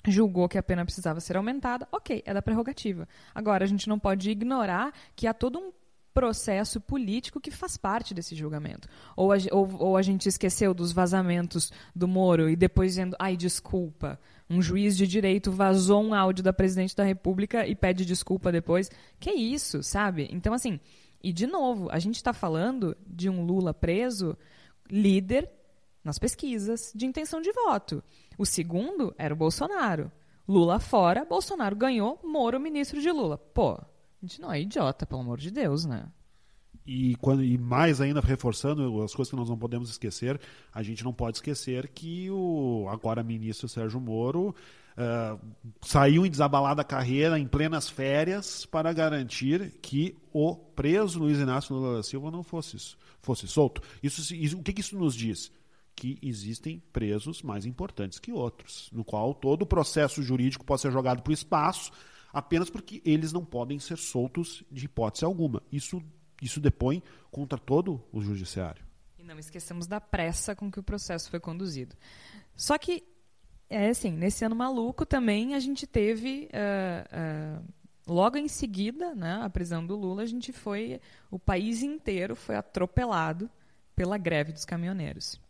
julgou 0.07 0.49
que 0.49 0.57
a 0.57 0.63
pena 0.63 0.85
precisava 0.85 1.21
ser 1.21 1.37
aumentada, 1.37 1.87
ok, 1.93 2.23
é 2.25 2.33
da 2.33 2.41
prerrogativa. 2.41 3.07
Agora, 3.35 3.65
a 3.65 3.69
gente 3.69 3.89
não 3.89 3.99
pode 3.99 4.31
ignorar 4.31 4.93
que 5.15 5.27
há 5.27 5.35
todo 5.35 5.59
um 5.59 5.73
processo 6.15 6.81
político 6.81 7.41
que 7.41 7.51
faz 7.51 7.77
parte 7.77 8.13
desse 8.13 8.35
julgamento. 8.35 8.89
Ou 9.15 9.33
a, 9.33 9.37
ou, 9.53 9.77
ou 9.79 9.97
a 9.97 10.03
gente 10.03 10.29
esqueceu 10.29 10.75
dos 10.75 10.91
vazamentos 10.93 11.71
do 11.95 12.09
Moro 12.09 12.49
e 12.49 12.57
depois 12.57 12.93
dizendo, 12.93 13.15
ai, 13.21 13.37
desculpa, 13.37 14.19
um 14.51 14.63
juiz 14.63 14.97
de 14.97 15.07
direito 15.07 15.51
vazou 15.51 16.03
um 16.03 16.15
áudio 16.15 16.43
da 16.43 16.53
presidente 16.53 16.97
da 16.97 17.05
República 17.05 17.67
e 17.67 17.75
pede 17.75 18.05
desculpa 18.05 18.51
depois. 18.51 18.91
Que 19.21 19.31
isso, 19.31 19.83
sabe? 19.83 20.29
Então, 20.33 20.55
assim, 20.55 20.81
e 21.23 21.33
de 21.33 21.47
novo, 21.47 21.89
a 21.91 21.99
gente 21.99 22.17
está 22.17 22.33
falando 22.33 22.97
de 23.07 23.29
um 23.29 23.45
Lula 23.45 23.75
preso, 23.75 24.37
líder 24.91 25.51
nas 26.03 26.19
pesquisas 26.19 26.93
de 26.95 27.05
intenção 27.05 27.41
de 27.41 27.53
voto. 27.53 28.03
O 28.39 28.47
segundo 28.47 29.15
era 29.19 29.35
o 29.35 29.37
Bolsonaro. 29.37 30.11
Lula 30.49 30.81
fora, 30.81 31.27
Bolsonaro 31.27 31.77
ganhou, 31.77 32.19
Moro 32.25 32.59
ministro 32.59 33.03
de 33.03 33.11
Lula. 33.11 33.37
Pô, 33.37 33.73
a 33.73 33.87
gente 34.23 34.41
não 34.41 34.51
é 34.51 34.61
idiota, 34.61 35.05
pelo 35.05 35.21
amor 35.21 35.39
de 35.39 35.51
Deus, 35.51 35.85
né? 35.85 36.07
E, 36.89 37.17
quando, 37.17 37.45
e 37.45 37.59
mais 37.59 38.01
ainda 38.01 38.19
reforçando 38.19 39.03
as 39.03 39.15
coisas 39.15 39.29
que 39.29 39.37
nós 39.37 39.51
não 39.51 39.59
podemos 39.59 39.91
esquecer, 39.91 40.41
a 40.73 40.83
gente 40.83 41.05
não 41.05 41.13
pode 41.13 41.37
esquecer 41.37 41.87
que 41.89 42.31
o 42.31 42.89
agora 42.89 43.23
ministro 43.23 43.69
Sérgio 43.69 44.01
Moro 44.01 44.55
uh, 44.97 45.39
saiu 45.83 46.25
em 46.25 46.31
desabalada 46.31 46.83
carreira 46.83 47.39
em 47.39 47.47
plenas 47.47 47.91
férias 47.91 48.65
para 48.65 48.91
garantir 48.91 49.75
que 49.83 50.17
o 50.33 50.57
preso 50.57 51.19
Luiz 51.19 51.39
Inácio 51.39 51.77
Lula 51.77 51.99
da 51.99 52.03
Silva 52.03 52.31
não 52.31 52.43
fosse, 52.43 52.79
fosse 53.21 53.47
solto. 53.47 53.83
Isso, 54.03 54.35
isso, 54.35 54.57
o 54.57 54.63
que, 54.63 54.73
que 54.73 54.81
isso 54.81 54.97
nos 54.99 55.15
diz? 55.15 55.53
Que 55.95 56.17
existem 56.23 56.83
presos 56.91 57.43
mais 57.43 57.67
importantes 57.67 58.19
que 58.19 58.33
outros, 58.33 58.89
no 58.95 59.05
qual 59.05 59.35
todo 59.35 59.61
o 59.61 59.67
processo 59.67 60.23
jurídico 60.23 60.65
pode 60.65 60.81
ser 60.81 60.91
jogado 60.91 61.21
para 61.21 61.33
o 61.33 61.35
espaço 61.35 61.93
apenas 62.33 62.71
porque 62.71 63.03
eles 63.05 63.33
não 63.33 63.45
podem 63.45 63.79
ser 63.79 63.99
soltos 63.99 64.63
de 64.71 64.87
hipótese 64.87 65.25
alguma. 65.25 65.63
Isso 65.73 66.03
isso 66.43 66.61
depõe 66.61 67.03
contra 67.31 67.59
todo 67.59 68.03
o 68.13 68.21
judiciário. 68.21 68.85
E 69.19 69.23
não 69.23 69.39
esqueçamos 69.39 69.87
da 69.87 70.01
pressa 70.01 70.55
com 70.55 70.71
que 70.71 70.81
o 70.81 70.83
processo 70.83 71.31
foi 71.31 71.41
conduzido. 71.41 71.97
Só 72.57 72.79
que, 72.79 73.05
é 73.69 73.89
assim, 73.89 74.13
nesse 74.13 74.45
ano 74.45 74.57
maluco 74.57 75.05
também 75.05 75.55
a 75.55 75.61
gente 75.61 75.87
teve. 75.87 76.49
Uh, 76.53 77.61
uh, 77.61 77.65
logo 78.07 78.37
em 78.37 78.49
seguida, 78.49 79.15
né, 79.15 79.41
a 79.43 79.51
prisão 79.51 79.85
do 79.85 79.97
Lula, 79.97 80.23
a 80.23 80.27
gente 80.27 80.53
foi. 80.53 81.01
O 81.31 81.39
país 81.39 81.83
inteiro 81.83 82.35
foi 82.35 82.57
atropelado 82.57 83.51
pela 83.95 84.17
greve 84.17 84.53
dos 84.53 84.65
caminhoneiros. 84.65 85.41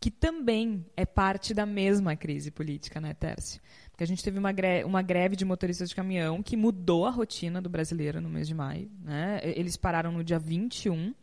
Que 0.00 0.10
também 0.10 0.84
é 0.96 1.06
parte 1.06 1.54
da 1.54 1.64
mesma 1.64 2.16
crise 2.16 2.50
política, 2.50 3.00
né, 3.00 3.14
Tércio? 3.14 3.60
Porque 3.94 4.02
a 4.02 4.06
gente 4.08 4.24
teve 4.24 4.40
uma 4.40 4.50
greve, 4.50 4.84
uma 4.84 5.02
greve 5.02 5.36
de 5.36 5.44
motoristas 5.44 5.88
de 5.88 5.94
caminhão 5.94 6.42
que 6.42 6.56
mudou 6.56 7.06
a 7.06 7.10
rotina 7.10 7.62
do 7.62 7.68
brasileiro 7.68 8.20
no 8.20 8.28
mês 8.28 8.48
de 8.48 8.52
maio. 8.52 8.90
Né? 9.00 9.40
Eles 9.44 9.76
pararam 9.76 10.10
no 10.10 10.24
dia 10.24 10.36
21 10.36 11.14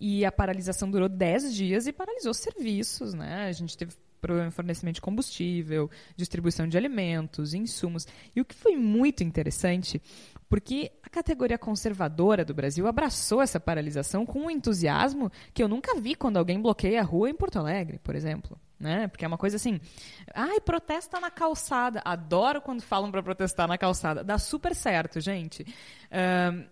e 0.00 0.24
a 0.24 0.32
paralisação 0.32 0.90
durou 0.90 1.08
10 1.08 1.54
dias 1.54 1.86
e 1.86 1.92
paralisou 1.92 2.34
serviços. 2.34 3.14
Né? 3.14 3.46
A 3.46 3.52
gente 3.52 3.78
teve 3.78 3.92
problema 4.20 4.48
de 4.48 4.54
fornecimento 4.56 4.96
de 4.96 5.00
combustível, 5.00 5.88
distribuição 6.16 6.66
de 6.66 6.76
alimentos, 6.76 7.54
insumos. 7.54 8.08
E 8.34 8.40
o 8.40 8.44
que 8.44 8.56
foi 8.56 8.76
muito 8.76 9.22
interessante, 9.22 10.02
porque 10.48 10.90
a 11.04 11.08
categoria 11.08 11.56
conservadora 11.56 12.44
do 12.44 12.52
Brasil 12.52 12.88
abraçou 12.88 13.40
essa 13.40 13.60
paralisação 13.60 14.26
com 14.26 14.40
um 14.40 14.50
entusiasmo 14.50 15.30
que 15.54 15.62
eu 15.62 15.68
nunca 15.68 15.94
vi 15.94 16.16
quando 16.16 16.38
alguém 16.38 16.60
bloqueia 16.60 17.02
a 17.02 17.04
rua 17.04 17.30
em 17.30 17.36
Porto 17.36 17.60
Alegre, 17.60 18.00
por 18.00 18.16
exemplo 18.16 18.58
né? 18.80 19.06
Porque 19.08 19.24
é 19.24 19.28
uma 19.28 19.36
coisa 19.36 19.56
assim, 19.56 19.78
ai, 20.34 20.58
protesta 20.60 21.20
na 21.20 21.30
calçada. 21.30 22.00
Adoro 22.02 22.62
quando 22.62 22.80
falam 22.80 23.10
para 23.10 23.22
protestar 23.22 23.68
na 23.68 23.76
calçada. 23.76 24.24
Dá 24.24 24.38
super 24.38 24.74
certo, 24.74 25.20
gente. 25.20 25.62
Uh, 25.62 26.66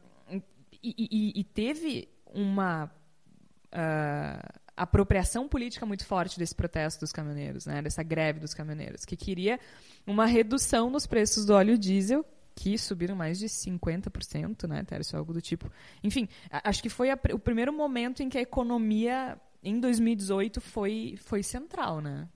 e, 0.83 0.95
e, 1.11 1.41
e, 1.41 1.45
teve 1.45 2.09
uma 2.33 2.85
uh, 2.87 4.61
apropriação 4.77 5.49
política 5.49 5.85
muito 5.85 6.07
forte 6.07 6.39
desse 6.39 6.55
protesto 6.55 7.01
dos 7.01 7.13
caminhoneiros, 7.13 7.67
né? 7.67 7.83
Dessa 7.83 8.03
greve 8.03 8.41
dos 8.41 8.55
caminhoneiros, 8.55 9.05
que 9.05 9.17
queria 9.17 9.61
uma 10.07 10.25
redução 10.25 10.89
nos 10.89 11.07
preços 11.07 11.45
do 11.45 11.53
óleo 11.53 11.77
diesel 11.77 12.25
que 12.55 12.77
subiram 12.77 13.15
mais 13.15 13.39
de 13.39 13.47
50%, 13.47 14.67
né, 14.67 14.83
Tércio? 14.83 15.17
Algo 15.17 15.33
do 15.33 15.41
tipo. 15.41 15.71
Enfim, 16.03 16.29
acho 16.51 16.83
que 16.83 16.89
foi 16.89 17.11
a, 17.11 17.19
o 17.33 17.39
primeiro 17.39 17.73
momento 17.73 18.21
em 18.21 18.29
que 18.29 18.39
a 18.39 18.41
economia 18.41 19.39
em 19.63 19.81
2018 19.81 20.61
foi, 20.61 21.17
foi 21.19 21.43
central, 21.43 22.01
né? 22.01 22.29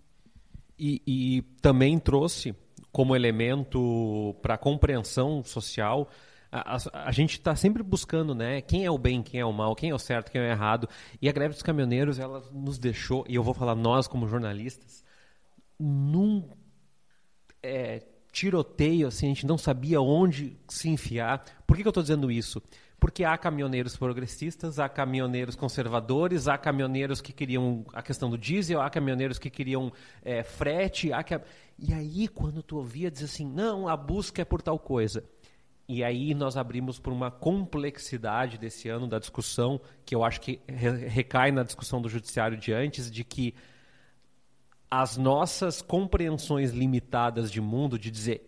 E, 0.78 1.02
e 1.06 1.42
também 1.60 1.98
trouxe 1.98 2.54
como 2.90 3.14
elemento 3.14 4.36
para 4.42 4.58
compreensão 4.58 5.42
social 5.44 6.08
a, 6.52 6.76
a, 6.76 7.08
a, 7.08 7.12
gente 7.12 7.38
está 7.38 7.56
sempre 7.56 7.82
buscando, 7.82 8.34
né? 8.34 8.60
Quem 8.60 8.84
é 8.84 8.90
o 8.90 8.98
bem, 8.98 9.22
quem 9.22 9.40
é 9.40 9.44
o 9.44 9.52
mal, 9.52 9.74
quem 9.74 9.88
é 9.88 9.94
o 9.94 9.98
certo, 9.98 10.30
quem 10.30 10.38
é 10.38 10.44
o 10.44 10.50
errado. 10.50 10.86
E 11.20 11.26
a 11.26 11.32
greve 11.32 11.54
dos 11.54 11.62
caminhoneiros, 11.62 12.18
ela 12.18 12.42
nos 12.52 12.78
deixou, 12.78 13.24
e 13.26 13.34
eu 13.34 13.42
vou 13.42 13.54
falar 13.54 13.74
nós 13.74 14.06
como 14.06 14.28
jornalistas, 14.28 15.02
num 15.80 16.46
é, 17.62 18.02
tiroteio, 18.30 19.08
assim, 19.08 19.26
a 19.26 19.28
gente 19.30 19.46
não 19.46 19.56
sabia 19.56 20.02
onde 20.02 20.58
se 20.68 20.90
enfiar. 20.90 21.42
Por 21.66 21.74
que, 21.74 21.82
que 21.82 21.88
eu 21.88 21.90
estou 21.90 22.02
dizendo 22.02 22.30
isso? 22.30 22.62
Porque 23.02 23.24
há 23.24 23.36
caminhoneiros 23.36 23.96
progressistas, 23.96 24.78
há 24.78 24.88
caminhoneiros 24.88 25.56
conservadores, 25.56 26.46
há 26.46 26.56
caminhoneiros 26.56 27.20
que 27.20 27.32
queriam 27.32 27.84
a 27.92 28.00
questão 28.00 28.30
do 28.30 28.38
diesel, 28.38 28.80
há 28.80 28.88
caminhoneiros 28.88 29.40
que 29.40 29.50
queriam 29.50 29.92
é, 30.24 30.44
frete, 30.44 31.12
há 31.12 31.20
que... 31.24 31.34
e 31.76 31.92
aí 31.92 32.28
quando 32.28 32.62
tu 32.62 32.76
ouvia 32.76 33.10
dizer 33.10 33.24
assim, 33.24 33.44
não, 33.44 33.88
a 33.88 33.96
busca 33.96 34.42
é 34.42 34.44
por 34.44 34.62
tal 34.62 34.78
coisa. 34.78 35.24
E 35.88 36.04
aí 36.04 36.32
nós 36.32 36.56
abrimos 36.56 37.00
por 37.00 37.12
uma 37.12 37.28
complexidade 37.28 38.56
desse 38.56 38.88
ano 38.88 39.08
da 39.08 39.18
discussão, 39.18 39.80
que 40.04 40.14
eu 40.14 40.22
acho 40.22 40.40
que 40.40 40.60
recai 40.68 41.50
na 41.50 41.64
discussão 41.64 42.00
do 42.00 42.08
judiciário 42.08 42.56
de 42.56 42.72
antes, 42.72 43.10
de 43.10 43.24
que 43.24 43.52
as 44.88 45.16
nossas 45.16 45.82
compreensões 45.82 46.70
limitadas 46.70 47.50
de 47.50 47.60
mundo, 47.60 47.98
de 47.98 48.12
dizer, 48.12 48.46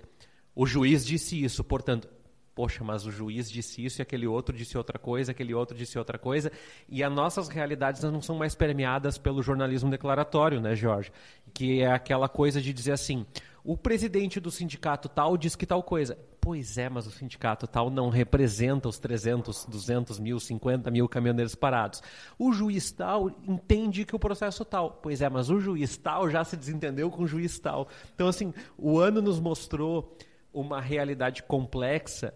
o 0.55 0.65
juiz 0.65 1.05
disse 1.05 1.43
isso, 1.43 1.65
portanto, 1.65 2.14
poxa, 2.55 2.85
mas 2.85 3.05
o 3.05 3.11
juiz 3.11 3.51
disse 3.51 3.85
isso 3.85 4.01
e 4.01 4.03
aquele 4.03 4.27
outro 4.27 4.57
disse 4.57 4.79
outra 4.79 4.99
coisa, 4.99 5.33
aquele 5.33 5.53
outro 5.53 5.77
disse 5.77 5.99
outra 5.99 6.19
coisa, 6.19 6.53
e 6.89 7.03
as 7.03 7.13
nossas 7.13 7.49
realidades 7.49 8.03
não 8.03 8.23
são 8.23 8.37
mais 8.37 8.55
permeadas 8.55 9.19
pelo 9.19 9.43
jornalismo 9.43 9.91
declaratório, 9.91 10.61
né, 10.61 10.75
Jorge? 10.75 11.11
Que 11.53 11.83
é 11.83 11.93
aquela 11.93 12.29
coisa 12.29 12.61
de 12.61 12.73
dizer 12.73 12.93
assim, 12.93 13.27
o 13.65 13.79
presidente 13.79 14.39
do 14.39 14.51
sindicato 14.51 15.09
tal 15.09 15.39
diz 15.39 15.57
que 15.57 15.65
tal 15.65 15.83
coisa. 15.83 16.19
Pois 16.39 16.77
é, 16.77 16.91
mas 16.91 17.07
o 17.07 17.11
sindicato 17.11 17.67
tal 17.67 17.89
não 17.89 18.11
representa 18.11 18.87
os 18.87 18.99
300, 18.99 19.65
200 19.65 20.19
mil, 20.19 20.39
50 20.39 20.91
mil 20.91 21.09
caminhoneiros 21.09 21.55
parados. 21.55 22.03
O 22.39 22.53
juiz 22.53 22.93
tal 22.93 23.31
entende 23.49 24.05
que 24.05 24.15
o 24.15 24.19
processo 24.19 24.63
tal. 24.67 25.01
Pois 25.03 25.23
é, 25.23 25.31
mas 25.31 25.49
o 25.49 25.59
juiz 25.59 25.97
tal 25.97 26.29
já 26.29 26.45
se 26.45 26.59
desentendeu 26.59 27.11
com 27.11 27.23
o 27.23 27.27
juiz 27.27 27.59
tal. 27.59 27.89
Então, 28.15 28.29
assim, 28.29 28.53
o 28.77 28.99
ano 28.99 29.23
nos 29.23 29.41
mostrou 29.41 30.15
uma 30.53 30.79
realidade 30.79 31.43
complexa 31.43 32.35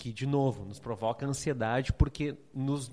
que, 0.00 0.12
de 0.14 0.26
novo, 0.26 0.64
nos 0.64 0.80
provoca 0.80 1.26
ansiedade 1.26 1.92
porque 1.92 2.34
nos, 2.54 2.90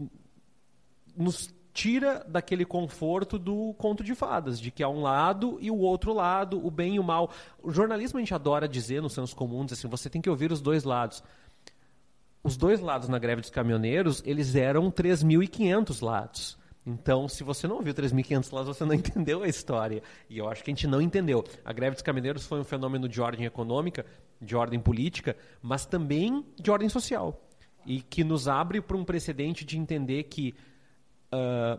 nos 1.16 1.56
tira 1.74 2.26
daquele 2.28 2.66
conforto 2.66 3.40
do 3.40 3.74
conto 3.78 4.04
de 4.04 4.14
fadas, 4.14 4.60
de 4.60 4.72
que 4.72 4.84
há 4.84 4.90
um 4.90 5.02
lado 5.02 5.58
e 5.62 5.72
o 5.72 5.78
outro 5.78 6.12
lado, 6.12 6.64
o 6.66 6.70
bem 6.70 6.96
e 6.96 7.00
o 7.00 7.04
mal. 7.04 7.32
O 7.64 7.72
jornalismo 7.72 8.20
a 8.20 8.22
gente 8.22 8.34
adora 8.34 8.68
dizer 8.68 9.02
nos 9.02 9.14
seus 9.14 9.34
comuns 9.34 9.72
assim, 9.72 9.88
você 9.88 10.10
tem 10.10 10.22
que 10.22 10.30
ouvir 10.30 10.52
os 10.52 10.60
dois 10.60 10.84
lados. 10.84 11.24
Os 12.44 12.58
dois 12.58 12.82
lados 12.82 13.08
na 13.08 13.18
greve 13.18 13.40
dos 13.40 13.50
caminhoneiros, 13.50 14.22
eles 14.26 14.54
eram 14.54 14.92
3.500 14.92 16.04
lados. 16.04 16.58
Então, 16.88 17.28
se 17.28 17.44
você 17.44 17.68
não 17.68 17.76
ouviu 17.76 17.94
3.500 17.94 18.54
lados, 18.54 18.78
você 18.78 18.86
não 18.86 18.94
entendeu 18.96 19.44
a 19.44 19.48
história. 19.48 20.02
E 20.30 20.38
eu 20.38 20.48
acho 20.48 20.64
que 20.64 20.72
a 20.72 20.74
gente 20.74 20.88
não 20.88 21.02
entendeu. 21.02 21.44
A 21.66 21.74
greve 21.74 21.96
dos 21.96 22.02
caminhoneiros 22.02 22.48
foi 22.48 22.62
um 22.62 22.64
fenômeno 22.64 23.10
de 23.10 23.20
ordem 23.20 23.46
econômica, 23.46 24.06
de 24.42 24.56
ordem 24.56 24.80
política, 24.80 25.36
mas 25.62 25.86
também 25.86 26.46
de 26.56 26.72
ordem 26.72 26.88
social. 26.88 27.46
E 27.86 28.02
que 28.02 28.24
nos 28.24 28.48
abre 28.48 28.80
para 28.80 28.96
um 28.96 29.04
precedente 29.04 29.66
de 29.66 29.78
entender 29.78 30.24
que 30.24 30.56
uh, 31.34 31.78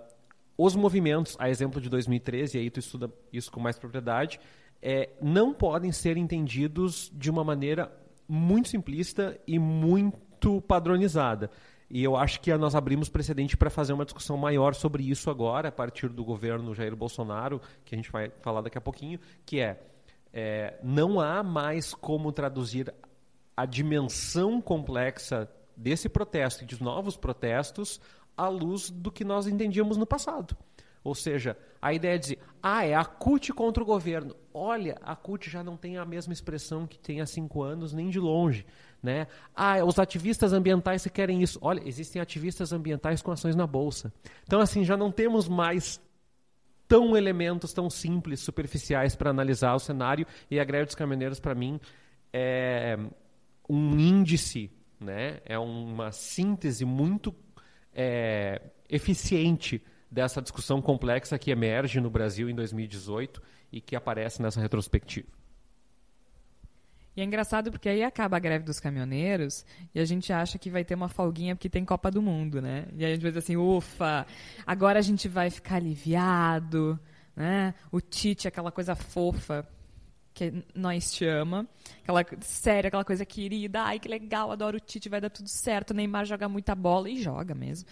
os 0.58 0.76
movimentos, 0.76 1.36
a 1.38 1.48
exemplo 1.48 1.80
de 1.80 1.88
2013, 1.88 2.58
e 2.58 2.60
aí 2.60 2.70
tu 2.70 2.78
estuda 2.78 3.10
isso 3.32 3.50
com 3.50 3.60
mais 3.60 3.78
propriedade, 3.78 4.38
é, 4.82 5.08
não 5.22 5.54
podem 5.54 5.90
ser 5.90 6.18
entendidos 6.18 7.10
de 7.14 7.30
uma 7.30 7.42
maneira 7.42 7.90
muito 8.28 8.68
simplista 8.68 9.40
e 9.46 9.58
muito 9.58 10.60
padronizada. 10.62 11.50
E 11.90 12.04
eu 12.04 12.16
acho 12.16 12.40
que 12.40 12.54
nós 12.56 12.74
abrimos 12.74 13.08
precedente 13.08 13.56
para 13.56 13.70
fazer 13.70 13.94
uma 13.94 14.04
discussão 14.04 14.36
maior 14.36 14.74
sobre 14.74 15.08
isso 15.08 15.30
agora, 15.30 15.68
a 15.68 15.72
partir 15.72 16.08
do 16.08 16.22
governo 16.22 16.74
Jair 16.74 16.94
Bolsonaro, 16.94 17.60
que 17.84 17.94
a 17.94 17.98
gente 17.98 18.12
vai 18.12 18.30
falar 18.40 18.60
daqui 18.60 18.76
a 18.76 18.80
pouquinho, 18.80 19.18
que 19.46 19.60
é, 19.60 19.80
é 20.32 20.78
não 20.82 21.18
há 21.18 21.42
mais 21.42 21.94
como 21.94 22.30
traduzir 22.30 22.92
a 23.56 23.64
dimensão 23.64 24.60
complexa 24.60 25.50
desse 25.76 26.08
protesto 26.08 26.64
e 26.64 26.66
de 26.66 26.82
novos 26.82 27.16
protestos 27.16 28.00
à 28.36 28.48
luz 28.48 28.90
do 28.90 29.10
que 29.10 29.24
nós 29.24 29.46
entendíamos 29.46 29.96
no 29.96 30.06
passado. 30.06 30.56
Ou 31.02 31.14
seja, 31.14 31.56
a 31.80 31.92
ideia 31.92 32.18
de 32.18 32.22
dizer, 32.22 32.38
ah, 32.62 32.84
é 32.84 32.94
a 32.94 33.04
CUT 33.04 33.52
contra 33.52 33.82
o 33.82 33.86
governo. 33.86 34.36
Olha, 34.52 34.98
a 35.00 35.16
CUT 35.16 35.48
já 35.48 35.62
não 35.62 35.76
tem 35.76 35.96
a 35.96 36.04
mesma 36.04 36.32
expressão 36.32 36.86
que 36.86 36.98
tem 36.98 37.20
há 37.20 37.26
cinco 37.26 37.62
anos, 37.62 37.92
nem 37.92 38.10
de 38.10 38.20
longe. 38.20 38.66
Né? 39.02 39.28
Ah, 39.54 39.84
os 39.84 39.98
ativistas 39.98 40.52
ambientais 40.52 41.04
que 41.04 41.10
querem 41.10 41.42
isso. 41.42 41.58
Olha, 41.62 41.80
existem 41.86 42.20
ativistas 42.20 42.72
ambientais 42.72 43.22
com 43.22 43.30
ações 43.30 43.54
na 43.54 43.66
Bolsa. 43.66 44.12
Então, 44.44 44.60
assim, 44.60 44.84
já 44.84 44.96
não 44.96 45.12
temos 45.12 45.48
mais 45.48 46.00
tão 46.88 47.16
elementos 47.16 47.72
tão 47.72 47.90
simples, 47.90 48.40
superficiais 48.40 49.14
para 49.14 49.30
analisar 49.30 49.74
o 49.74 49.78
cenário. 49.78 50.26
E 50.50 50.58
a 50.58 50.64
greve 50.64 50.86
dos 50.86 50.94
caminhoneiros, 50.94 51.38
para 51.38 51.54
mim, 51.54 51.78
é 52.32 52.98
um 53.68 53.98
índice, 53.98 54.70
né? 54.98 55.40
é 55.44 55.58
uma 55.58 56.10
síntese 56.10 56.84
muito 56.84 57.34
é, 57.94 58.62
eficiente 58.88 59.82
dessa 60.10 60.40
discussão 60.40 60.80
complexa 60.80 61.38
que 61.38 61.50
emerge 61.50 62.00
no 62.00 62.08
Brasil 62.08 62.48
em 62.48 62.54
2018 62.54 63.42
e 63.70 63.80
que 63.80 63.94
aparece 63.94 64.40
nessa 64.40 64.60
retrospectiva. 64.60 65.37
E 67.18 67.20
é 67.20 67.24
engraçado 67.24 67.72
porque 67.72 67.88
aí 67.88 68.04
acaba 68.04 68.36
a 68.36 68.38
greve 68.38 68.64
dos 68.64 68.78
caminhoneiros 68.78 69.66
e 69.92 69.98
a 69.98 70.04
gente 70.04 70.32
acha 70.32 70.56
que 70.56 70.70
vai 70.70 70.84
ter 70.84 70.94
uma 70.94 71.08
folguinha 71.08 71.56
porque 71.56 71.68
tem 71.68 71.84
Copa 71.84 72.12
do 72.12 72.22
Mundo, 72.22 72.62
né? 72.62 72.86
E 72.96 73.04
aí 73.04 73.10
a 73.10 73.14
gente 73.16 73.22
vai 73.22 73.32
dizer 73.32 73.40
assim, 73.40 73.56
ufa, 73.56 74.24
agora 74.64 75.00
a 75.00 75.02
gente 75.02 75.26
vai 75.26 75.50
ficar 75.50 75.78
aliviado, 75.78 76.96
né? 77.34 77.74
O 77.90 78.00
Tite, 78.00 78.46
aquela 78.46 78.70
coisa 78.70 78.94
fofa 78.94 79.68
que 80.32 80.64
nós 80.72 81.10
te 81.10 81.26
ama, 81.26 81.66
aquela 82.04 82.24
séria, 82.40 82.86
aquela 82.86 83.04
coisa 83.04 83.26
querida, 83.26 83.82
ai 83.82 83.98
que 83.98 84.08
legal, 84.08 84.52
adoro 84.52 84.76
o 84.76 84.80
Tite, 84.80 85.08
vai 85.08 85.20
dar 85.20 85.30
tudo 85.30 85.48
certo, 85.48 85.92
Neymar 85.92 86.24
joga 86.24 86.48
muita 86.48 86.72
bola 86.76 87.10
e 87.10 87.20
joga 87.20 87.52
mesmo. 87.52 87.88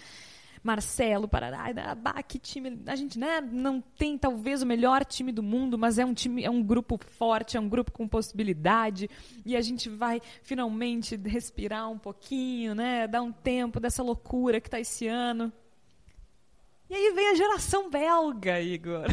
Marcelo, 0.67 1.29
Parará, 1.29 1.95
bah, 1.95 2.21
que 2.25 2.39
time. 2.39 2.83
A 2.87 2.97
gente 2.97 3.19
né, 3.19 3.41
não 3.41 3.81
tem 3.81 4.19
talvez 4.19 4.62
o 4.62 4.67
melhor 4.67 5.05
time 5.05 5.31
do 5.31 5.43
mundo, 5.43 5.79
mas 5.79 5.97
é 5.97 6.05
um 6.05 6.12
time, 6.12 6.43
é 6.43 6.51
um 6.51 6.62
grupo 6.62 6.99
forte, 6.99 7.57
é 7.57 7.61
um 7.61 7.69
grupo 7.69 7.93
com 7.93 8.09
possibilidade. 8.09 9.09
E 9.45 9.57
a 9.57 9.61
gente 9.61 9.89
vai 9.89 10.21
finalmente 10.43 11.17
respirar 11.17 11.89
um 11.89 11.99
pouquinho, 11.99 12.75
né? 12.75 13.07
Dar 13.07 13.23
um 13.23 13.31
tempo 13.31 13.79
dessa 13.79 14.03
loucura 14.03 14.61
que 14.61 14.67
está 14.67 14.81
esse 14.81 15.07
ano. 15.07 15.53
E 16.91 16.95
aí 16.95 17.12
vem 17.14 17.29
a 17.31 17.35
geração 17.35 17.89
belga, 17.89 18.61
Igor. 18.61 19.07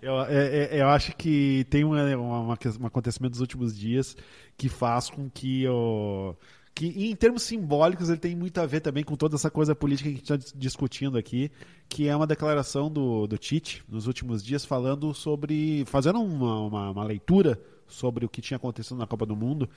Eu, 0.00 0.20
é, 0.20 0.66
é, 0.76 0.82
eu 0.82 0.88
acho 0.88 1.16
que 1.16 1.66
tem 1.70 1.82
um 1.82 2.52
acontecimento 2.84 3.32
dos 3.32 3.40
últimos 3.40 3.74
dias 3.74 4.14
que 4.54 4.68
faz 4.68 5.08
com 5.08 5.30
que 5.30 5.62
eu 5.62 6.36
que 6.74 6.86
em 6.86 7.14
termos 7.14 7.42
simbólicos 7.42 8.08
ele 8.08 8.18
tem 8.18 8.34
muito 8.34 8.58
a 8.60 8.66
ver 8.66 8.80
também 8.80 9.04
com 9.04 9.14
toda 9.14 9.36
essa 9.36 9.48
coisa 9.50 9.74
política 9.76 10.08
que 10.08 10.14
a 10.14 10.18
gente 10.18 10.44
está 10.46 10.58
discutindo 10.58 11.16
aqui, 11.16 11.50
que 11.88 12.08
é 12.08 12.16
uma 12.16 12.26
declaração 12.26 12.90
do, 12.90 13.26
do 13.26 13.38
Tite 13.38 13.84
nos 13.88 14.08
últimos 14.08 14.42
dias 14.42 14.64
falando 14.64 15.14
sobre, 15.14 15.84
fazendo 15.86 16.20
uma, 16.20 16.60
uma, 16.60 16.90
uma 16.90 17.04
leitura 17.04 17.60
sobre 17.86 18.26
o 18.26 18.28
que 18.28 18.42
tinha 18.42 18.56
acontecido 18.56 18.96
na 18.96 19.06
Copa 19.06 19.24
do 19.24 19.36
Mundo 19.36 19.68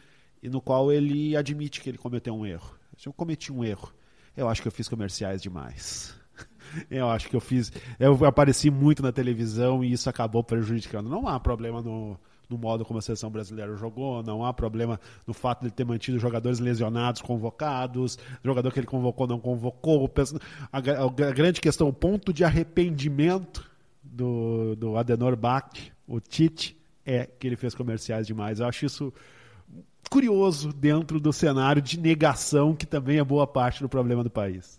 e 0.41 0.49
no 0.49 0.59
qual 0.59 0.91
ele 0.91 1.35
admite 1.35 1.81
que 1.81 1.89
ele 1.89 1.99
cometeu 1.99 2.33
um 2.33 2.45
erro. 2.45 2.75
Eu 3.05 3.13
cometi 3.13 3.53
um 3.53 3.63
erro, 3.63 3.93
eu 4.35 4.49
acho 4.49 4.63
que 4.63 4.67
eu 4.67 4.71
fiz 4.71 4.87
comerciais 4.87 5.41
demais. 5.41 6.15
Eu 6.91 7.09
acho 7.09 7.29
que 7.29 7.35
eu 7.35 7.39
fiz. 7.39 7.71
Eu 7.97 8.23
apareci 8.25 8.69
muito 8.69 9.01
na 9.01 9.11
televisão 9.11 9.83
e 9.83 9.91
isso 9.91 10.09
acabou 10.09 10.43
prejudicando. 10.43 11.09
Não 11.09 11.25
há 11.25 11.39
problema 11.39 11.81
no, 11.81 12.19
no 12.49 12.57
modo 12.57 12.85
como 12.85 12.99
a 12.99 13.01
seleção 13.01 13.29
brasileira 13.29 13.75
jogou, 13.75 14.23
não 14.23 14.45
há 14.45 14.53
problema 14.53 14.99
no 15.25 15.33
fato 15.33 15.61
de 15.61 15.67
ele 15.67 15.71
ter 15.71 15.85
mantido 15.85 16.19
jogadores 16.19 16.59
lesionados 16.59 17.21
convocados, 17.21 18.17
jogador 18.43 18.71
que 18.71 18.79
ele 18.79 18.87
convocou 18.87 19.27
não 19.27 19.39
convocou. 19.39 20.09
A, 20.71 20.79
grande 20.79 21.59
questão, 21.59 21.87
o 21.87 21.93
ponto 21.93 22.31
de 22.31 22.43
arrependimento 22.43 23.69
do, 24.01 24.75
do 24.75 24.97
Adenor 24.97 25.35
Bach, 25.35 25.91
o 26.07 26.19
Tite, 26.19 26.77
é 27.05 27.25
que 27.25 27.47
ele 27.47 27.55
fez 27.55 27.73
comerciais 27.73 28.27
demais. 28.27 28.59
Eu 28.59 28.67
acho 28.67 28.85
isso 28.85 29.13
curioso 30.09 30.73
dentro 30.73 31.19
do 31.19 31.31
cenário 31.33 31.81
de 31.81 31.99
negação 31.99 32.75
que 32.75 32.85
também 32.85 33.17
é 33.17 33.23
boa 33.23 33.45
parte 33.45 33.81
do 33.81 33.89
problema 33.89 34.23
do 34.23 34.29
país. 34.29 34.76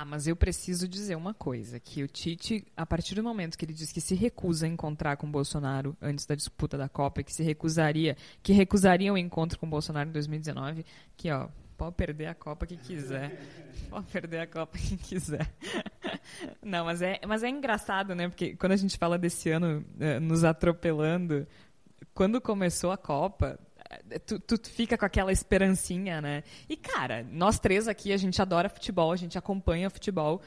Ah, 0.00 0.04
mas 0.04 0.28
eu 0.28 0.36
preciso 0.36 0.86
dizer 0.86 1.16
uma 1.16 1.34
coisa, 1.34 1.80
que 1.80 2.04
o 2.04 2.06
Tite, 2.06 2.64
a 2.76 2.86
partir 2.86 3.16
do 3.16 3.22
momento 3.24 3.58
que 3.58 3.64
ele 3.64 3.72
diz 3.72 3.90
que 3.90 4.00
se 4.00 4.14
recusa 4.14 4.64
a 4.64 4.68
encontrar 4.68 5.16
com 5.16 5.26
o 5.26 5.30
Bolsonaro 5.30 5.96
antes 6.00 6.24
da 6.24 6.36
disputa 6.36 6.78
da 6.78 6.88
Copa, 6.88 7.20
que 7.20 7.32
se 7.34 7.42
recusaria, 7.42 8.16
que 8.40 8.52
recusaria 8.52 9.12
o 9.12 9.18
encontro 9.18 9.58
com 9.58 9.66
o 9.66 9.68
Bolsonaro 9.68 10.08
em 10.08 10.12
2019, 10.12 10.86
que 11.16 11.28
ó, 11.32 11.48
pode 11.76 11.96
perder 11.96 12.26
a 12.26 12.34
Copa 12.36 12.64
que 12.64 12.76
quiser. 12.76 13.40
Pode 13.90 14.06
perder 14.06 14.38
a 14.38 14.46
Copa 14.46 14.78
que 14.78 14.96
quiser. 14.98 15.52
Não, 16.62 16.84
mas 16.84 17.02
é, 17.02 17.18
mas 17.26 17.42
é 17.42 17.48
engraçado, 17.48 18.14
né? 18.14 18.28
Porque 18.28 18.54
quando 18.54 18.72
a 18.72 18.76
gente 18.76 18.96
fala 18.96 19.18
desse 19.18 19.50
ano 19.50 19.84
eh, 19.98 20.20
nos 20.20 20.44
atropelando, 20.44 21.44
quando 22.14 22.40
começou 22.40 22.92
a 22.92 22.96
Copa, 22.96 23.58
tu, 24.26 24.38
tu 24.38 24.58
fica 24.70 24.96
com 24.96 25.04
aquela 25.04 25.32
esperancinha, 25.32 26.20
né? 26.20 26.42
E, 26.68 26.76
cara, 26.76 27.26
nós 27.30 27.58
três 27.58 27.88
aqui, 27.88 28.12
a 28.12 28.16
gente 28.16 28.40
adora 28.40 28.68
futebol, 28.68 29.12
a 29.12 29.16
gente 29.16 29.38
acompanha 29.38 29.90
futebol. 29.90 30.42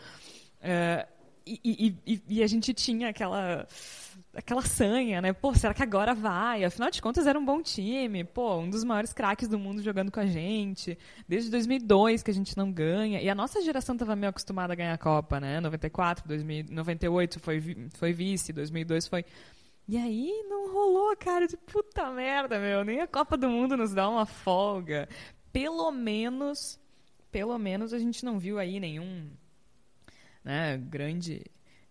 Uh, 0.62 1.22
e, 1.46 1.60
e, 1.64 2.14
e, 2.14 2.22
e, 2.38 2.44
a 2.44 2.48
gente 2.48 2.72
tinha 2.72 3.10
aquela 3.10 3.68
aquela 4.34 4.62
sanha, 4.62 5.22
né? 5.22 5.34
Pô, 5.34 5.54
será 5.56 5.74
que 5.74 5.82
agora 5.82 6.14
vai? 6.14 6.64
Afinal 6.64 6.92
de 6.92 7.02
contas, 7.02 7.26
era 7.26 7.38
um 7.38 7.44
bom 7.44 7.62
time. 7.62 8.24
Pô, 8.24 8.58
um 8.58 8.70
dos 8.70 8.84
maiores 8.84 9.12
craques 9.12 9.48
do 9.48 9.58
mundo 9.58 9.82
jogando 9.82 10.12
com 10.12 10.20
a 10.20 10.26
gente. 10.26 10.98
Desde 11.28 11.50
2002 11.50 12.22
que 12.22 12.32
a 12.32 12.34
gente 12.34 12.56
não 12.56 12.72
ganha. 12.72 13.20
E 13.22 13.30
a 13.30 13.36
nossa 13.36 13.62
geração 13.62 13.96
estava 13.96 14.16
meio 14.16 14.30
acostumada 14.30 14.74
a 14.74 14.76
ganhar 14.76 14.94
a 14.94 14.98
Copa, 14.98 15.40
né? 15.40 15.60
94, 15.60 16.28
2000, 16.28 16.66
98 16.70 17.40
foi, 17.40 17.90
foi 17.96 18.14
vice, 18.14 18.54
2002 18.54 19.08
foi 19.08 19.26
e 19.92 19.98
aí 19.98 20.46
não 20.48 20.72
rolou, 20.72 21.14
cara, 21.18 21.46
de 21.46 21.58
puta 21.58 22.10
merda, 22.12 22.58
meu. 22.58 22.82
Nem 22.86 23.02
a 23.02 23.08
Copa 23.08 23.36
do 23.36 23.50
Mundo 23.50 23.76
nos 23.76 23.94
dá 23.94 24.08
uma 24.08 24.26
folga. 24.26 25.10
Pelo 25.52 25.92
menos, 25.92 26.80
pelo 27.30 27.60
menos 27.60 27.92
a 27.92 28.00
gente 28.00 28.24
não 28.24 28.40
viu 28.40 28.58
aí 28.58 28.80
nenhum, 28.80 29.30
né, 30.46 30.78
grande 30.78 31.44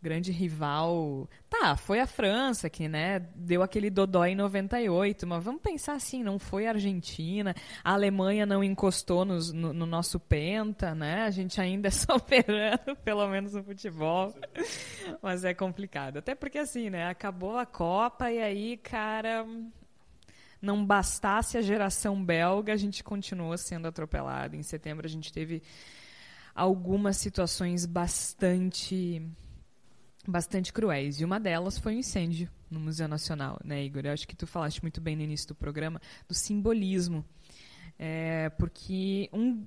grande 0.02 0.32
rival. 0.32 1.28
Tá, 1.48 1.76
foi 1.76 2.00
a 2.00 2.06
França 2.06 2.70
que, 2.70 2.88
né, 2.88 3.20
deu 3.34 3.62
aquele 3.62 3.90
dodó 3.90 4.24
em 4.24 4.34
98, 4.34 5.26
mas 5.26 5.44
vamos 5.44 5.60
pensar 5.60 5.94
assim, 5.94 6.22
não 6.22 6.38
foi 6.38 6.66
a 6.66 6.70
Argentina, 6.70 7.54
a 7.84 7.92
Alemanha 7.92 8.46
não 8.46 8.64
encostou 8.64 9.24
nos, 9.24 9.52
no, 9.52 9.72
no, 9.72 9.86
nosso 9.86 10.18
penta, 10.18 10.94
né? 10.94 11.24
A 11.24 11.30
gente 11.30 11.60
ainda 11.60 11.88
é 11.88 11.90
soberano, 11.92 12.96
pelo 13.04 13.26
menos 13.28 13.54
no 13.54 13.62
futebol. 13.62 14.34
Mas 15.22 15.44
é 15.44 15.52
complicado. 15.52 16.18
Até 16.18 16.34
porque 16.34 16.58
assim, 16.58 16.90
né, 16.90 17.08
acabou 17.08 17.58
a 17.58 17.66
Copa 17.66 18.30
e 18.30 18.40
aí, 18.40 18.76
cara, 18.76 19.46
não 20.62 20.84
bastasse 20.84 21.58
a 21.58 21.62
geração 21.62 22.22
belga, 22.22 22.72
a 22.72 22.76
gente 22.76 23.02
continuou 23.02 23.56
sendo 23.58 23.88
atropelado. 23.88 24.56
Em 24.56 24.62
setembro 24.62 25.06
a 25.06 25.10
gente 25.10 25.32
teve 25.32 25.62
algumas 26.54 27.16
situações 27.16 27.86
bastante 27.86 29.22
bastante 30.26 30.72
cruéis. 30.72 31.20
E 31.20 31.24
uma 31.24 31.40
delas 31.40 31.78
foi 31.78 31.94
o 31.94 31.96
um 31.96 31.98
incêndio 32.00 32.48
no 32.70 32.80
Museu 32.80 33.08
Nacional, 33.08 33.58
né, 33.64 33.84
Igor? 33.84 34.02
Eu 34.04 34.12
acho 34.12 34.26
que 34.26 34.36
tu 34.36 34.46
falaste 34.46 34.82
muito 34.82 35.00
bem 35.00 35.16
no 35.16 35.22
início 35.22 35.48
do 35.48 35.54
programa 35.54 36.00
do 36.28 36.34
simbolismo. 36.34 37.24
É, 37.98 38.48
porque 38.50 39.28
um, 39.32 39.64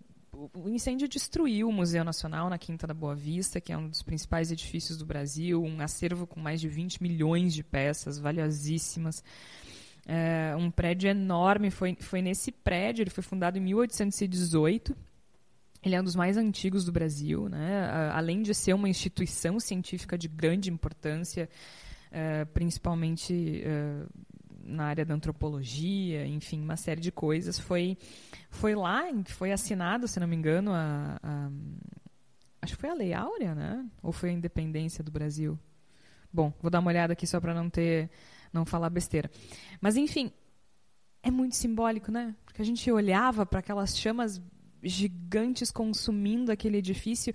o 0.54 0.70
incêndio 0.70 1.08
destruiu 1.08 1.70
o 1.70 1.72
Museu 1.72 2.04
Nacional 2.04 2.50
na 2.50 2.58
Quinta 2.58 2.88
da 2.88 2.94
Boa 2.94 3.16
Vista, 3.16 3.62
que 3.62 3.72
é 3.72 3.78
um 3.78 3.88
dos 3.88 4.02
principais 4.02 4.52
edifícios 4.52 4.98
do 4.98 5.06
Brasil, 5.06 5.64
um 5.64 5.80
acervo 5.82 6.26
com 6.26 6.40
mais 6.40 6.60
de 6.60 6.68
20 6.68 7.02
milhões 7.02 7.54
de 7.54 7.64
peças 7.64 8.18
valiosíssimas. 8.18 9.24
É, 10.06 10.56
um 10.58 10.70
prédio 10.70 11.10
enorme, 11.10 11.70
foi, 11.70 11.96
foi 12.00 12.22
nesse 12.22 12.52
prédio, 12.52 13.04
ele 13.04 13.10
foi 13.10 13.24
fundado 13.24 13.58
em 13.58 13.62
1818. 13.62 14.96
Ele 15.84 15.96
é 15.96 16.00
um 16.00 16.04
dos 16.04 16.16
mais 16.16 16.38
antigos 16.38 16.86
do 16.86 16.92
Brasil, 16.92 17.50
né? 17.50 17.90
além 18.14 18.42
de 18.42 18.54
ser 18.54 18.74
uma 18.74 18.88
instituição 18.88 19.60
científica 19.60 20.18
de 20.18 20.30
grande 20.30 20.72
importância, 20.72 21.50
é, 22.10 22.46
principalmente 22.46 23.62
é, 23.66 24.06
na 24.64 24.86
área 24.86 25.06
da 25.06 25.14
antropologia, 25.14 26.26
enfim, 26.26 26.62
uma 26.62 26.78
série 26.78 27.02
de 27.02 27.12
coisas. 27.12 27.60
Foi, 27.60 27.98
foi 28.50 28.76
lá 28.76 29.04
foi 29.26 29.52
assinado, 29.52 30.08
se 30.08 30.20
não 30.20 30.28
me 30.28 30.36
engano, 30.36 30.72
a, 30.72 31.20
a, 31.22 31.50
acho 32.62 32.76
que 32.76 32.82
foi 32.82 32.90
a 32.90 32.94
Lei 32.94 33.14
Áurea, 33.14 33.54
né? 33.54 33.86
Ou 34.02 34.14
foi 34.14 34.30
a 34.30 34.34
Independência 34.34 35.04
do 35.04 35.12
Brasil? 35.12 35.60
Bom, 36.32 36.54
vou 36.62 36.72
dar 36.72 36.80
uma 36.80 36.90
olhada 36.90 37.14
aqui 37.14 37.28
só 37.28 37.42
para 37.42 37.54
não 37.54 37.70
ter, 37.70 38.10
não 38.54 38.66
falar 38.66 38.90
besteira. 38.90 39.30
Mas 39.82 39.98
enfim, 39.98 40.32
é 41.22 41.30
muito 41.30 41.56
simbólico, 41.56 42.12
né? 42.12 42.34
Porque 42.46 42.62
a 42.62 42.66
gente 42.66 42.90
olhava 42.92 43.46
para 43.46 43.60
aquelas 43.60 43.98
chamas 43.98 44.42
gigantes 44.84 45.72
consumindo 45.72 46.52
aquele 46.52 46.78
edifício 46.78 47.34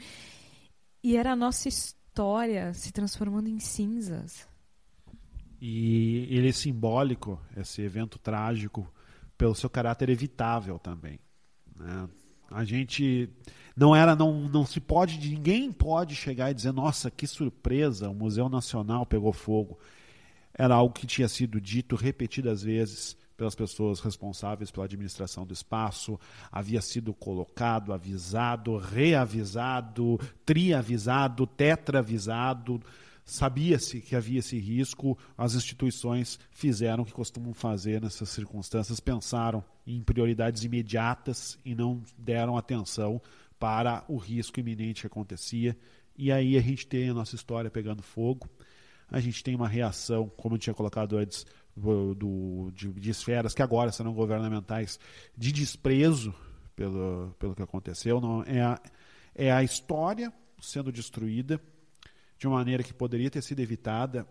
e 1.02 1.16
era 1.16 1.32
a 1.32 1.36
nossa 1.36 1.68
história 1.68 2.72
se 2.74 2.92
transformando 2.92 3.48
em 3.48 3.58
cinzas. 3.58 4.48
E 5.60 6.26
ele 6.30 6.48
é 6.48 6.52
simbólico, 6.52 7.40
esse 7.56 7.82
evento 7.82 8.18
trágico, 8.18 8.92
pelo 9.36 9.54
seu 9.54 9.68
caráter 9.68 10.08
evitável 10.08 10.78
também. 10.78 11.18
Né? 11.76 12.08
A 12.50 12.64
gente 12.64 13.28
não 13.76 13.94
era, 13.94 14.14
não, 14.16 14.48
não 14.48 14.64
se 14.64 14.80
pode, 14.80 15.18
ninguém 15.18 15.70
pode 15.72 16.14
chegar 16.14 16.50
e 16.50 16.54
dizer, 16.54 16.72
nossa, 16.72 17.10
que 17.10 17.26
surpresa, 17.26 18.08
o 18.08 18.14
Museu 18.14 18.48
Nacional 18.48 19.04
pegou 19.04 19.32
fogo. 19.32 19.78
Era 20.54 20.74
algo 20.74 20.94
que 20.94 21.06
tinha 21.06 21.28
sido 21.28 21.60
dito 21.60 21.94
repetidas 21.94 22.62
vezes 22.62 23.16
pelas 23.38 23.54
pessoas 23.54 24.00
responsáveis 24.00 24.70
pela 24.70 24.84
administração 24.84 25.46
do 25.46 25.54
espaço, 25.54 26.20
havia 26.52 26.82
sido 26.82 27.14
colocado, 27.14 27.94
avisado, 27.94 28.76
reavisado, 28.76 30.20
triavisado, 30.44 31.46
tetravisado, 31.46 32.82
Sabia-se 33.30 34.00
que 34.00 34.16
havia 34.16 34.38
esse 34.38 34.58
risco, 34.58 35.16
as 35.36 35.54
instituições 35.54 36.40
fizeram 36.50 37.02
o 37.02 37.06
que 37.06 37.12
costumam 37.12 37.52
fazer 37.52 38.00
nessas 38.00 38.30
circunstâncias, 38.30 39.00
pensaram 39.00 39.62
em 39.86 40.02
prioridades 40.02 40.64
imediatas 40.64 41.58
e 41.62 41.74
não 41.74 42.02
deram 42.16 42.56
atenção 42.56 43.20
para 43.58 44.02
o 44.08 44.16
risco 44.16 44.60
iminente 44.60 45.02
que 45.02 45.08
acontecia. 45.08 45.76
E 46.16 46.32
aí 46.32 46.56
a 46.56 46.62
gente 46.62 46.86
tem 46.86 47.10
a 47.10 47.14
nossa 47.14 47.34
história 47.34 47.70
pegando 47.70 48.02
fogo, 48.02 48.48
a 49.10 49.20
gente 49.20 49.44
tem 49.44 49.54
uma 49.54 49.68
reação, 49.68 50.32
como 50.34 50.54
eu 50.54 50.58
tinha 50.58 50.72
colocado 50.72 51.18
antes, 51.18 51.44
do, 51.78 52.70
de, 52.74 52.88
de 52.92 53.10
esferas 53.10 53.54
que 53.54 53.62
agora 53.62 53.92
serão 53.92 54.12
governamentais, 54.12 54.98
de 55.36 55.52
desprezo 55.52 56.34
pelo, 56.74 57.34
pelo 57.38 57.54
que 57.54 57.62
aconteceu. 57.62 58.20
Não, 58.20 58.42
é, 58.44 58.60
a, 58.60 58.80
é 59.34 59.52
a 59.52 59.62
história 59.62 60.32
sendo 60.60 60.92
destruída 60.92 61.60
de 62.38 62.46
uma 62.46 62.56
maneira 62.56 62.82
que 62.82 62.94
poderia 62.94 63.30
ter 63.30 63.42
sido 63.42 63.60
evitada 63.60 64.26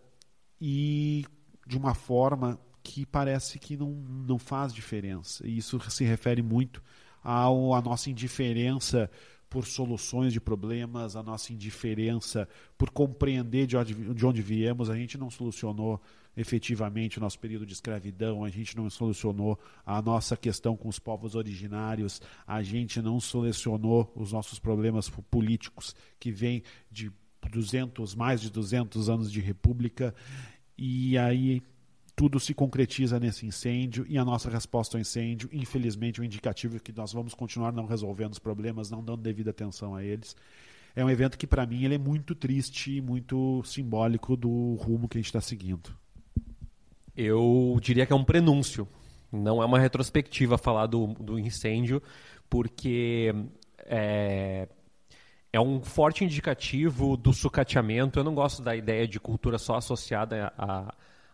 e 0.60 1.26
de 1.66 1.78
uma 1.78 1.94
forma 1.94 2.60
que 2.82 3.06
parece 3.06 3.60
que 3.60 3.76
não, 3.76 3.92
não 3.92 4.40
faz 4.40 4.74
diferença. 4.74 5.46
E 5.46 5.58
isso 5.58 5.80
se 5.90 6.06
refere 6.06 6.42
muito 6.42 6.82
ao, 7.22 7.74
à 7.74 7.82
nossa 7.82 8.10
indiferença 8.10 9.10
por 9.50 9.66
soluções 9.66 10.34
de 10.34 10.40
problemas, 10.40 11.16
a 11.16 11.24
nossa 11.24 11.54
indiferença 11.54 12.48
por 12.78 12.90
compreender 12.90 13.68
de 13.68 13.78
onde, 13.78 13.94
de 13.94 14.26
onde 14.26 14.42
viemos. 14.42 14.90
A 14.90 14.96
gente 14.96 15.18
não 15.18 15.30
solucionou 15.30 16.02
efetivamente 16.38 17.18
o 17.18 17.22
nosso 17.22 17.40
período 17.40 17.66
de 17.66 17.74
escravidão, 17.74 18.46
a 18.46 18.50
gente 18.50 18.78
não 18.78 18.88
solucionou 18.92 19.60
a 19.84 20.00
nossa 20.02 20.38
questão 20.38 20.78
com 20.78 20.88
os 20.88 21.00
povos 21.00 21.34
originários, 21.34 22.22
a 22.46 22.62
gente 22.62 23.02
não 23.02 23.20
solucionou 23.20 24.12
os 24.16 24.32
nossos 24.32 24.60
problemas 24.60 25.10
políticos 25.10 25.96
que 26.20 26.32
vêm 26.32 26.62
de 26.92 27.12
200, 27.50 28.14
mais 28.14 28.40
de 28.40 28.52
200 28.52 29.10
anos 29.10 29.32
de 29.32 29.42
república, 29.42 30.14
e 30.78 31.18
aí 31.18 31.62
tudo 32.16 32.40
se 32.40 32.54
concretiza 32.54 33.20
nesse 33.20 33.46
incêndio 33.46 34.06
e 34.08 34.18
a 34.18 34.26
nossa 34.26 34.50
resposta 34.50 34.98
ao 34.98 35.02
incêndio, 35.02 35.50
infelizmente, 35.52 36.20
o 36.20 36.24
um 36.24 36.26
indicativo 36.26 36.78
é 36.78 36.80
que 36.80 36.92
nós 36.92 37.14
vamos 37.14 37.34
continuar 37.34 37.72
não 37.72 37.86
resolvendo 37.86 38.34
os 38.34 38.40
problemas, 38.40 38.92
não 38.92 39.04
dando 39.04 39.22
devida 39.22 39.50
atenção 39.50 39.96
a 39.96 40.04
eles. 40.04 40.36
É 40.96 41.06
um 41.06 41.10
evento 41.10 41.38
que, 41.38 41.46
para 41.46 41.66
mim, 41.66 41.84
ele 41.84 41.94
é 41.96 42.00
muito 42.00 42.34
triste 42.34 42.98
e 42.98 43.02
muito 43.02 43.64
simbólico 43.64 44.36
do 44.36 44.74
rumo 44.76 45.08
que 45.08 45.18
a 45.18 45.20
gente 45.20 45.28
está 45.28 45.42
seguindo. 45.42 45.96
Eu 47.18 47.80
diria 47.82 48.06
que 48.06 48.14
é 48.14 48.16
um 48.16 48.24
prenúncio, 48.24 48.88
não 49.32 49.60
é 49.62 49.66
uma 49.66 49.80
retrospectiva 49.80 50.56
falar 50.56 50.86
do, 50.86 51.08
do 51.16 51.40
incêndio, 51.40 52.00
porque 52.48 53.34
é, 53.80 54.68
é 55.52 55.60
um 55.60 55.82
forte 55.82 56.24
indicativo 56.24 57.18
do 57.18 57.34
sucateamento. 57.34 58.20
Eu 58.20 58.24
não 58.24 58.36
gosto 58.36 58.62
da 58.62 58.76
ideia 58.76 59.08
de 59.08 59.20
cultura 59.20 59.58
só 59.58 59.78
associada 59.78 60.54
a, 60.56 60.94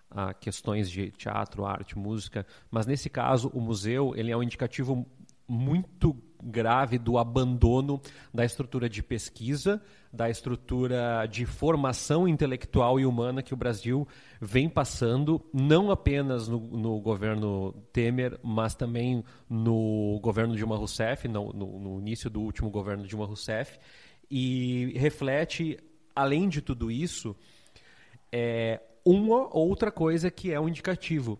a 0.10 0.34
questões 0.34 0.90
de 0.90 1.12
teatro, 1.12 1.66
arte, 1.66 1.98
música, 1.98 2.48
mas 2.72 2.86
nesse 2.86 3.10
caso 3.10 3.52
o 3.54 3.60
museu 3.60 4.14
ele 4.16 4.32
é 4.32 4.38
um 4.38 4.44
indicativo 4.44 5.06
muito 5.46 6.16
grave 6.46 6.98
do 6.98 7.18
abandono 7.18 8.02
da 8.34 8.44
estrutura 8.44 8.90
de 8.90 9.02
pesquisa, 9.02 9.82
da 10.12 10.30
estrutura 10.30 11.26
de 11.26 11.46
formação 11.46 12.28
intelectual 12.28 13.00
e 13.00 13.06
humana 13.06 13.42
que 13.42 13.54
o 13.54 13.58
Brasil 13.58 14.08
vem 14.40 14.70
passando, 14.70 15.44
não 15.54 15.90
apenas 15.90 16.48
no, 16.48 16.60
no 16.60 17.00
governo 17.00 17.74
Temer, 17.92 18.40
mas 18.44 18.76
também 18.76 19.24
no 19.50 20.20
governo 20.22 20.56
Dilma 20.56 20.78
Rousseff, 20.78 21.28
no, 21.28 21.52
no, 21.52 21.80
no 21.80 22.00
início 22.00 22.30
do 22.30 22.42
último 22.42 22.70
governo 22.70 23.08
Dilma 23.08 23.26
Rousseff, 23.26 23.80
e 24.30 24.94
reflete, 24.96 25.80
além 26.16 26.48
de 26.48 26.62
tudo 26.62 26.92
isso, 26.92 27.36
é, 28.32 28.82
uma 29.06 29.56
outra 29.56 29.92
coisa 29.92 30.32
que 30.32 30.52
é 30.52 30.60
um 30.60 30.68
indicativo. 30.68 31.40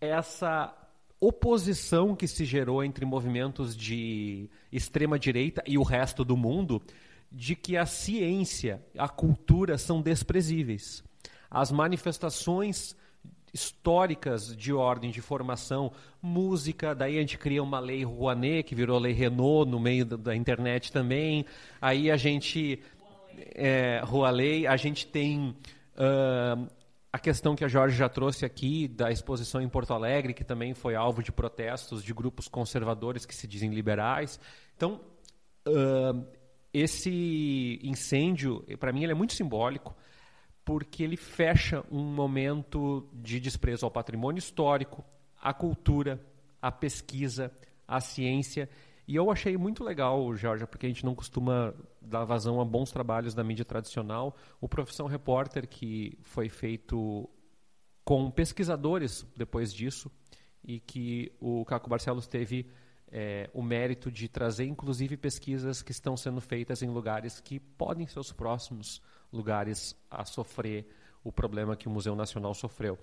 Essa 0.00 0.74
oposição 1.20 2.14
que 2.14 2.28
se 2.28 2.44
gerou 2.44 2.82
entre 2.82 3.04
movimentos 3.04 3.76
de 3.76 4.48
extrema 4.70 5.18
direita 5.18 5.62
e 5.66 5.76
o 5.76 5.82
resto 5.82 6.24
do 6.24 6.36
mundo, 6.36 6.80
de 7.30 7.54
que 7.54 7.76
a 7.76 7.84
ciência, 7.84 8.82
a 8.96 9.08
cultura 9.08 9.76
são 9.76 10.00
desprezíveis. 10.00 11.02
As 11.50 11.70
manifestações 11.70 12.96
históricas 13.52 14.56
de 14.56 14.72
ordem 14.72 15.10
de 15.10 15.20
formação, 15.20 15.92
música, 16.20 16.94
daí 16.94 17.16
a 17.16 17.20
gente 17.20 17.38
cria 17.38 17.62
uma 17.62 17.80
lei 17.80 18.04
Rouanet, 18.04 18.62
que 18.64 18.74
virou 18.74 18.98
lei 18.98 19.12
Renault 19.12 19.70
no 19.70 19.80
meio 19.80 20.04
da, 20.04 20.16
da 20.16 20.36
internet 20.36 20.92
também. 20.92 21.44
Aí 21.80 22.10
a 22.10 22.16
gente. 22.16 22.80
É, 23.54 24.00
Rouanet, 24.04 24.66
a 24.66 24.76
gente 24.76 25.06
tem. 25.06 25.54
Uh, 25.96 26.77
a 27.12 27.18
questão 27.18 27.56
que 27.56 27.64
a 27.64 27.68
Jorge 27.68 27.96
já 27.96 28.08
trouxe 28.08 28.44
aqui 28.44 28.86
da 28.86 29.10
exposição 29.10 29.60
em 29.60 29.68
Porto 29.68 29.94
Alegre, 29.94 30.34
que 30.34 30.44
também 30.44 30.74
foi 30.74 30.94
alvo 30.94 31.22
de 31.22 31.32
protestos 31.32 32.02
de 32.02 32.12
grupos 32.12 32.48
conservadores 32.48 33.24
que 33.24 33.34
se 33.34 33.46
dizem 33.46 33.70
liberais. 33.70 34.38
Então, 34.76 35.00
uh, 35.66 36.26
esse 36.72 37.80
incêndio, 37.82 38.62
para 38.78 38.92
mim, 38.92 39.02
ele 39.02 39.12
é 39.12 39.14
muito 39.14 39.32
simbólico 39.32 39.96
porque 40.64 41.02
ele 41.02 41.16
fecha 41.16 41.82
um 41.90 42.04
momento 42.04 43.08
de 43.10 43.40
desprezo 43.40 43.86
ao 43.86 43.90
patrimônio 43.90 44.38
histórico, 44.38 45.02
à 45.40 45.54
cultura, 45.54 46.20
à 46.60 46.70
pesquisa, 46.70 47.50
à 47.86 48.00
ciência. 48.00 48.68
E 49.08 49.16
eu 49.16 49.30
achei 49.30 49.56
muito 49.56 49.82
legal, 49.82 50.36
Jorge, 50.36 50.66
porque 50.66 50.84
a 50.84 50.88
gente 50.90 51.02
não 51.02 51.14
costuma 51.14 51.72
dar 51.98 52.26
vazão 52.26 52.60
a 52.60 52.64
bons 52.64 52.92
trabalhos 52.92 53.32
da 53.32 53.42
mídia 53.42 53.64
tradicional. 53.64 54.36
O 54.60 54.68
Profissão 54.68 55.06
Repórter, 55.06 55.66
que 55.66 56.18
foi 56.20 56.50
feito 56.50 57.26
com 58.04 58.30
pesquisadores 58.30 59.26
depois 59.34 59.72
disso, 59.72 60.12
e 60.62 60.78
que 60.78 61.32
o 61.40 61.64
Caco 61.64 61.88
Barcelos 61.88 62.26
teve 62.26 62.70
é, 63.10 63.48
o 63.54 63.62
mérito 63.62 64.10
de 64.10 64.28
trazer, 64.28 64.66
inclusive, 64.66 65.16
pesquisas 65.16 65.80
que 65.80 65.90
estão 65.90 66.14
sendo 66.14 66.42
feitas 66.42 66.82
em 66.82 66.90
lugares 66.90 67.40
que 67.40 67.58
podem 67.58 68.06
ser 68.06 68.20
os 68.20 68.30
próximos 68.30 69.00
lugares 69.32 69.96
a 70.10 70.26
sofrer 70.26 70.86
o 71.24 71.32
problema 71.32 71.74
que 71.76 71.88
o 71.88 71.90
Museu 71.90 72.14
Nacional 72.14 72.52
sofreu. 72.52 72.98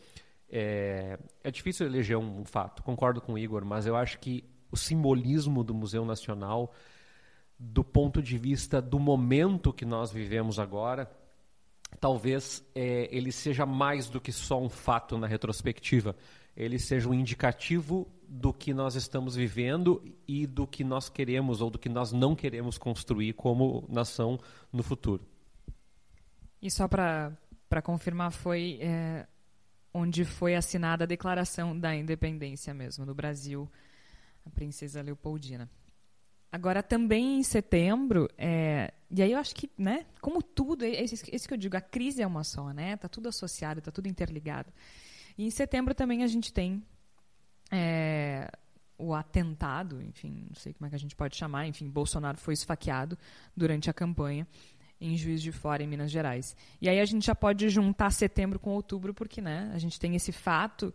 É, 0.48 1.18
é 1.44 1.50
difícil 1.50 1.88
eleger 1.88 2.16
um, 2.16 2.46
fato, 2.46 2.84
concordo 2.84 3.20
com 3.20 3.34
o 3.34 3.40
Igor, 3.40 3.66
mas 3.66 3.88
eu 3.88 3.96
acho 3.96 4.20
que 4.20 4.44
o 4.76 4.78
simbolismo 4.78 5.64
do 5.64 5.74
Museu 5.74 6.04
Nacional, 6.04 6.74
do 7.58 7.84
ponto 7.84 8.22
de 8.22 8.38
vista 8.38 8.82
do 8.82 9.00
momento 9.00 9.72
que 9.72 9.86
nós 9.86 10.12
vivemos 10.12 10.60
agora, 10.60 11.10
talvez 12.00 12.62
é, 12.76 13.08
ele 13.10 13.32
seja 13.32 13.66
mais 13.66 14.10
do 14.10 14.20
que 14.20 14.34
só 14.34 14.62
um 14.62 14.70
fato 14.70 15.18
na 15.18 15.28
retrospectiva. 15.28 16.14
Ele 16.56 16.78
seja 16.78 17.08
um 17.08 17.14
indicativo 17.14 18.06
do 18.28 18.54
que 18.54 18.74
nós 18.74 18.96
estamos 18.96 19.36
vivendo 19.36 20.04
e 20.28 20.46
do 20.46 20.68
que 20.68 20.84
nós 20.84 21.08
queremos 21.08 21.62
ou 21.62 21.70
do 21.70 21.80
que 21.80 21.88
nós 21.88 22.12
não 22.12 22.36
queremos 22.36 22.78
construir 22.78 23.32
como 23.34 23.86
nação 23.88 24.38
no 24.74 24.84
futuro. 24.84 25.26
E 26.62 26.70
só 26.70 26.88
para 26.88 27.82
confirmar, 27.82 28.32
foi 28.32 28.78
é, 28.82 29.26
onde 29.94 30.26
foi 30.26 30.56
assinada 30.56 31.06
a 31.06 31.08
declaração 31.08 31.78
da 31.80 31.96
independência 31.96 32.74
mesmo, 32.74 33.06
no 33.06 33.16
Brasil, 33.16 33.70
a 34.46 34.50
princesa 34.50 35.02
Leopoldina. 35.02 35.70
Agora, 36.52 36.82
também 36.82 37.40
em 37.40 37.44
setembro, 37.44 38.30
é, 38.38 38.94
e 39.12 39.22
aí 39.22 39.32
eu 39.32 39.38
acho 39.38 39.54
que, 39.54 39.70
né, 39.78 40.06
como 40.22 40.42
tudo, 40.42 40.86
é 40.86 41.04
isso, 41.04 41.48
que 41.48 41.54
eu 41.54 41.58
digo, 41.58 41.76
a 41.76 41.82
crise 41.82 42.22
é 42.22 42.28
uma 42.28 42.44
só, 42.46 42.72
né? 42.72 42.96
Tá 42.96 43.10
tudo 43.10 43.28
associado, 43.28 43.82
tá 43.82 43.92
tudo 43.92 44.08
interligado. 44.08 44.72
E 45.38 45.46
em 45.46 45.50
setembro 45.50 45.94
também 45.94 46.24
a 46.24 46.28
gente 46.28 46.54
tem 46.54 46.82
é, 47.70 48.50
o 48.98 49.14
atentado, 49.14 50.02
enfim, 50.02 50.46
não 50.48 50.56
sei 50.56 50.74
como 50.74 50.86
é 50.86 50.90
que 50.90 50.96
a 50.96 51.00
gente 51.00 51.16
pode 51.16 51.36
chamar, 51.36 51.68
enfim, 51.68 51.90
Bolsonaro 51.90 52.38
foi 52.38 52.54
esfaqueado 52.54 53.18
durante 53.56 53.90
a 53.90 53.94
campanha 53.94 54.48
em 55.00 55.18
Juiz 55.18 55.42
de 55.42 55.52
Fora, 55.52 55.84
em 55.84 55.88
Minas 55.88 56.10
Gerais. 56.10 56.56
E 56.82 56.88
aí 56.88 57.00
a 57.00 57.06
gente 57.06 57.26
já 57.26 57.36
pode 57.36 57.68
juntar 57.70 58.12
setembro 58.12 58.60
com 58.60 58.72
outubro, 58.72 59.14
porque 59.14 59.42
né, 59.42 59.72
a 59.74 59.78
gente 59.78 60.00
tem 60.00 60.16
esse 60.16 60.32
fato 60.32 60.94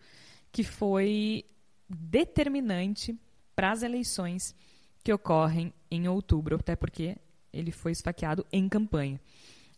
que 0.51 0.65
foi 0.65 1.45
determinante 1.87 3.19
para 3.61 3.73
as 3.73 3.83
eleições 3.83 4.57
que 5.05 5.13
ocorrem 5.13 5.71
em 5.91 6.09
outubro, 6.09 6.57
até 6.57 6.75
porque 6.75 7.19
ele 7.53 7.71
foi 7.71 7.93
esfaqueado 7.93 8.47
em 8.51 8.67
campanha. 8.71 9.21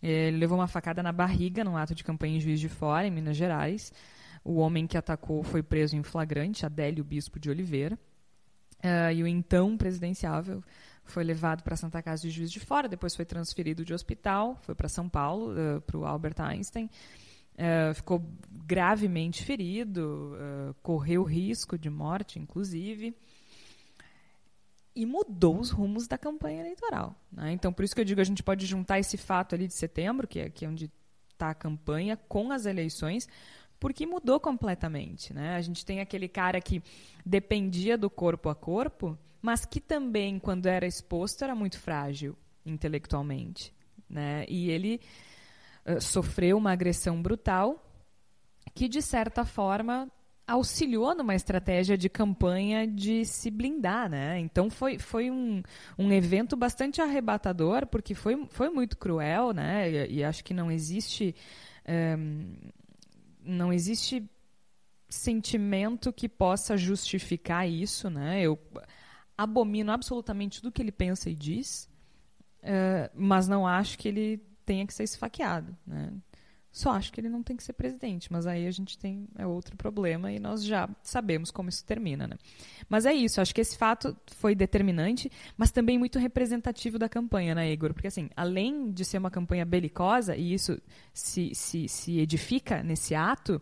Ele 0.00 0.36
levou 0.36 0.56
uma 0.56 0.68
facada 0.68 1.02
na 1.02 1.10
barriga 1.10 1.64
num 1.64 1.76
ato 1.76 1.92
de 1.92 2.04
campanha 2.04 2.36
em 2.36 2.40
Juiz 2.40 2.60
de 2.60 2.68
Fora, 2.68 3.08
em 3.08 3.10
Minas 3.10 3.36
Gerais. 3.36 3.92
O 4.44 4.60
homem 4.60 4.86
que 4.86 4.96
atacou 4.96 5.42
foi 5.42 5.64
preso 5.64 5.96
em 5.96 6.02
flagrante, 6.04 6.64
Adélio 6.64 7.02
Bispo 7.02 7.40
de 7.40 7.50
Oliveira. 7.50 7.98
Uh, 8.84 9.10
e 9.16 9.20
o 9.24 9.26
então 9.26 9.76
presidenciável 9.76 10.62
foi 11.04 11.24
levado 11.24 11.64
para 11.64 11.74
Santa 11.74 12.00
Casa 12.00 12.22
de 12.22 12.30
Juiz 12.30 12.52
de 12.52 12.60
Fora, 12.60 12.88
depois 12.88 13.16
foi 13.16 13.24
transferido 13.24 13.84
de 13.84 13.92
hospital, 13.92 14.56
foi 14.62 14.76
para 14.76 14.88
São 14.88 15.08
Paulo, 15.08 15.54
uh, 15.54 15.80
para 15.80 15.98
o 15.98 16.06
Albert 16.06 16.36
Einstein. 16.38 16.88
Uh, 17.54 17.92
ficou 17.94 18.24
gravemente 18.64 19.42
ferido, 19.42 20.36
correu 20.84 21.24
risco 21.24 21.76
de 21.76 21.90
morte, 21.90 22.38
inclusive 22.38 23.12
e 24.94 25.06
mudou 25.06 25.58
os 25.58 25.70
rumos 25.70 26.06
da 26.06 26.18
campanha 26.18 26.60
eleitoral. 26.60 27.14
Né? 27.30 27.52
Então, 27.52 27.72
por 27.72 27.84
isso 27.84 27.94
que 27.94 28.00
eu 28.00 28.04
digo, 28.04 28.20
a 28.20 28.24
gente 28.24 28.42
pode 28.42 28.66
juntar 28.66 28.98
esse 28.98 29.16
fato 29.16 29.54
ali 29.54 29.66
de 29.66 29.74
setembro, 29.74 30.28
que 30.28 30.40
é, 30.40 30.50
que 30.50 30.64
é 30.64 30.68
onde 30.68 30.90
está 31.30 31.50
a 31.50 31.54
campanha, 31.54 32.16
com 32.16 32.52
as 32.52 32.66
eleições, 32.66 33.28
porque 33.80 34.06
mudou 34.06 34.38
completamente. 34.38 35.32
Né? 35.32 35.56
A 35.56 35.60
gente 35.60 35.84
tem 35.84 36.00
aquele 36.00 36.28
cara 36.28 36.60
que 36.60 36.82
dependia 37.24 37.98
do 37.98 38.08
corpo 38.08 38.48
a 38.48 38.54
corpo, 38.54 39.18
mas 39.40 39.64
que 39.64 39.80
também, 39.80 40.38
quando 40.38 40.66
era 40.66 40.86
exposto, 40.86 41.42
era 41.42 41.54
muito 41.54 41.80
frágil 41.80 42.36
intelectualmente. 42.64 43.74
Né? 44.08 44.44
E 44.48 44.70
ele 44.70 45.00
uh, 45.86 46.00
sofreu 46.00 46.58
uma 46.58 46.70
agressão 46.70 47.20
brutal 47.20 47.82
que, 48.74 48.88
de 48.88 49.02
certa 49.02 49.44
forma, 49.44 50.08
auxiliou 50.46 51.14
numa 51.14 51.34
estratégia 51.34 51.96
de 51.96 52.08
campanha 52.08 52.86
de 52.86 53.24
se 53.24 53.50
blindar, 53.50 54.10
né? 54.10 54.38
Então 54.38 54.68
foi, 54.68 54.98
foi 54.98 55.30
um, 55.30 55.62
um 55.98 56.12
evento 56.12 56.56
bastante 56.56 57.00
arrebatador, 57.00 57.86
porque 57.86 58.14
foi, 58.14 58.46
foi 58.50 58.68
muito 58.68 58.96
cruel, 58.96 59.52
né? 59.52 59.90
E, 59.90 60.18
e 60.18 60.24
acho 60.24 60.44
que 60.44 60.52
não 60.52 60.70
existe 60.70 61.34
um, 61.86 61.92
ehm, 61.92 62.72
não 63.44 63.72
existe 63.72 64.28
sentimento 65.08 66.12
que 66.12 66.28
possa 66.28 66.76
justificar 66.76 67.68
isso, 67.68 68.08
né? 68.08 68.42
Eu 68.42 68.58
abomino 69.36 69.92
absolutamente 69.92 70.60
tudo 70.60 70.72
que 70.72 70.80
ele 70.80 70.92
pensa 70.92 71.28
e 71.28 71.34
diz, 71.34 71.88
uh, 72.62 73.10
mas 73.14 73.46
não 73.46 73.66
acho 73.66 73.98
que 73.98 74.08
ele 74.08 74.42
tenha 74.64 74.86
que 74.86 74.94
ser 74.94 75.04
esfaqueado, 75.04 75.76
né? 75.86 76.12
Só 76.72 76.92
acho 76.92 77.12
que 77.12 77.20
ele 77.20 77.28
não 77.28 77.42
tem 77.42 77.54
que 77.54 77.62
ser 77.62 77.74
presidente, 77.74 78.32
mas 78.32 78.46
aí 78.46 78.66
a 78.66 78.70
gente 78.70 78.96
tem 78.96 79.28
é 79.36 79.46
outro 79.46 79.76
problema 79.76 80.32
e 80.32 80.40
nós 80.40 80.64
já 80.64 80.88
sabemos 81.02 81.50
como 81.50 81.68
isso 81.68 81.84
termina, 81.84 82.26
né? 82.26 82.38
Mas 82.88 83.04
é 83.04 83.12
isso, 83.12 83.42
acho 83.42 83.54
que 83.54 83.60
esse 83.60 83.76
fato 83.76 84.16
foi 84.28 84.54
determinante, 84.54 85.30
mas 85.54 85.70
também 85.70 85.98
muito 85.98 86.18
representativo 86.18 86.98
da 86.98 87.10
campanha, 87.10 87.54
né, 87.54 87.70
Igor? 87.70 87.92
Porque 87.92 88.06
assim, 88.06 88.30
além 88.34 88.90
de 88.90 89.04
ser 89.04 89.18
uma 89.18 89.30
campanha 89.30 89.66
belicosa 89.66 90.34
e 90.34 90.54
isso 90.54 90.80
se, 91.12 91.54
se, 91.54 91.86
se 91.88 92.18
edifica 92.18 92.82
nesse 92.82 93.14
ato, 93.14 93.60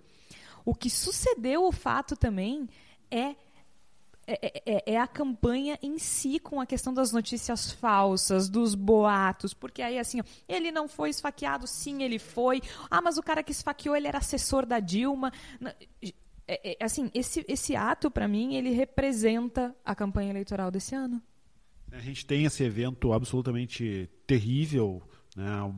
o 0.65 0.73
que 0.73 0.89
sucedeu 0.89 1.65
o 1.65 1.73
fato 1.73 2.15
também 2.15 2.69
é 3.11 3.35
é, 4.31 4.39
é, 4.43 4.63
é, 4.65 4.93
é, 4.93 4.97
a 4.97 5.09
campanha 5.09 5.77
em 5.83 5.99
si 5.99 6.39
com 6.39 6.61
a 6.61 6.67
questão 6.67 6.95
das 6.95 7.11
notícias 7.11 7.73
falsas, 7.73 8.49
dos 8.49 8.77
boatos, 8.77 9.53
porque 9.53 9.83
aí 9.83 9.99
assim, 9.99 10.21
ele 10.49 10.71
não 10.71 10.87
foi 10.87 11.11
esfaqueado, 11.11 11.67
sim, 11.67 12.05
ele 12.05 12.19
foi. 12.19 12.63
Ah, 12.89 13.03
mas 13.03 13.19
o 13.19 13.23
cara 13.23 13.43
que 13.43 13.51
esfaqueou, 13.51 13.97
ele 13.97 14.07
era 14.07 14.19
assessor 14.19 14.65
da 14.65 14.79
Dilma. 14.79 15.33
É, 16.47 16.77
é, 16.81 16.85
assim, 16.85 17.11
esse, 17.13 17.45
esse 17.49 17.75
ato, 17.75 18.09
para 18.09 18.29
mim, 18.29 18.55
ele 18.55 18.71
representa 18.71 19.75
a 19.85 19.97
campanha 19.97 20.31
eleitoral 20.31 20.71
desse 20.71 20.95
ano. 20.95 21.21
A 21.91 21.99
gente 21.99 22.25
tem 22.25 22.45
esse 22.45 22.63
evento 22.63 23.13
absolutamente 23.13 24.09
terrível, 24.29 25.03
né, 25.35 25.75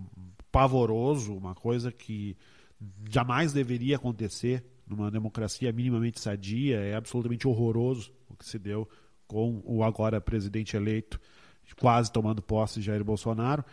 pavoroso, 0.51 1.35
uma 1.35 1.55
coisa 1.55 1.91
que 1.91 2.37
jamais 3.09 3.55
deveria 3.55 3.97
acontecer 3.97 4.63
numa 4.87 5.11
democracia 5.11 5.73
minimamente 5.73 6.21
sadia, 6.21 6.81
é 6.81 6.95
absolutamente 6.95 7.49
horroroso 7.49 8.13
o 8.33 8.37
que 8.37 8.45
se 8.45 8.59
deu 8.59 8.89
com 9.27 9.63
o 9.65 9.83
agora 9.83 10.21
presidente 10.21 10.77
eleito, 10.77 11.21
quase 11.79 12.13
tomando 12.13 12.43
posse 12.43 12.83
Jair 12.83 13.03
Bolsonaro. 13.03 13.65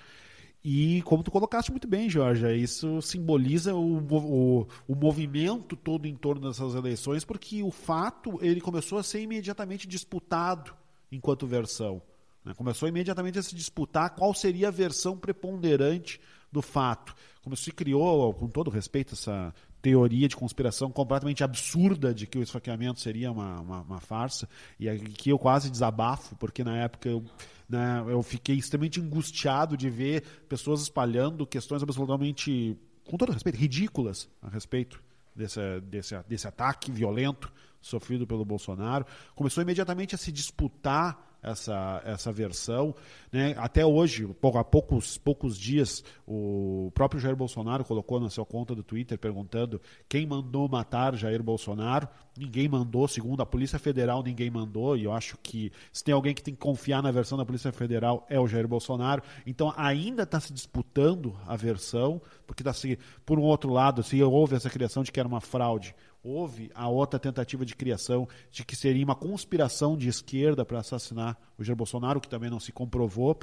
E 0.64 1.02
como 1.04 1.24
tu 1.24 1.32
colocaste 1.32 1.72
muito 1.72 1.88
bem, 1.88 2.10
Jorge, 2.10 2.54
isso 2.56 3.02
simboliza 3.02 3.74
o, 3.74 3.98
o, 3.98 4.68
o, 4.88 4.96
movimento 4.96 5.76
todo 5.78 6.06
em 6.06 6.16
torno 6.16 6.48
dessas 6.48 6.76
eleições, 6.76 7.24
porque 7.24 7.64
o 7.64 7.72
fato 7.72 8.38
ele 8.42 8.60
começou 8.60 8.98
a 8.98 9.04
ser 9.04 9.22
imediatamente 9.22 9.88
disputado 9.88 10.76
enquanto 11.10 11.48
versão. 11.48 12.02
Né? 12.44 12.54
Começou 12.54 12.90
imediatamente 12.90 13.40
a 13.40 13.44
se 13.44 13.56
disputar 13.56 14.16
qual 14.16 14.34
seria 14.34 14.68
a 14.68 14.72
versão 14.72 15.18
preponderante 15.18 16.20
do 16.52 16.62
fato. 16.62 17.16
Como 17.42 17.56
se 17.56 17.72
criou, 17.72 18.34
com 18.34 18.48
todo 18.48 18.70
respeito, 18.70 19.14
essa 19.14 19.54
teoria 19.82 20.28
de 20.28 20.36
conspiração 20.36 20.92
completamente 20.92 21.44
absurda 21.44 22.14
de 22.14 22.28
que 22.28 22.38
o 22.38 22.44
esfaqueamento 22.44 23.00
seria 23.00 23.32
uma, 23.32 23.60
uma, 23.62 23.82
uma 23.82 24.00
farsa, 24.00 24.48
e 24.80 24.90
aqui 24.90 25.30
eu 25.30 25.40
quase 25.40 25.70
desabafo, 25.70 26.36
porque 26.36 26.64
na 26.64 26.78
época 26.78 27.10
eu, 27.10 27.24
né, 27.68 28.04
eu 28.08 28.22
fiquei 28.22 28.56
extremamente 28.56 29.00
angustiado 29.00 29.78
de 29.78 29.90
ver 29.90 30.24
pessoas 30.48 30.82
espalhando 30.82 31.48
questões 31.48 31.82
absolutamente, 31.82 32.78
com 33.06 33.18
todo 33.18 33.32
respeito, 33.32 33.58
ridículas 33.58 34.30
a 34.42 34.50
respeito 34.50 35.02
desse, 35.36 35.80
desse, 35.82 36.16
desse 36.28 36.48
ataque 36.48 36.92
violento 36.92 37.52
sofrido 37.82 38.28
pelo 38.28 38.44
Bolsonaro. 38.44 39.06
Começou 39.34 39.62
imediatamente 39.62 40.14
a 40.14 40.18
se 40.18 40.32
disputar 40.32 41.29
essa, 41.42 42.02
essa 42.06 42.32
versão. 42.32 42.94
Né? 43.32 43.56
Até 43.58 43.86
hoje, 43.86 44.28
há 44.56 44.64
poucos, 44.64 45.18
poucos 45.18 45.58
dias, 45.58 46.04
o 46.28 46.92
próprio 46.94 47.20
Jair 47.20 47.36
Bolsonaro 47.36 47.86
colocou 47.86 48.20
na 48.20 48.30
sua 48.30 48.46
conta 48.46 48.76
do 48.76 48.84
Twitter 48.84 49.18
perguntando 49.18 49.82
quem 50.08 50.26
mandou 50.26 50.68
matar 50.68 51.16
Jair 51.16 51.42
Bolsonaro. 51.42 52.08
Ninguém 52.38 52.68
mandou, 52.68 53.08
segundo 53.08 53.42
a 53.42 53.46
Polícia 53.46 53.80
Federal, 53.80 54.24
ninguém 54.24 54.50
mandou. 54.50 54.96
E 54.96 55.04
eu 55.04 55.14
acho 55.14 55.38
que 55.42 55.72
se 55.92 56.04
tem 56.04 56.14
alguém 56.14 56.34
que 56.34 56.44
tem 56.44 56.54
que 56.54 56.60
confiar 56.60 57.02
na 57.04 57.12
versão 57.12 57.38
da 57.38 57.46
Polícia 57.46 57.72
Federal 57.72 58.26
é 58.30 58.40
o 58.40 58.48
Jair 58.48 58.68
Bolsonaro. 58.68 59.22
Então 59.46 59.74
ainda 59.76 60.24
está 60.24 60.40
se 60.40 60.54
disputando 60.54 61.36
a 61.48 61.56
versão, 61.56 62.22
porque 62.46 62.62
está 62.62 62.74
se, 62.74 62.98
por 63.26 63.40
um 63.40 63.44
outro 63.44 63.72
lado, 63.72 64.04
se 64.04 64.22
houve 64.22 64.56
essa 64.56 64.70
criação 64.70 65.04
de 65.04 65.12
que 65.12 65.20
era 65.20 65.28
uma 65.28 65.42
fraude 65.42 65.96
houve 66.24 66.70
a 66.74 66.88
outra 66.88 67.20
tentativa 67.20 67.66
de 67.66 67.76
criação 67.76 68.28
de 68.52 68.64
que 68.64 68.76
seria 68.76 69.04
uma 69.04 69.16
conspiração 69.16 69.98
de 69.98 70.10
esquerda 70.10 70.66
para 70.66 70.80
assassinar 70.80 71.38
o 71.58 71.64
Jair 71.64 71.76
Bolsonaro, 71.76 72.20
que 72.20 72.30
também 72.30 72.50
não 72.50 72.60
se 72.60 72.72
comprovou. 72.72 73.40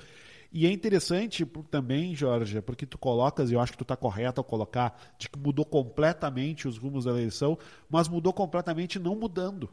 E 0.52 0.66
é 0.66 0.70
interessante 0.70 1.44
também, 1.70 2.14
Jorge, 2.14 2.60
porque 2.62 2.86
tu 2.86 2.96
colocas, 2.98 3.50
e 3.50 3.54
eu 3.54 3.60
acho 3.60 3.72
que 3.72 3.78
tu 3.78 3.84
está 3.84 3.96
correto 3.96 4.40
ao 4.40 4.44
colocar, 4.44 4.98
de 5.18 5.28
que 5.28 5.38
mudou 5.38 5.64
completamente 5.64 6.68
os 6.68 6.78
rumos 6.78 7.04
da 7.04 7.10
eleição, 7.10 7.58
mas 7.90 8.08
mudou 8.08 8.32
completamente 8.32 8.98
não 8.98 9.14
mudando. 9.16 9.68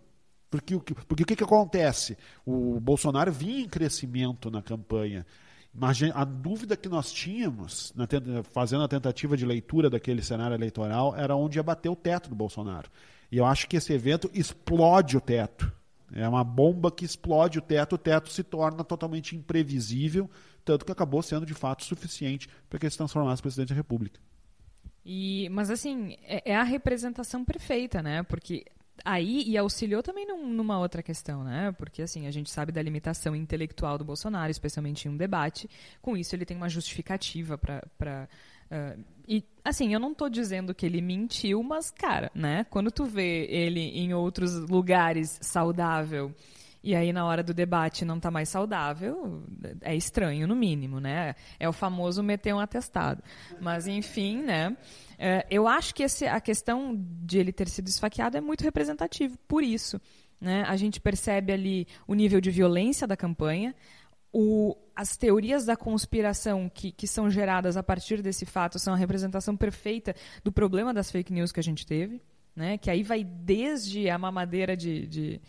Porque, 0.50 0.78
porque 1.08 1.24
o 1.24 1.26
que, 1.26 1.36
que 1.36 1.44
acontece? 1.44 2.18
O 2.46 2.80
Bolsonaro 2.80 3.32
vinha 3.32 3.62
em 3.62 3.68
crescimento 3.68 4.52
na 4.52 4.62
campanha. 4.62 5.26
Mas 5.74 6.00
a 6.14 6.24
dúvida 6.24 6.78
que 6.78 6.88
nós 6.88 7.12
tínhamos, 7.12 7.92
fazendo 8.52 8.84
a 8.84 8.88
tentativa 8.88 9.36
de 9.36 9.46
leitura 9.46 9.90
daquele 9.90 10.22
cenário 10.22 10.54
eleitoral, 10.56 11.16
era 11.16 11.36
onde 11.36 11.58
ia 11.58 11.64
bater 11.64 11.90
o 11.90 11.96
teto 11.96 12.30
do 12.30 12.36
Bolsonaro. 12.36 12.90
E 13.32 13.38
eu 13.38 13.46
acho 13.46 13.68
que 13.68 13.78
esse 13.78 13.92
evento 13.92 14.30
explode 14.34 15.18
o 15.18 15.22
teto. 15.22 15.72
É 16.14 16.30
uma 16.30 16.44
bomba 16.44 16.92
que 16.92 17.04
explode 17.04 17.58
o 17.58 17.62
teto, 17.62 17.96
o 17.96 17.98
teto 17.98 18.30
se 18.30 18.44
torna 18.44 18.84
totalmente 18.84 19.36
imprevisível, 19.36 20.30
tanto 20.64 20.86
que 20.86 20.92
acabou 20.92 21.24
sendo 21.24 21.44
de 21.44 21.56
fato 21.56 21.84
suficiente 21.84 22.48
para 22.70 22.78
que 22.78 22.86
ele 22.86 22.92
se 22.92 22.98
transformasse 22.98 23.42
em 23.42 23.44
presidente 23.44 23.70
da 23.70 23.76
República. 23.76 24.20
E, 25.04 25.50
mas 25.50 25.72
assim, 25.72 26.16
é, 26.22 26.52
é 26.52 26.56
a 26.56 26.64
representação 26.64 27.44
perfeita, 27.44 28.04
né? 28.04 28.22
Porque 28.22 28.64
aí 29.04 29.44
e 29.48 29.58
auxiliou 29.58 30.02
também 30.02 30.26
num, 30.26 30.48
numa 30.48 30.80
outra 30.80 31.04
questão, 31.04 31.44
né? 31.44 31.72
Porque 31.74 32.02
assim, 32.02 32.28
a 32.28 32.32
gente 32.32 32.50
sabe 32.50 32.72
da 32.72 32.82
limitação 32.82 33.36
intelectual 33.36 33.98
do 33.98 34.06
Bolsonaro, 34.06 34.52
especialmente 34.52 35.08
em 35.08 35.12
um 35.12 35.18
debate. 35.18 35.70
Com 36.02 36.16
isso, 36.16 36.36
ele 36.36 36.46
tem 36.46 36.56
uma 36.56 36.70
justificativa 36.70 37.58
para 37.58 38.28
uh, 38.72 39.04
e 39.28 39.44
assim, 39.64 39.94
eu 39.94 40.00
não 40.00 40.12
estou 40.12 40.30
dizendo 40.30 40.74
que 40.76 40.86
ele 40.86 41.02
mentiu, 41.02 41.64
mas 41.64 41.90
cara, 41.90 42.32
né? 42.36 42.66
Quando 42.70 42.92
tu 42.92 43.06
vê 43.06 43.46
ele 43.46 43.80
em 43.80 44.14
outros 44.14 44.54
lugares 44.70 45.40
saudável 45.42 46.34
e 46.84 46.94
aí 46.94 47.14
na 47.14 47.26
hora 47.26 47.42
do 47.42 47.54
debate 47.54 48.04
não 48.04 48.18
está 48.18 48.30
mais 48.30 48.50
saudável, 48.50 49.44
é 49.82 49.96
estranho 49.96 50.46
no 50.46 50.56
mínimo, 50.56 51.00
né? 51.00 51.34
É 51.58 51.70
o 51.70 51.74
famoso 51.74 52.22
meter 52.22 52.54
um 52.54 52.60
atestado. 52.60 53.24
Mas 53.62 53.88
enfim, 53.88 54.44
né? 54.44 54.76
É, 55.18 55.48
eu 55.50 55.68
acho 55.68 55.96
que 55.96 56.04
esse, 56.04 56.28
a 56.28 56.42
questão 56.42 56.94
de 56.98 57.40
ele 57.40 57.54
ter 57.54 57.70
sido 57.70 57.88
esfaqueado 57.88 58.36
é 58.36 58.42
muito 58.42 58.64
representativo 58.64 59.38
por 59.48 59.64
isso. 59.64 60.02
Né? 60.42 60.66
A 60.68 60.76
gente 60.76 61.00
percebe 61.00 61.54
ali 61.54 61.88
o 62.06 62.14
nível 62.14 62.42
de 62.42 62.52
violência 62.52 63.08
da 63.08 63.16
campanha, 63.16 63.74
o, 64.34 64.76
as 64.94 65.16
teorias 65.16 65.64
da 65.64 65.78
conspiração 65.78 66.68
que, 66.68 66.92
que 66.92 67.08
são 67.08 67.30
geradas 67.30 67.78
a 67.78 67.84
partir 67.84 68.22
desse 68.22 68.46
fato 68.46 68.78
são 68.78 68.94
a 68.94 68.98
representação 68.98 69.56
perfeita 69.56 70.14
do 70.44 70.52
problema 70.52 70.94
das 70.94 71.10
fake 71.10 71.32
news 71.32 71.54
que 71.54 71.62
a 71.62 71.64
gente 71.64 71.86
teve, 71.86 72.22
né? 72.54 72.78
que 72.78 72.90
aí 72.90 73.04
vai 73.04 73.24
desde 73.24 74.10
a 74.10 74.18
mamadeira 74.18 74.76
de, 74.76 75.08
de 75.08 75.42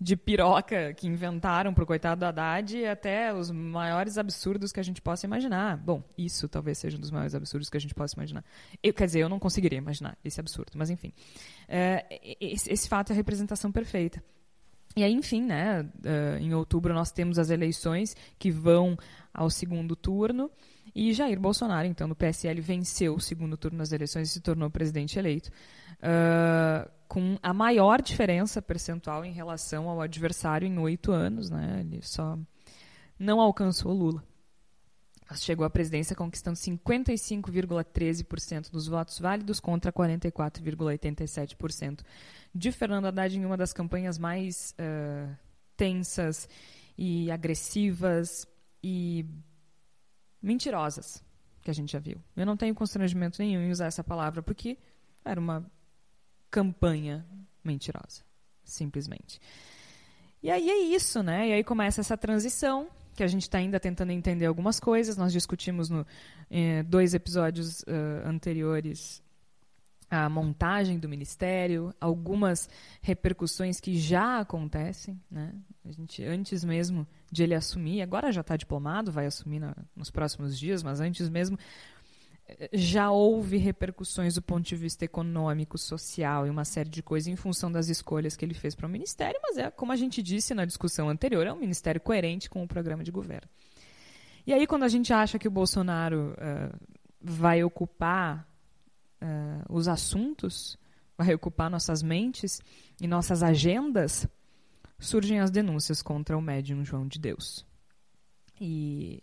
de 0.00 0.16
piroca 0.16 0.94
que 0.94 1.06
inventaram 1.06 1.74
pro 1.74 1.84
coitado 1.84 2.20
do 2.20 2.24
Haddad 2.24 2.86
até 2.86 3.34
os 3.34 3.50
maiores 3.50 4.16
absurdos 4.16 4.72
que 4.72 4.80
a 4.80 4.82
gente 4.82 5.02
possa 5.02 5.26
imaginar. 5.26 5.76
Bom, 5.76 6.02
isso 6.16 6.48
talvez 6.48 6.78
seja 6.78 6.96
um 6.96 7.00
dos 7.00 7.10
maiores 7.10 7.34
absurdos 7.34 7.68
que 7.68 7.76
a 7.76 7.80
gente 7.80 7.94
possa 7.94 8.16
imaginar. 8.16 8.42
Eu, 8.82 8.94
quer 8.94 9.04
dizer, 9.04 9.20
eu 9.20 9.28
não 9.28 9.38
conseguiria 9.38 9.78
imaginar 9.78 10.16
esse 10.24 10.40
absurdo, 10.40 10.72
mas 10.74 10.88
enfim. 10.88 11.12
É, 11.68 12.36
esse, 12.40 12.72
esse, 12.72 12.88
fato 12.88 13.10
é 13.10 13.12
a 13.12 13.16
representação 13.16 13.70
perfeita. 13.70 14.24
E 14.96 15.04
aí, 15.04 15.12
enfim, 15.12 15.42
né, 15.42 15.82
uh, 15.82 16.38
em 16.40 16.54
outubro 16.54 16.94
nós 16.94 17.12
temos 17.12 17.38
as 17.38 17.50
eleições 17.50 18.16
que 18.38 18.50
vão 18.50 18.96
ao 19.34 19.50
segundo 19.50 19.94
turno. 19.94 20.50
E 20.94 21.12
Jair 21.12 21.38
Bolsonaro, 21.38 21.86
então, 21.86 22.08
do 22.08 22.14
PSL, 22.14 22.58
venceu 22.60 23.14
o 23.14 23.20
segundo 23.20 23.54
turno 23.56 23.78
das 23.78 23.92
eleições 23.92 24.28
e 24.28 24.32
se 24.32 24.40
tornou 24.40 24.70
presidente 24.70 25.18
eleito. 25.18 25.50
Uh, 25.98 26.88
com 27.06 27.36
a 27.42 27.52
maior 27.52 28.00
diferença 28.00 28.62
percentual 28.62 29.22
em 29.24 29.32
relação 29.32 29.88
ao 29.88 30.00
adversário 30.00 30.68
em 30.68 30.78
oito 30.78 31.10
anos. 31.10 31.50
Né? 31.50 31.80
Ele 31.80 32.00
só 32.02 32.38
não 33.18 33.40
alcançou 33.40 33.92
Lula. 33.92 34.22
Mas 35.28 35.42
chegou 35.44 35.66
à 35.66 35.70
presidência 35.70 36.16
conquistando 36.16 36.56
55,13% 36.56 38.70
dos 38.70 38.86
votos 38.88 39.18
válidos 39.18 39.60
contra 39.60 39.92
44,87% 39.92 42.00
de 42.52 42.72
Fernando 42.72 43.04
Haddad 43.06 43.36
em 43.36 43.44
uma 43.44 43.56
das 43.56 43.72
campanhas 43.72 44.18
mais 44.18 44.72
uh, 44.72 45.32
tensas 45.76 46.48
e 46.98 47.30
agressivas 47.30 48.44
e 48.82 49.24
mentirosas 50.42 51.22
que 51.62 51.70
a 51.70 51.74
gente 51.74 51.92
já 51.92 51.98
viu. 51.98 52.18
Eu 52.36 52.46
não 52.46 52.56
tenho 52.56 52.74
constrangimento 52.74 53.40
nenhum 53.40 53.60
em 53.60 53.70
usar 53.70 53.86
essa 53.86 54.02
palavra 54.02 54.42
porque 54.42 54.78
era 55.24 55.38
uma 55.38 55.70
campanha 56.50 57.26
mentirosa, 57.62 58.22
simplesmente. 58.64 59.40
E 60.42 60.50
aí 60.50 60.70
é 60.70 60.78
isso, 60.78 61.22
né? 61.22 61.48
E 61.48 61.52
aí 61.52 61.64
começa 61.64 62.00
essa 62.00 62.16
transição, 62.16 62.88
que 63.14 63.22
a 63.22 63.26
gente 63.26 63.42
está 63.42 63.58
ainda 63.58 63.78
tentando 63.78 64.12
entender 64.12 64.46
algumas 64.46 64.80
coisas. 64.80 65.16
Nós 65.16 65.32
discutimos 65.32 65.90
no 65.90 66.06
eh, 66.50 66.82
dois 66.84 67.12
episódios 67.12 67.82
uh, 67.82 68.26
anteriores 68.26 69.22
a 70.10 70.28
montagem 70.28 70.98
do 70.98 71.08
ministério, 71.08 71.94
algumas 72.00 72.68
repercussões 73.00 73.78
que 73.80 73.96
já 73.98 74.40
acontecem, 74.40 75.20
né? 75.30 75.54
A 75.84 75.92
gente 75.92 76.22
antes 76.24 76.64
mesmo 76.64 77.06
de 77.30 77.42
ele 77.42 77.54
assumir, 77.54 78.02
agora 78.02 78.32
já 78.32 78.40
está 78.40 78.56
diplomado, 78.56 79.12
vai 79.12 79.26
assumir 79.26 79.60
na, 79.60 79.74
nos 79.94 80.10
próximos 80.10 80.58
dias, 80.58 80.82
mas 80.82 81.00
antes 81.00 81.28
mesmo 81.28 81.58
já 82.72 83.10
houve 83.10 83.56
repercussões 83.56 84.34
do 84.34 84.42
ponto 84.42 84.66
de 84.66 84.76
vista 84.76 85.04
econômico, 85.04 85.78
social 85.78 86.46
e 86.46 86.50
uma 86.50 86.64
série 86.64 86.88
de 86.88 87.02
coisas 87.02 87.28
em 87.28 87.36
função 87.36 87.70
das 87.70 87.88
escolhas 87.88 88.36
que 88.36 88.44
ele 88.44 88.54
fez 88.54 88.74
para 88.74 88.86
o 88.86 88.90
ministério, 88.90 89.38
mas 89.42 89.58
é, 89.58 89.70
como 89.70 89.92
a 89.92 89.96
gente 89.96 90.22
disse 90.22 90.54
na 90.54 90.64
discussão 90.64 91.08
anterior, 91.08 91.46
é 91.46 91.52
um 91.52 91.58
ministério 91.58 92.00
coerente 92.00 92.48
com 92.50 92.62
o 92.62 92.68
programa 92.68 93.04
de 93.04 93.10
governo. 93.10 93.48
E 94.46 94.52
aí, 94.52 94.66
quando 94.66 94.84
a 94.84 94.88
gente 94.88 95.12
acha 95.12 95.38
que 95.38 95.46
o 95.46 95.50
Bolsonaro 95.50 96.34
uh, 96.34 96.76
vai 97.20 97.62
ocupar 97.62 98.48
uh, 99.22 99.64
os 99.68 99.88
assuntos, 99.88 100.78
vai 101.16 101.34
ocupar 101.34 101.70
nossas 101.70 102.02
mentes 102.02 102.60
e 103.00 103.06
nossas 103.06 103.42
agendas, 103.42 104.26
surgem 104.98 105.40
as 105.40 105.50
denúncias 105.50 106.02
contra 106.02 106.36
o 106.36 106.42
médium 106.42 106.84
João 106.84 107.06
de 107.06 107.18
Deus. 107.18 107.66
E 108.60 109.22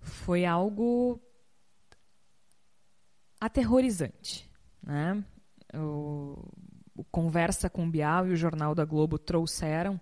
foi 0.00 0.44
algo 0.44 1.20
aterrorizante. 3.40 4.50
Né? 4.82 5.24
O, 5.74 6.48
Conversa 7.10 7.70
com 7.70 7.86
o 7.86 7.90
Bial 7.90 8.28
e 8.28 8.32
o 8.32 8.36
Jornal 8.36 8.74
da 8.74 8.84
Globo 8.84 9.18
trouxeram 9.18 10.00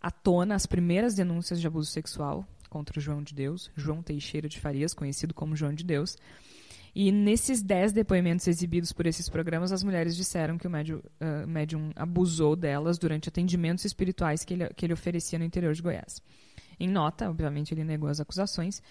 à 0.00 0.10
tona 0.10 0.54
as 0.56 0.66
primeiras 0.66 1.14
denúncias 1.14 1.60
de 1.60 1.66
abuso 1.66 1.90
sexual 1.90 2.46
contra 2.68 2.98
o 2.98 3.02
João 3.02 3.22
de 3.22 3.34
Deus, 3.34 3.70
João 3.76 4.02
Teixeira 4.02 4.48
de 4.48 4.60
Farias, 4.60 4.94
conhecido 4.94 5.32
como 5.32 5.54
João 5.54 5.72
de 5.72 5.84
Deus. 5.84 6.16
E 6.94 7.10
nesses 7.10 7.62
dez 7.62 7.92
depoimentos 7.92 8.46
exibidos 8.46 8.92
por 8.92 9.06
esses 9.06 9.28
programas, 9.28 9.72
as 9.72 9.82
mulheres 9.82 10.14
disseram 10.14 10.58
que 10.58 10.66
o 10.66 10.70
médium, 10.70 10.98
uh, 10.98 11.46
médium 11.46 11.90
abusou 11.96 12.54
delas 12.54 12.98
durante 12.98 13.28
atendimentos 13.28 13.84
espirituais 13.84 14.44
que 14.44 14.54
ele, 14.54 14.68
que 14.74 14.84
ele 14.84 14.92
oferecia 14.92 15.38
no 15.38 15.44
interior 15.44 15.72
de 15.72 15.80
Goiás. 15.80 16.20
Em 16.78 16.88
nota, 16.88 17.30
obviamente, 17.30 17.72
ele 17.72 17.84
negou 17.84 18.08
as 18.08 18.20
acusações, 18.20 18.82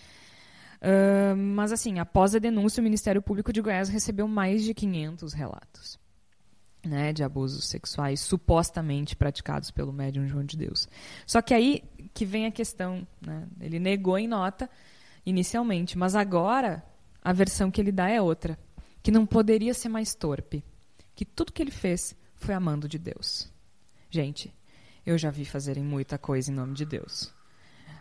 Uh, 0.83 1.37
mas, 1.37 1.71
assim, 1.71 1.99
após 1.99 2.33
a 2.33 2.39
denúncia, 2.39 2.81
o 2.81 2.83
Ministério 2.83 3.21
Público 3.21 3.53
de 3.53 3.61
Goiás 3.61 3.87
recebeu 3.87 4.27
mais 4.27 4.63
de 4.63 4.73
500 4.73 5.31
relatos 5.31 5.99
né, 6.85 7.13
de 7.13 7.23
abusos 7.23 7.67
sexuais 7.67 8.19
supostamente 8.19 9.15
praticados 9.15 9.71
pelo 9.71 9.93
médium 9.93 10.27
João 10.27 10.43
de 10.43 10.57
Deus. 10.57 10.87
Só 11.25 11.41
que 11.41 11.53
aí 11.53 11.83
que 12.13 12.25
vem 12.25 12.45
a 12.45 12.51
questão. 12.51 13.07
Né? 13.21 13.47
Ele 13.59 13.79
negou 13.79 14.17
em 14.17 14.27
nota 14.27 14.69
inicialmente, 15.25 15.97
mas 15.97 16.15
agora 16.15 16.83
a 17.21 17.31
versão 17.31 17.69
que 17.69 17.79
ele 17.79 17.91
dá 17.91 18.09
é 18.09 18.21
outra. 18.21 18.57
Que 19.03 19.11
não 19.11 19.25
poderia 19.25 19.73
ser 19.73 19.89
mais 19.89 20.15
torpe. 20.15 20.63
Que 21.15 21.25
tudo 21.25 21.51
que 21.51 21.61
ele 21.61 21.71
fez 21.71 22.15
foi 22.35 22.53
amando 22.53 22.87
de 22.87 22.97
Deus. 22.97 23.51
Gente, 24.09 24.53
eu 25.05 25.17
já 25.17 25.29
vi 25.29 25.45
fazerem 25.45 25.83
muita 25.83 26.17
coisa 26.17 26.51
em 26.51 26.55
nome 26.55 26.73
de 26.73 26.85
Deus. 26.85 27.33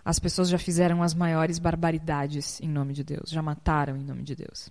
As 0.04 0.18
pessoas 0.18 0.48
já 0.48 0.58
fizeram 0.58 1.02
as 1.02 1.14
maiores 1.14 1.58
barbaridades 1.58 2.60
em 2.60 2.68
nome 2.68 2.94
de 2.94 3.04
Deus, 3.04 3.30
já 3.30 3.42
mataram 3.42 3.96
em 3.96 4.04
nome 4.04 4.22
de 4.22 4.34
Deus. 4.34 4.70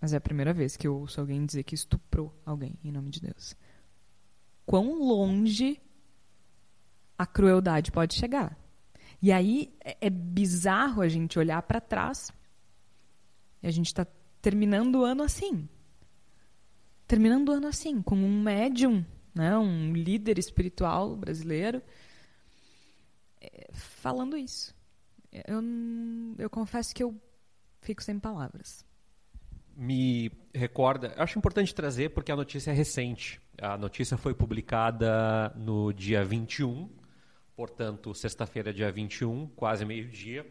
Mas 0.00 0.12
é 0.12 0.16
a 0.16 0.20
primeira 0.20 0.52
vez 0.52 0.76
que 0.76 0.86
eu 0.86 0.96
ouço 0.96 1.20
alguém 1.20 1.44
dizer 1.44 1.62
que 1.62 1.74
estuprou 1.74 2.34
alguém 2.44 2.74
em 2.84 2.92
nome 2.92 3.10
de 3.10 3.20
Deus. 3.20 3.56
Quão 4.66 5.02
longe 5.02 5.80
a 7.16 7.26
crueldade 7.26 7.90
pode 7.90 8.14
chegar? 8.14 8.56
E 9.20 9.32
aí 9.32 9.72
é, 9.82 9.96
é 10.00 10.10
bizarro 10.10 11.00
a 11.00 11.08
gente 11.08 11.38
olhar 11.38 11.62
para 11.62 11.80
trás 11.80 12.30
e 13.62 13.68
a 13.68 13.70
gente 13.70 13.86
está 13.86 14.06
terminando 14.40 14.96
o 14.96 15.04
ano 15.04 15.22
assim. 15.22 15.68
Terminando 17.06 17.50
o 17.50 17.52
ano 17.52 17.66
assim, 17.66 18.00
com 18.02 18.16
um 18.16 18.42
médium, 18.42 19.04
né, 19.34 19.56
um 19.56 19.92
líder 19.92 20.38
espiritual 20.38 21.16
brasileiro 21.16 21.82
falando 23.72 24.36
isso. 24.36 24.74
Eu, 25.32 25.62
eu 26.38 26.50
confesso 26.50 26.94
que 26.94 27.02
eu 27.02 27.14
fico 27.80 28.02
sem 28.02 28.18
palavras. 28.18 28.84
Me 29.74 30.30
recorda, 30.54 31.14
acho 31.16 31.38
importante 31.38 31.74
trazer 31.74 32.10
porque 32.10 32.30
a 32.30 32.36
notícia 32.36 32.70
é 32.70 32.74
recente. 32.74 33.40
A 33.60 33.78
notícia 33.78 34.16
foi 34.16 34.34
publicada 34.34 35.50
no 35.56 35.92
dia 35.92 36.22
21, 36.24 36.90
portanto, 37.56 38.14
sexta-feira, 38.14 38.72
dia 38.72 38.90
21, 38.92 39.46
quase 39.48 39.84
meio-dia, 39.84 40.46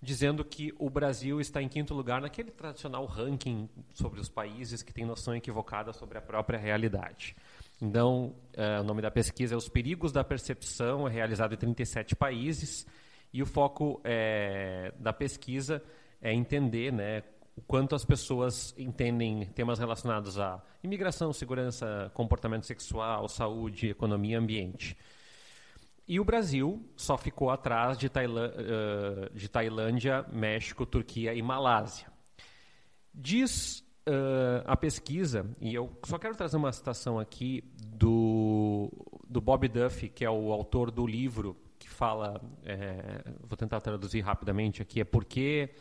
dizendo 0.00 0.44
que 0.44 0.72
o 0.78 0.88
Brasil 0.88 1.40
está 1.40 1.60
em 1.60 1.68
quinto 1.68 1.92
lugar 1.92 2.20
naquele 2.20 2.50
tradicional 2.50 3.04
ranking 3.04 3.68
sobre 3.92 4.20
os 4.20 4.28
países 4.28 4.82
que 4.82 4.92
têm 4.92 5.04
noção 5.04 5.34
equivocada 5.34 5.92
sobre 5.92 6.18
a 6.18 6.20
própria 6.22 6.58
realidade. 6.58 7.34
Então, 7.80 8.34
uh, 8.56 8.80
o 8.80 8.84
nome 8.84 9.02
da 9.02 9.10
pesquisa 9.10 9.54
é 9.54 9.56
Os 9.56 9.68
Perigos 9.68 10.12
da 10.12 10.24
Percepção, 10.24 11.06
é 11.06 11.10
realizado 11.10 11.54
em 11.54 11.56
37 11.56 12.16
países, 12.16 12.86
e 13.32 13.42
o 13.42 13.46
foco 13.46 14.00
é, 14.04 14.92
da 14.98 15.12
pesquisa 15.12 15.82
é 16.20 16.32
entender 16.32 16.92
né, 16.92 17.22
o 17.56 17.60
quanto 17.60 17.94
as 17.94 18.04
pessoas 18.04 18.74
entendem 18.78 19.44
temas 19.46 19.78
relacionados 19.78 20.38
a 20.38 20.62
imigração, 20.82 21.32
segurança, 21.32 22.10
comportamento 22.14 22.66
sexual, 22.66 23.28
saúde, 23.28 23.88
economia 23.88 24.36
e 24.36 24.38
ambiente. 24.38 24.96
E 26.08 26.18
o 26.18 26.24
Brasil 26.24 26.82
só 26.96 27.18
ficou 27.18 27.50
atrás 27.50 27.98
de, 27.98 28.08
Tailã 28.08 28.50
uh, 28.50 29.36
de 29.36 29.46
Tailândia, 29.46 30.24
México, 30.32 30.86
Turquia 30.86 31.34
e 31.34 31.42
Malásia. 31.42 32.10
Diz 33.12 33.80
uh, 34.08 34.64
a 34.64 34.74
pesquisa, 34.74 35.44
e 35.60 35.74
eu 35.74 35.94
só 36.04 36.18
quero 36.18 36.34
trazer 36.34 36.56
uma 36.56 36.72
citação 36.72 37.18
aqui 37.18 37.62
do, 37.76 38.90
do 39.28 39.38
Bob 39.38 39.68
Duffy, 39.68 40.08
que 40.08 40.24
é 40.24 40.30
o 40.30 40.50
autor 40.50 40.90
do 40.90 41.06
livro 41.06 41.54
que 41.78 41.88
fala, 41.88 42.40
é, 42.64 43.22
vou 43.42 43.56
tentar 43.56 43.80
traduzir 43.80 44.20
rapidamente 44.20 44.82
aqui, 44.82 45.00
é 45.00 45.04
porque 45.04 45.74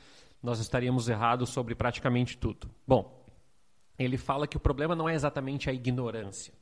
nós 0.43 0.59
estaríamos 0.59 1.09
errados 1.09 1.49
sobre 1.49 1.73
praticamente 1.73 2.37
tudo. 2.37 2.69
Bom, 2.85 3.25
ele 3.97 4.17
fala 4.17 4.45
que 4.45 4.57
o 4.57 4.59
problema 4.59 4.95
não 4.95 5.09
é 5.09 5.15
exatamente 5.15 5.69
a 5.69 5.73
ignorância, 5.73 6.53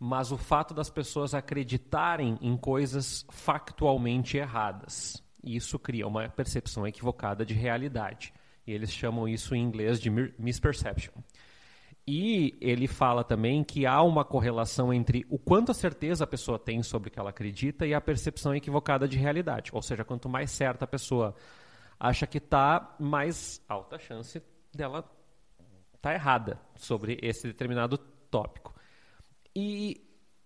mas 0.00 0.32
o 0.32 0.38
fato 0.38 0.72
das 0.72 0.88
pessoas 0.88 1.34
acreditarem 1.34 2.38
em 2.40 2.56
coisas 2.56 3.26
factualmente 3.28 4.38
erradas. 4.38 5.22
Isso 5.44 5.78
cria 5.78 6.08
uma 6.08 6.26
percepção 6.26 6.86
equivocada 6.86 7.44
de 7.44 7.52
realidade. 7.52 8.32
E 8.66 8.72
eles 8.72 8.90
chamam 8.90 9.28
isso 9.28 9.54
em 9.54 9.62
inglês 9.62 10.00
de 10.00 10.08
misperception. 10.08 11.12
E 12.06 12.56
ele 12.62 12.86
fala 12.86 13.22
também 13.22 13.62
que 13.62 13.84
há 13.84 14.00
uma 14.02 14.24
correlação 14.24 14.92
entre 14.92 15.26
o 15.28 15.38
quanto 15.38 15.70
a 15.70 15.74
certeza 15.74 16.24
a 16.24 16.26
pessoa 16.26 16.58
tem 16.58 16.82
sobre 16.82 17.10
o 17.10 17.12
que 17.12 17.20
ela 17.20 17.30
acredita 17.30 17.86
e 17.86 17.92
a 17.92 18.00
percepção 18.00 18.54
equivocada 18.54 19.06
de 19.06 19.18
realidade. 19.18 19.70
Ou 19.74 19.82
seja, 19.82 20.02
quanto 20.02 20.30
mais 20.30 20.50
certa 20.50 20.86
a 20.86 20.88
pessoa 20.88 21.34
acha 21.98 22.26
que 22.26 22.38
está, 22.38 22.96
mais 22.98 23.62
alta 23.68 23.96
a 23.96 23.98
chance 23.98 24.42
dela 24.74 25.00
estar 25.94 26.10
tá 26.10 26.14
errada 26.14 26.58
sobre 26.74 27.18
esse 27.20 27.46
determinado 27.46 27.98
tópico. 27.98 28.79
E 29.54 30.00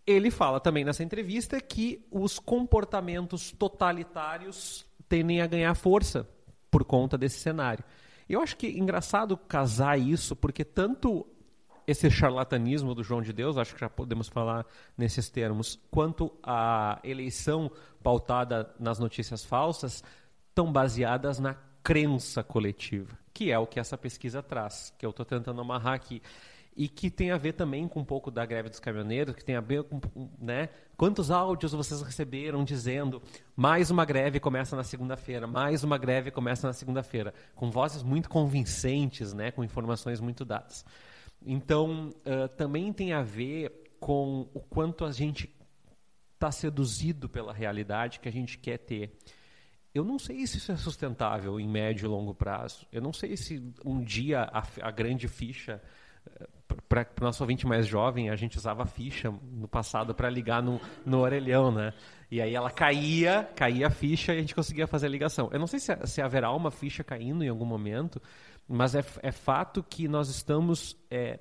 ele 0.06 0.30
fala 0.30 0.60
também 0.60 0.84
nessa 0.84 1.02
entrevista 1.02 1.60
que 1.60 2.06
os 2.10 2.38
comportamentos 2.38 3.50
totalitários 3.52 4.86
tendem 5.08 5.40
a 5.40 5.46
ganhar 5.46 5.74
força 5.74 6.28
por 6.70 6.84
conta 6.84 7.16
desse 7.16 7.38
cenário. 7.38 7.84
Eu 8.28 8.40
acho 8.40 8.56
que 8.56 8.66
é 8.66 8.70
engraçado 8.70 9.36
casar 9.36 9.98
isso, 9.98 10.34
porque 10.34 10.64
tanto 10.64 11.26
esse 11.86 12.10
charlatanismo 12.10 12.94
do 12.94 13.02
João 13.02 13.20
de 13.20 13.32
Deus, 13.32 13.58
acho 13.58 13.74
que 13.74 13.80
já 13.80 13.90
podemos 13.90 14.28
falar 14.28 14.66
nesses 14.96 15.28
termos, 15.28 15.78
quanto 15.90 16.32
a 16.42 16.98
eleição 17.04 17.70
pautada 18.02 18.74
nas 18.78 18.98
notícias 18.98 19.44
falsas, 19.44 20.02
estão 20.48 20.72
baseadas 20.72 21.38
na 21.38 21.54
crença 21.82 22.42
coletiva, 22.42 23.18
que 23.32 23.52
é 23.52 23.58
o 23.58 23.66
que 23.66 23.78
essa 23.78 23.98
pesquisa 23.98 24.42
traz, 24.42 24.94
que 24.98 25.04
eu 25.04 25.10
estou 25.10 25.26
tentando 25.26 25.60
amarrar 25.60 25.94
aqui. 25.94 26.22
E 26.76 26.88
que 26.88 27.08
tem 27.08 27.30
a 27.30 27.36
ver 27.36 27.52
também 27.52 27.86
com 27.86 28.00
um 28.00 28.04
pouco 28.04 28.30
da 28.30 28.44
greve 28.44 28.68
dos 28.68 28.80
caminhoneiros, 28.80 29.34
que 29.34 29.44
tem 29.44 29.54
a 29.54 29.60
ver 29.60 29.84
com 29.84 30.00
né, 30.40 30.68
quantos 30.96 31.30
áudios 31.30 31.72
vocês 31.72 32.02
receberam 32.02 32.64
dizendo 32.64 33.22
mais 33.54 33.90
uma 33.90 34.04
greve 34.04 34.40
começa 34.40 34.74
na 34.74 34.82
segunda-feira, 34.82 35.46
mais 35.46 35.84
uma 35.84 35.96
greve 35.96 36.32
começa 36.32 36.66
na 36.66 36.72
segunda-feira, 36.72 37.32
com 37.54 37.70
vozes 37.70 38.02
muito 38.02 38.28
convincentes, 38.28 39.32
né, 39.32 39.52
com 39.52 39.62
informações 39.62 40.20
muito 40.20 40.44
dadas. 40.44 40.84
Então, 41.46 42.10
uh, 42.26 42.48
também 42.56 42.92
tem 42.92 43.12
a 43.12 43.22
ver 43.22 43.94
com 44.00 44.48
o 44.52 44.60
quanto 44.60 45.04
a 45.04 45.12
gente 45.12 45.54
está 46.34 46.50
seduzido 46.50 47.28
pela 47.28 47.52
realidade 47.52 48.20
que 48.20 48.28
a 48.28 48.32
gente 48.32 48.58
quer 48.58 48.78
ter. 48.78 49.16
Eu 49.94 50.04
não 50.04 50.18
sei 50.18 50.46
se 50.46 50.58
isso 50.58 50.72
é 50.72 50.76
sustentável 50.76 51.58
em 51.60 51.68
médio 51.68 52.06
e 52.06 52.08
longo 52.08 52.34
prazo. 52.34 52.86
Eu 52.90 53.00
não 53.00 53.12
sei 53.12 53.36
se 53.36 53.62
um 53.84 54.02
dia 54.02 54.42
a, 54.42 54.62
a 54.82 54.90
grande 54.90 55.28
ficha 55.28 55.80
para 56.88 57.06
o 57.20 57.24
nosso 57.24 57.42
ouvinte 57.42 57.66
mais 57.66 57.86
jovem, 57.86 58.30
a 58.30 58.36
gente 58.36 58.56
usava 58.56 58.86
ficha 58.86 59.32
no 59.52 59.68
passado 59.68 60.14
para 60.14 60.28
ligar 60.28 60.62
no, 60.62 60.80
no 61.04 61.20
orelhão, 61.20 61.70
né? 61.70 61.92
E 62.30 62.40
aí 62.40 62.54
ela 62.54 62.70
caía, 62.70 63.48
caía 63.54 63.86
a 63.86 63.90
ficha 63.90 64.32
e 64.32 64.38
a 64.38 64.40
gente 64.40 64.54
conseguia 64.54 64.86
fazer 64.86 65.06
a 65.06 65.10
ligação. 65.10 65.48
Eu 65.52 65.58
não 65.58 65.66
sei 65.66 65.78
se, 65.78 65.94
se 66.06 66.20
haverá 66.20 66.50
uma 66.52 66.70
ficha 66.70 67.04
caindo 67.04 67.44
em 67.44 67.48
algum 67.48 67.64
momento, 67.64 68.20
mas 68.66 68.94
é, 68.94 69.04
é 69.22 69.30
fato 69.30 69.82
que 69.82 70.08
nós 70.08 70.28
estamos 70.28 70.96
é, 71.10 71.38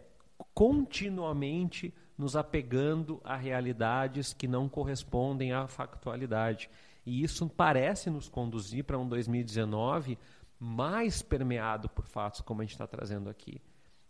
continuamente 0.54 1.94
nos 2.18 2.36
apegando 2.36 3.20
a 3.24 3.36
realidades 3.36 4.34
que 4.34 4.48
não 4.48 4.70
correspondem 4.70 5.52
à 5.52 5.68
factualidade. 5.68 6.70
E 7.06 7.24
isso 7.24 7.50
parece 7.50 8.10
nos 8.10 8.30
conduzir 8.30 8.84
para 8.84 8.98
um 8.98 9.08
2019 9.08 10.18
mais 10.60 11.22
permeado 11.22 11.90
por 11.90 12.06
fatos 12.06 12.42
como 12.42 12.62
a 12.62 12.64
gente 12.64 12.74
está 12.74 12.88
trazendo 12.88 13.30
aqui. 13.30 13.60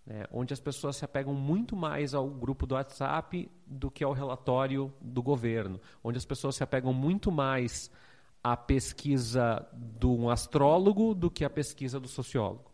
Né? 0.05 0.25
Onde 0.31 0.53
as 0.53 0.59
pessoas 0.59 0.97
se 0.97 1.05
apegam 1.05 1.33
muito 1.33 1.75
mais 1.75 2.13
ao 2.13 2.29
grupo 2.29 2.65
do 2.65 2.75
WhatsApp 2.75 3.49
do 3.65 3.89
que 3.89 4.03
ao 4.03 4.13
relatório 4.13 4.93
do 5.01 5.21
governo. 5.21 5.79
Onde 6.03 6.17
as 6.17 6.25
pessoas 6.25 6.55
se 6.55 6.63
apegam 6.63 6.93
muito 6.93 7.31
mais 7.31 7.89
à 8.43 8.57
pesquisa 8.57 9.65
de 9.73 10.05
um 10.05 10.29
astrólogo 10.29 11.13
do 11.13 11.31
que 11.31 11.45
à 11.45 11.49
pesquisa 11.49 11.99
do 11.99 12.07
sociólogo. 12.07 12.73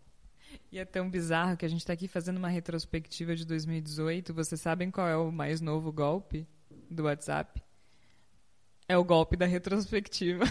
E 0.71 0.79
é 0.79 0.85
tão 0.85 1.09
bizarro 1.09 1.55
que 1.55 1.65
a 1.65 1.69
gente 1.69 1.81
está 1.81 1.93
aqui 1.93 2.07
fazendo 2.07 2.37
uma 2.37 2.49
retrospectiva 2.49 3.35
de 3.35 3.45
2018. 3.45 4.33
Vocês 4.33 4.59
sabem 4.59 4.89
qual 4.89 5.07
é 5.07 5.15
o 5.15 5.31
mais 5.31 5.61
novo 5.61 5.91
golpe 5.91 6.47
do 6.89 7.03
WhatsApp? 7.03 7.61
É 8.89 8.97
o 8.97 9.03
golpe 9.03 9.37
da 9.37 9.45
retrospectiva. 9.45 10.43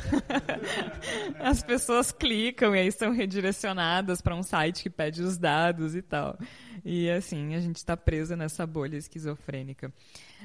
As 1.42 1.60
pessoas 1.60 2.12
clicam 2.12 2.72
e 2.72 2.78
aí 2.78 2.92
são 2.92 3.10
redirecionadas 3.10 4.22
para 4.22 4.36
um 4.36 4.44
site 4.44 4.84
que 4.84 4.88
pede 4.88 5.24
os 5.24 5.36
dados 5.36 5.96
e 5.96 6.02
tal. 6.02 6.38
E 6.84 7.10
assim, 7.10 7.56
a 7.56 7.60
gente 7.60 7.78
está 7.78 7.96
presa 7.96 8.36
nessa 8.36 8.64
bolha 8.64 8.96
esquizofrênica. 8.96 9.92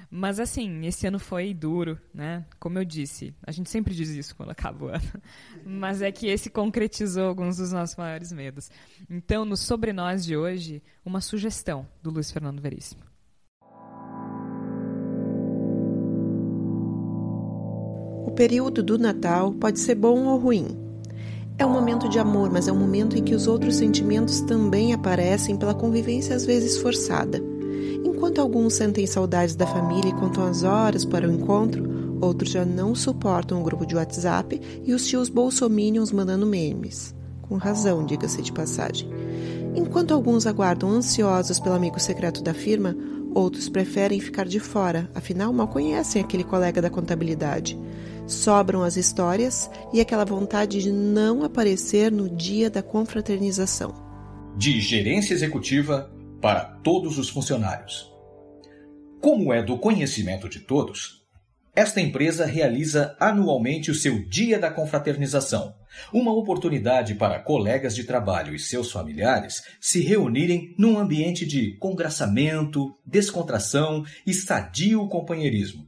Mas 0.10 0.40
assim, 0.40 0.88
esse 0.88 1.06
ano 1.06 1.20
foi 1.20 1.54
duro, 1.54 2.02
né? 2.12 2.44
Como 2.60 2.80
eu 2.80 2.84
disse, 2.84 3.32
a 3.46 3.52
gente 3.52 3.70
sempre 3.70 3.94
diz 3.94 4.10
isso 4.10 4.36
quando 4.36 4.50
acaba 4.50 4.86
o 4.86 4.88
ano. 4.88 5.22
Mas 5.64 6.02
é 6.02 6.12
que 6.12 6.26
esse 6.26 6.50
concretizou 6.50 7.28
alguns 7.28 7.58
dos 7.58 7.72
nossos 7.72 7.96
maiores 7.96 8.32
medos. 8.32 8.72
Então, 9.08 9.46
no 9.46 9.56
Sobre 9.56 9.94
Nós 9.94 10.26
de 10.26 10.36
hoje, 10.36 10.82
uma 11.06 11.22
sugestão 11.22 11.88
do 12.02 12.10
Luiz 12.10 12.32
Fernando 12.32 12.60
Veríssimo. 12.60 13.13
Período 18.34 18.82
do 18.82 18.98
Natal 18.98 19.52
pode 19.54 19.80
ser 19.80 19.96
bom 19.96 20.26
ou 20.26 20.38
ruim. 20.38 20.68
É 21.58 21.66
um 21.66 21.70
momento 21.70 22.10
de 22.10 22.18
amor, 22.18 22.50
mas 22.52 22.68
é 22.68 22.72
um 22.72 22.80
momento 22.80 23.18
em 23.18 23.24
que 23.24 23.36
os 23.36 23.48
outros 23.48 23.76
sentimentos 23.76 24.42
também 24.42 24.94
aparecem 24.94 25.56
pela 25.56 25.74
convivência 25.74 26.36
às 26.36 26.46
vezes 26.46 26.78
forçada. 26.78 27.40
Enquanto 28.04 28.40
alguns 28.40 28.74
sentem 28.74 29.06
saudades 29.06 29.56
da 29.56 29.68
família 29.68 30.10
e 30.10 30.14
contam 30.14 30.46
as 30.46 30.64
horas 30.64 31.06
para 31.06 31.28
o 31.28 31.32
encontro, 31.32 32.18
outros 32.20 32.52
já 32.52 32.66
não 32.66 32.96
suportam 32.96 33.62
o 33.62 33.64
grupo 33.64 33.86
de 33.86 33.96
WhatsApp 33.96 34.60
e 34.84 34.94
os 34.94 35.06
tios 35.06 35.30
bolsominions 35.30 36.12
mandando 36.12 36.46
memes. 36.46 37.14
Com 37.44 37.56
razão, 37.56 38.04
diga-se 38.06 38.42
de 38.42 38.52
passagem. 38.52 39.08
Enquanto 39.76 40.14
alguns 40.14 40.48
aguardam 40.48 40.90
ansiosos 40.90 41.60
pelo 41.60 41.76
amigo 41.76 42.00
secreto 42.00 42.42
da 42.42 42.54
firma, 42.54 42.96
outros 43.34 43.70
preferem 43.70 44.20
ficar 44.20 44.46
de 44.46 44.60
fora, 44.60 45.10
afinal 45.14 45.52
mal 45.54 45.68
conhecem 45.68 46.22
aquele 46.22 46.44
colega 46.44 46.82
da 46.82 46.90
contabilidade. 46.90 47.78
Sobram 48.26 48.84
as 48.84 48.96
histórias 48.96 49.70
e 49.92 50.00
aquela 50.00 50.24
vontade 50.24 50.82
de 50.82 50.92
não 50.92 51.44
aparecer 51.44 52.12
no 52.12 52.30
dia 52.30 52.70
da 52.70 52.82
confraternização. 52.82 53.94
De 54.58 54.80
gerência 54.80 55.34
executiva 55.34 56.12
para 56.42 56.64
todos 56.84 57.18
os 57.18 57.30
funcionários. 57.30 58.12
Como 59.20 59.54
é 59.54 59.64
do 59.64 59.78
conhecimento 59.78 60.48
de 60.48 60.60
todos, 60.60 61.24
esta 61.76 62.00
empresa 62.00 62.46
realiza 62.46 63.16
anualmente 63.20 63.90
o 63.90 63.96
seu 63.96 64.24
Dia 64.28 64.60
da 64.60 64.70
Confraternização, 64.70 65.74
uma 66.14 66.32
oportunidade 66.32 67.16
para 67.16 67.40
colegas 67.40 67.96
de 67.96 68.04
trabalho 68.04 68.54
e 68.54 68.60
seus 68.60 68.92
familiares 68.92 69.64
se 69.82 70.02
reunirem 70.02 70.76
num 70.78 71.00
ambiente 71.00 71.48
de 71.48 71.76
congraçamento, 71.78 72.94
descontração 73.06 74.04
e 74.26 74.34
sadio 74.34 75.08
companheirismo. 75.08 75.88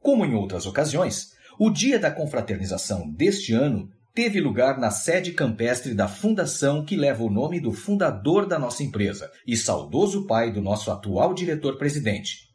Como 0.00 0.24
em 0.24 0.34
outras 0.34 0.66
ocasiões, 0.66 1.33
o 1.58 1.70
Dia 1.70 1.98
da 1.98 2.10
Confraternização 2.10 3.10
deste 3.10 3.52
ano 3.52 3.88
teve 4.14 4.40
lugar 4.40 4.78
na 4.78 4.90
sede 4.90 5.32
campestre 5.32 5.92
da 5.92 6.06
fundação 6.06 6.84
que 6.84 6.96
leva 6.96 7.22
o 7.22 7.30
nome 7.30 7.58
do 7.60 7.72
fundador 7.72 8.46
da 8.46 8.58
nossa 8.58 8.82
empresa 8.82 9.30
e 9.46 9.56
saudoso 9.56 10.26
pai 10.26 10.52
do 10.52 10.62
nosso 10.62 10.90
atual 10.90 11.34
diretor-presidente. 11.34 12.48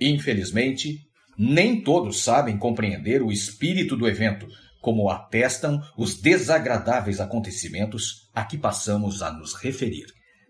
Infelizmente, 0.00 1.00
nem 1.38 1.82
todos 1.82 2.22
sabem 2.22 2.58
compreender 2.58 3.22
o 3.22 3.32
espírito 3.32 3.96
do 3.96 4.06
evento, 4.06 4.46
como 4.80 5.08
atestam 5.08 5.80
os 5.96 6.20
desagradáveis 6.20 7.18
acontecimentos 7.18 8.28
a 8.34 8.44
que 8.44 8.58
passamos 8.58 9.22
a 9.22 9.32
nos 9.32 9.54
referir. 9.54 10.06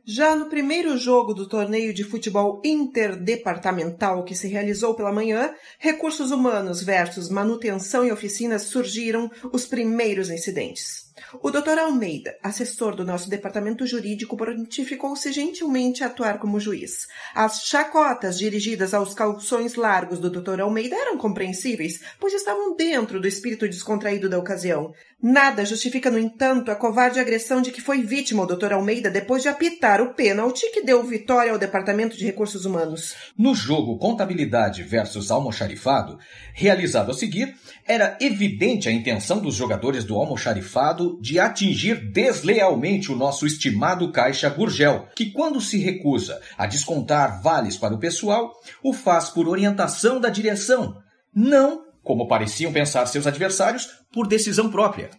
Já 0.07 0.36
no 0.36 0.50
primeiro 0.50 0.98
jogo 0.98 1.32
do 1.32 1.48
torneio 1.48 1.94
de 1.94 2.05
futebol 2.05 2.61
interdepartamental 2.62 4.22
que 4.22 4.34
se 4.34 4.46
realizou 4.46 4.94
pela 4.94 5.11
manhã, 5.11 5.55
recursos 5.78 6.30
humanos 6.30 6.82
versus 6.82 7.30
manutenção 7.30 8.05
e 8.05 8.12
oficinas 8.12 8.64
surgiram 8.64 9.30
os 9.50 9.64
primeiros 9.64 10.28
incidentes. 10.28 11.05
O 11.40 11.50
Dr. 11.50 11.78
Almeida, 11.78 12.36
assessor 12.42 12.94
do 12.94 13.05
nosso 13.05 13.30
departamento 13.30 13.86
jurídico, 13.86 14.36
prontificou-se 14.36 15.32
gentilmente 15.32 16.02
a 16.02 16.09
atuar 16.09 16.38
como 16.38 16.61
juiz. 16.61 17.07
As 17.34 17.64
chacotas 17.64 18.38
dirigidas 18.38 18.92
aos 18.92 19.14
calções 19.14 19.74
largos 19.74 20.18
do 20.18 20.28
Dr. 20.28 20.61
Almeida 20.61 20.96
eram 20.96 21.16
compreensíveis, 21.16 22.00
pois 22.20 22.34
estavam 22.34 22.76
dentro 22.76 23.20
do 23.20 23.28
espírito 23.28 23.66
descontraído 23.66 24.28
da 24.28 24.38
ocasião. 24.38 24.92
Nada 25.27 25.64
justifica, 25.64 26.11
no 26.11 26.18
entanto, 26.18 26.70
a 26.70 26.77
covarde 26.77 27.18
agressão 27.18 27.62
de 27.62 27.70
que 27.70 27.81
foi 27.81 28.03
vítima 28.03 28.43
o 28.43 28.47
Dr. 28.47 28.75
Almeida 28.75 29.11
depois 29.11 29.43
de 29.43 29.49
apitar 29.49 30.03
o 30.03 30.12
pênalti 30.12 30.70
que 30.70 30.83
deu 30.83 31.03
vitória 31.03 31.51
ao 31.51 31.59
Departamento 31.59 32.14
de 32.14 32.27
Recursos 32.27 32.66
Humanos. 32.66 33.14
No 33.35 33.55
jogo 33.55 33.97
Contabilidade 33.97 34.83
versus 34.83 35.31
Almoxarifado, 35.31 36.18
realizado 36.53 37.11
a 37.11 37.14
seguir, 37.14 37.57
era 37.87 38.18
evidente 38.20 38.87
a 38.87 38.93
intenção 38.93 39.39
dos 39.39 39.55
jogadores 39.55 40.05
do 40.05 40.14
almoxarifado 40.14 41.18
de 41.22 41.39
atingir 41.39 42.12
deslealmente 42.12 43.11
o 43.11 43.16
nosso 43.16 43.47
estimado 43.47 44.12
caixa 44.12 44.51
Gurgel, 44.51 45.09
que 45.16 45.31
quando 45.31 45.59
se 45.59 45.79
recusa 45.79 46.39
a 46.59 46.66
descontar 46.66 47.41
vales 47.41 47.79
para 47.79 47.95
o 47.95 47.99
pessoal, 47.99 48.53
o 48.83 48.93
faz 48.93 49.31
por 49.31 49.49
orientação 49.49 50.20
da 50.20 50.29
direção, 50.29 51.03
não, 51.35 51.83
como 52.05 52.28
pareciam 52.28 52.72
pensar 52.72 53.07
seus 53.07 53.26
adversários, 53.26 53.88
por 54.12 54.28
decisão 54.28 54.70
própria. 54.70 55.11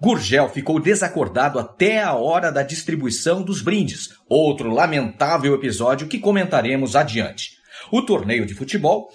Gurgel 0.00 0.48
ficou 0.48 0.80
desacordado 0.80 1.58
até 1.58 2.02
a 2.02 2.14
hora 2.14 2.50
da 2.50 2.62
distribuição 2.62 3.42
dos 3.42 3.60
brindes, 3.60 4.08
outro 4.28 4.70
lamentável 4.70 5.54
episódio 5.54 6.08
que 6.08 6.18
comentaremos 6.18 6.96
adiante. 6.96 7.52
O 7.92 8.02
torneio 8.02 8.46
de 8.46 8.54
futebol 8.54 9.12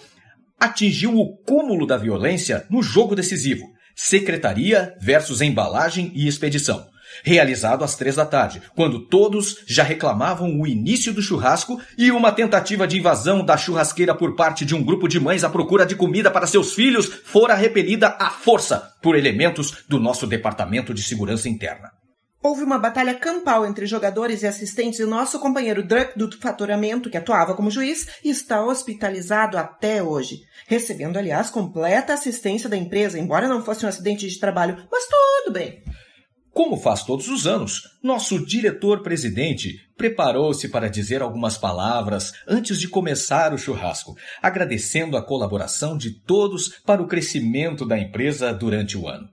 atingiu 0.60 1.18
o 1.18 1.36
cúmulo 1.38 1.86
da 1.86 1.98
violência 1.98 2.66
no 2.70 2.84
jogo 2.84 3.16
decisivo. 3.16 3.66
Secretaria 3.96 4.96
versus 5.02 5.42
embalagem 5.42 6.12
e 6.14 6.28
expedição. 6.28 6.86
Realizado 7.24 7.84
às 7.84 7.96
três 7.96 8.16
da 8.16 8.26
tarde, 8.26 8.62
quando 8.76 9.08
todos 9.08 9.64
já 9.66 9.84
reclamavam 9.84 10.60
o 10.60 10.68
início 10.68 11.14
do 11.14 11.22
churrasco 11.22 11.80
e 11.98 12.12
uma 12.12 12.32
tentativa 12.32 12.88
de 12.88 12.98
invasão 12.98 13.44
da 13.44 13.58
churrasqueira 13.58 14.14
por 14.14 14.36
parte 14.36 14.66
de 14.66 14.76
um 14.76 14.84
grupo 14.84 15.08
de 15.08 15.20
mães 15.20 15.44
à 15.44 15.50
procura 15.50 15.86
de 15.86 15.96
comida 15.96 16.30
para 16.32 16.48
seus 16.48 16.74
filhos 16.74 17.06
fora 17.08 17.56
repelida 17.56 18.16
à 18.20 18.30
força 18.30 18.94
por 19.02 19.16
elementos 19.16 19.86
do 19.88 20.00
nosso 20.00 20.28
Departamento 20.28 20.94
de 20.94 21.04
Segurança 21.04 21.48
Interna. 21.50 21.92
Houve 22.46 22.62
uma 22.62 22.78
batalha 22.78 23.16
campal 23.16 23.66
entre 23.66 23.88
jogadores 23.88 24.44
e 24.44 24.48
assistentes 24.48 25.00
e 25.00 25.04
o 25.04 25.08
nosso 25.08 25.40
companheiro 25.40 25.82
Druck 25.82 26.16
do 26.16 26.32
faturamento, 26.40 27.10
que 27.10 27.18
atuava 27.18 27.56
como 27.56 27.72
juiz, 27.72 28.08
está 28.24 28.64
hospitalizado 28.64 29.58
até 29.58 30.04
hoje, 30.04 30.42
recebendo, 30.68 31.18
aliás, 31.18 31.50
completa 31.50 32.14
assistência 32.14 32.70
da 32.70 32.78
empresa, 32.78 33.18
embora 33.18 33.48
não 33.48 33.64
fosse 33.64 33.84
um 33.84 33.90
acidente 33.90 34.28
de 34.30 34.40
trabalho, 34.40 34.78
mas 34.92 35.06
tudo 35.06 35.54
bem. 35.54 35.82
Como 36.56 36.78
faz 36.78 37.04
todos 37.04 37.28
os 37.28 37.46
anos, 37.46 37.82
nosso 38.02 38.46
diretor-presidente 38.46 39.76
preparou-se 39.98 40.70
para 40.70 40.90
dizer 40.90 41.22
algumas 41.22 41.58
palavras 41.58 42.32
antes 42.48 42.80
de 42.80 42.88
começar 42.88 43.54
o 43.54 43.58
churrasco, 43.58 44.16
agradecendo 44.42 45.18
a 45.18 45.22
colaboração 45.22 45.98
de 45.98 46.18
todos 46.22 46.70
para 46.86 47.02
o 47.02 47.08
crescimento 47.08 47.86
da 47.86 48.00
empresa 48.00 48.54
durante 48.54 48.98
o 48.98 49.06
ano. 49.06 49.28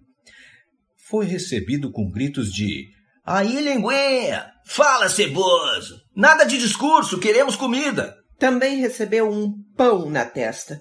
Foi 1.08 1.24
recebido 1.24 1.92
com 1.92 2.10
gritos 2.10 2.52
de 2.52 2.88
Aí, 3.24 3.60
linguinha! 3.60 4.46
Fala, 4.66 5.08
ceboso! 5.08 6.00
Nada 6.16 6.42
de 6.42 6.58
discurso, 6.58 7.20
queremos 7.20 7.54
comida! 7.54 8.16
Também 8.36 8.80
recebeu 8.80 9.30
um 9.30 9.52
pão 9.76 10.10
na 10.10 10.24
testa. 10.24 10.80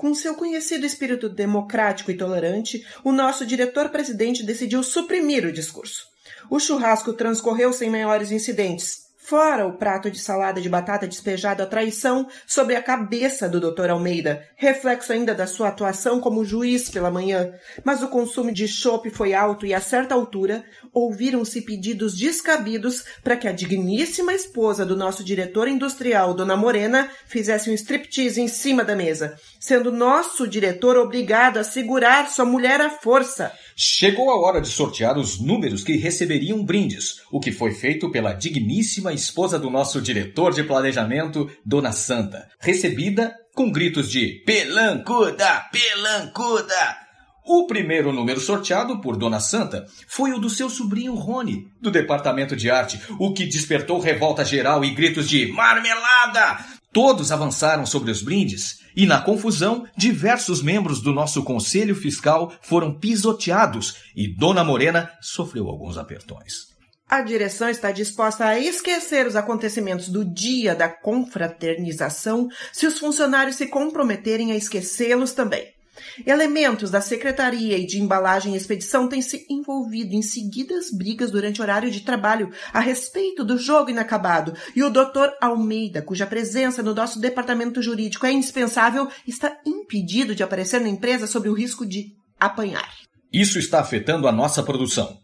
Com 0.00 0.14
seu 0.14 0.34
conhecido 0.34 0.86
espírito 0.86 1.28
democrático 1.28 2.10
e 2.10 2.16
tolerante, 2.16 2.86
o 3.04 3.12
nosso 3.12 3.44
diretor-presidente 3.44 4.42
decidiu 4.42 4.82
suprimir 4.82 5.44
o 5.44 5.52
discurso. 5.52 6.06
O 6.48 6.58
churrasco 6.58 7.12
transcorreu 7.12 7.70
sem 7.70 7.90
maiores 7.90 8.30
incidentes, 8.30 9.10
Fora 9.30 9.64
o 9.64 9.74
prato 9.74 10.10
de 10.10 10.18
salada 10.18 10.60
de 10.60 10.68
batata 10.68 11.06
despejado 11.06 11.62
à 11.62 11.66
traição 11.66 12.26
sobre 12.48 12.74
a 12.74 12.82
cabeça 12.82 13.48
do 13.48 13.60
Dr. 13.60 13.90
Almeida, 13.90 14.44
reflexo 14.56 15.12
ainda 15.12 15.32
da 15.32 15.46
sua 15.46 15.68
atuação 15.68 16.18
como 16.18 16.44
juiz 16.44 16.90
pela 16.90 17.12
manhã. 17.12 17.52
Mas 17.84 18.02
o 18.02 18.08
consumo 18.08 18.50
de 18.50 18.66
chope 18.66 19.08
foi 19.08 19.32
alto 19.32 19.64
e, 19.64 19.72
a 19.72 19.80
certa 19.80 20.16
altura, 20.16 20.64
ouviram-se 20.92 21.60
pedidos 21.60 22.16
descabidos 22.18 23.04
para 23.22 23.36
que 23.36 23.46
a 23.46 23.52
digníssima 23.52 24.32
esposa 24.32 24.84
do 24.84 24.96
nosso 24.96 25.22
diretor 25.22 25.68
industrial, 25.68 26.34
Dona 26.34 26.56
Morena, 26.56 27.08
fizesse 27.26 27.70
um 27.70 27.74
striptease 27.74 28.40
em 28.40 28.48
cima 28.48 28.82
da 28.82 28.96
mesa, 28.96 29.38
sendo 29.60 29.92
nosso 29.92 30.48
diretor 30.48 30.96
obrigado 30.96 31.58
a 31.58 31.64
segurar 31.64 32.28
sua 32.30 32.46
mulher 32.46 32.80
à 32.80 32.88
força. 32.88 33.52
Chegou 33.76 34.30
a 34.30 34.40
hora 34.40 34.60
de 34.60 34.68
sortear 34.68 35.18
os 35.18 35.38
números 35.38 35.84
que 35.84 35.96
receberiam 35.96 36.64
brindes, 36.64 37.20
o 37.30 37.38
que 37.38 37.52
foi 37.52 37.72
feito 37.72 38.10
pela 38.10 38.32
digníssima 38.32 39.12
esposa 39.12 39.58
do 39.58 39.70
nosso 39.70 40.00
diretor 40.00 40.54
de 40.54 40.64
planejamento, 40.64 41.50
Dona 41.64 41.92
Santa, 41.92 42.48
recebida 42.58 43.34
com 43.54 43.70
gritos 43.70 44.10
de 44.10 44.42
Pelancuda, 44.46 45.68
Pelancuda! 45.70 46.96
O 47.44 47.66
primeiro 47.66 48.12
número 48.12 48.40
sorteado 48.40 49.00
por 49.00 49.16
Dona 49.16 49.40
Santa 49.40 49.86
foi 50.06 50.32
o 50.32 50.38
do 50.38 50.48
seu 50.48 50.70
sobrinho 50.70 51.14
Rony, 51.14 51.66
do 51.80 51.90
departamento 51.90 52.54
de 52.54 52.70
arte, 52.70 53.00
o 53.18 53.32
que 53.34 53.44
despertou 53.44 53.98
revolta 53.98 54.44
geral 54.44 54.84
e 54.84 54.90
gritos 54.90 55.28
de 55.28 55.50
Marmelada! 55.52 56.79
Todos 56.92 57.30
avançaram 57.30 57.86
sobre 57.86 58.10
os 58.10 58.20
brindes 58.20 58.80
e, 58.96 59.06
na 59.06 59.20
confusão, 59.20 59.86
diversos 59.96 60.60
membros 60.60 61.00
do 61.00 61.12
nosso 61.12 61.44
conselho 61.44 61.94
fiscal 61.94 62.52
foram 62.60 62.98
pisoteados 62.98 63.96
e 64.16 64.26
Dona 64.26 64.64
Morena 64.64 65.08
sofreu 65.20 65.68
alguns 65.68 65.96
apertões. 65.96 66.70
A 67.08 67.22
direção 67.22 67.68
está 67.68 67.92
disposta 67.92 68.44
a 68.44 68.58
esquecer 68.58 69.26
os 69.26 69.36
acontecimentos 69.36 70.08
do 70.08 70.24
dia 70.24 70.74
da 70.74 70.88
confraternização 70.88 72.48
se 72.72 72.86
os 72.86 72.98
funcionários 72.98 73.56
se 73.56 73.66
comprometerem 73.66 74.52
a 74.52 74.56
esquecê-los 74.56 75.32
também. 75.32 75.79
Elementos 76.26 76.90
da 76.90 77.00
secretaria 77.00 77.78
e 77.78 77.86
de 77.86 78.00
embalagem 78.00 78.54
e 78.54 78.56
expedição 78.56 79.08
têm 79.08 79.22
se 79.22 79.46
envolvido 79.48 80.14
em 80.14 80.22
seguidas 80.22 80.90
brigas 80.90 81.30
durante 81.30 81.60
o 81.60 81.62
horário 81.62 81.90
de 81.90 82.00
trabalho 82.00 82.50
a 82.72 82.80
respeito 82.80 83.44
do 83.44 83.58
jogo 83.58 83.90
inacabado, 83.90 84.54
e 84.74 84.82
o 84.82 84.90
Dr. 84.90 85.30
Almeida, 85.40 86.02
cuja 86.02 86.26
presença 86.26 86.82
no 86.82 86.94
nosso 86.94 87.20
departamento 87.20 87.82
jurídico 87.82 88.26
é 88.26 88.32
indispensável, 88.32 89.08
está 89.26 89.56
impedido 89.66 90.34
de 90.34 90.42
aparecer 90.42 90.80
na 90.80 90.88
empresa 90.88 91.26
sob 91.26 91.48
o 91.48 91.54
risco 91.54 91.86
de 91.86 92.06
apanhar. 92.38 92.88
Isso 93.32 93.58
está 93.58 93.80
afetando 93.80 94.26
a 94.26 94.32
nossa 94.32 94.62
produção. 94.62 95.18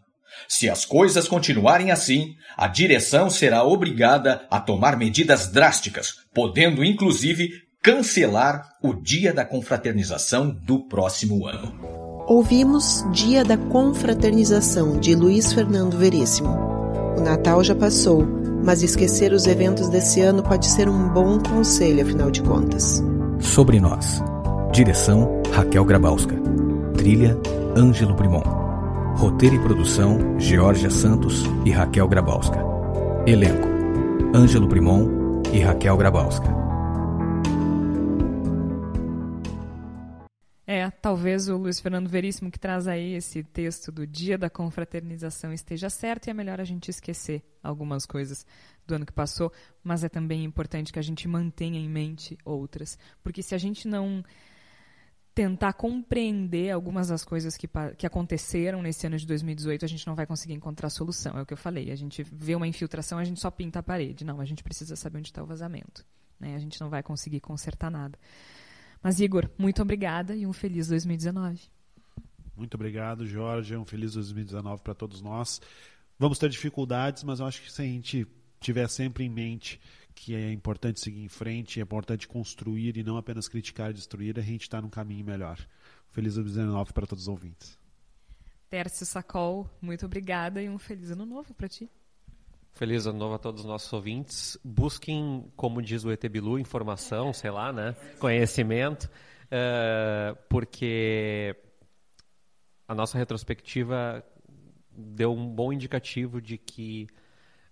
Se 0.47 0.69
as 0.69 0.85
coisas 0.85 1.27
continuarem 1.27 1.91
assim, 1.91 2.35
a 2.55 2.67
direção 2.67 3.29
será 3.29 3.63
obrigada 3.63 4.45
a 4.49 4.59
tomar 4.59 4.97
medidas 4.97 5.51
drásticas, 5.51 6.13
podendo 6.33 6.83
inclusive 6.83 7.49
cancelar 7.87 8.73
o 8.83 8.93
Dia 8.93 9.33
da 9.33 9.45
Confraternização 9.45 10.49
do 10.49 10.85
próximo 10.89 11.47
ano. 11.47 11.73
Ouvimos 12.27 13.05
Dia 13.13 13.45
da 13.45 13.55
Confraternização 13.55 14.99
de 14.99 15.15
Luiz 15.15 15.53
Fernando 15.53 15.97
Veríssimo. 15.97 16.49
O 17.17 17.21
Natal 17.21 17.63
já 17.63 17.73
passou, 17.73 18.27
mas 18.61 18.83
esquecer 18.83 19.31
os 19.31 19.47
eventos 19.47 19.87
desse 19.87 20.19
ano 20.19 20.43
pode 20.43 20.65
ser 20.65 20.89
um 20.89 21.07
bom 21.07 21.39
conselho, 21.39 22.03
afinal 22.03 22.29
de 22.29 22.41
contas. 22.41 23.01
Sobre 23.39 23.79
nós. 23.79 24.21
Direção 24.73 25.41
Raquel 25.53 25.85
Grabowska. 25.85 26.35
Trilha 26.97 27.37
Ângelo 27.73 28.15
Primon. 28.15 28.43
Roteiro 29.15 29.55
e 29.55 29.59
produção 29.59 30.37
Georgia 30.37 30.89
Santos 30.89 31.45
e 31.63 31.71
Raquel 31.71 32.09
Grabowska. 32.09 32.59
Elenco: 33.25 33.69
Ângelo 34.35 34.67
Primon 34.67 35.41
e 35.53 35.61
Raquel 35.61 35.95
Grabowska. 35.95 36.66
É, 40.69 40.91
talvez 40.91 41.47
o 41.47 41.55
Luiz 41.55 41.79
Fernando 41.79 42.09
Veríssimo 42.09 42.51
que 42.51 42.59
traz 42.59 42.89
aí 42.89 43.13
esse 43.13 43.41
texto 43.41 43.89
do 43.89 44.05
Dia 44.05 44.37
da 44.37 44.49
Confraternização 44.49 45.53
esteja 45.53 45.89
certo 45.89 46.27
e 46.27 46.29
é 46.29 46.33
melhor 46.33 46.59
a 46.59 46.65
gente 46.65 46.89
esquecer 46.91 47.41
algumas 47.63 48.05
coisas 48.05 48.45
do 48.85 48.95
ano 48.95 49.05
que 49.05 49.13
passou, 49.13 49.49
mas 49.81 50.03
é 50.03 50.09
também 50.09 50.43
importante 50.43 50.91
que 50.91 50.99
a 50.99 51.01
gente 51.01 51.25
mantenha 51.25 51.79
em 51.79 51.87
mente 51.87 52.37
outras, 52.43 52.99
porque 53.23 53.41
se 53.41 53.55
a 53.55 53.57
gente 53.57 53.87
não 53.87 54.21
tentar 55.33 55.71
compreender 55.71 56.71
algumas 56.71 57.07
das 57.07 57.23
coisas 57.23 57.55
que, 57.55 57.69
que 57.97 58.05
aconteceram 58.05 58.81
nesse 58.81 59.07
ano 59.07 59.17
de 59.17 59.25
2018, 59.25 59.85
a 59.85 59.87
gente 59.87 60.05
não 60.05 60.15
vai 60.15 60.25
conseguir 60.25 60.55
encontrar 60.55 60.89
solução. 60.89 61.37
É 61.37 61.43
o 61.43 61.45
que 61.45 61.53
eu 61.53 61.57
falei. 61.57 61.91
A 61.91 61.95
gente 61.95 62.23
vê 62.23 62.55
uma 62.55 62.67
infiltração, 62.67 63.19
a 63.19 63.23
gente 63.23 63.39
só 63.39 63.51
pinta 63.51 63.77
a 63.77 63.83
parede. 63.83 64.25
Não, 64.25 64.41
a 64.41 64.45
gente 64.45 64.63
precisa 64.63 64.95
saber 64.95 65.19
onde 65.19 65.27
está 65.27 65.43
o 65.43 65.45
vazamento. 65.45 66.03
Né? 66.39 66.55
A 66.55 66.59
gente 66.59 66.81
não 66.81 66.89
vai 66.89 67.03
conseguir 67.03 67.39
consertar 67.39 67.91
nada. 67.91 68.17
Mas, 69.01 69.19
Igor, 69.19 69.49
muito 69.57 69.81
obrigada 69.81 70.35
e 70.35 70.45
um 70.45 70.53
feliz 70.53 70.87
2019. 70.87 71.59
Muito 72.55 72.73
obrigado, 72.73 73.25
Jorge. 73.25 73.75
Um 73.75 73.85
feliz 73.85 74.13
2019 74.13 74.81
para 74.81 74.95
todos 74.95 75.21
nós. 75.21 75.61
Vamos 76.17 76.39
ter 76.39 76.49
dificuldades, 76.49 77.23
mas 77.23 77.39
eu 77.39 77.45
acho 77.45 77.61
que 77.61 77.71
se 77.71 77.81
a 77.81 77.85
gente 77.85 78.27
tiver 78.59 78.89
sempre 78.89 79.23
em 79.23 79.29
mente 79.29 79.79
que 80.15 80.33
é 80.33 80.51
importante 80.51 80.99
seguir 80.99 81.23
em 81.23 81.29
frente, 81.29 81.79
é 81.79 81.83
importante 81.83 82.27
construir 82.27 82.97
e 82.97 83.03
não 83.03 83.17
apenas 83.17 83.47
criticar 83.47 83.91
e 83.91 83.93
destruir, 83.93 84.39
a 84.39 84.41
gente 84.41 84.63
está 84.63 84.81
num 84.81 84.89
caminho 84.89 85.23
melhor. 85.23 85.59
Feliz 86.09 86.33
2019 86.33 86.91
para 86.91 87.05
todos 87.05 87.25
os 87.25 87.27
ouvintes. 87.27 87.77
Tércio 88.67 89.05
Sacol, 89.05 89.69
muito 89.79 90.05
obrigada 90.07 90.61
e 90.61 90.67
um 90.67 90.79
feliz 90.79 91.11
ano 91.11 91.25
novo 91.25 91.53
para 91.53 91.69
ti. 91.69 91.87
Feliz 92.77 93.07
ano 93.07 93.17
novo 93.17 93.33
a 93.33 93.39
todos 93.39 93.61
os 93.61 93.67
nossos 93.67 93.91
ouvintes. 93.91 94.55
Busquem, 94.63 95.51
como 95.55 95.81
diz 95.81 96.05
o 96.05 96.11
Etebilu, 96.11 96.59
informação, 96.59 97.33
sei 97.33 97.49
lá, 97.49 97.73
né? 97.73 97.95
Conhecimento, 98.19 99.05
uh, 99.45 100.37
porque 100.47 101.55
a 102.87 102.93
nossa 102.93 103.17
retrospectiva 103.17 104.23
deu 104.95 105.33
um 105.33 105.47
bom 105.47 105.73
indicativo 105.73 106.39
de 106.39 106.55
que 106.55 107.07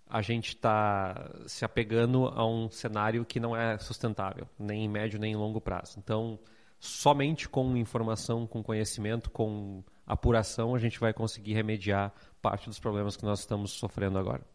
a 0.07 0.23
gente 0.23 0.56
está 0.56 1.32
se 1.45 1.64
apegando 1.64 2.26
a 2.26 2.44
um 2.44 2.68
cenário 2.72 3.23
que 3.23 3.40
não 3.40 3.56
é 3.56 3.77
sustentável, 3.77 4.49
nem 4.57 4.86
em 4.86 4.90
médio 4.90 5.19
nem 5.19 5.34
em 5.34 5.36
longo 5.36 5.61
prazo. 5.61 5.99
Então, 5.99 6.40
somente 6.80 7.48
com 7.48 7.77
informação, 7.77 8.48
com 8.48 8.64
conhecimento, 8.64 9.30
com 9.30 9.84
apuração, 10.03 10.73
a 10.73 10.80
gente 10.80 10.99
vai 10.99 11.14
conseguir 11.14 11.53
remediar 11.53 12.11
parte 12.41 12.68
dos 12.68 12.80
problemas 12.80 13.15
que 13.15 13.23
nós 13.23 13.41
estamos 13.41 13.69
sofrendo 13.69 14.18
agora. 14.18 14.55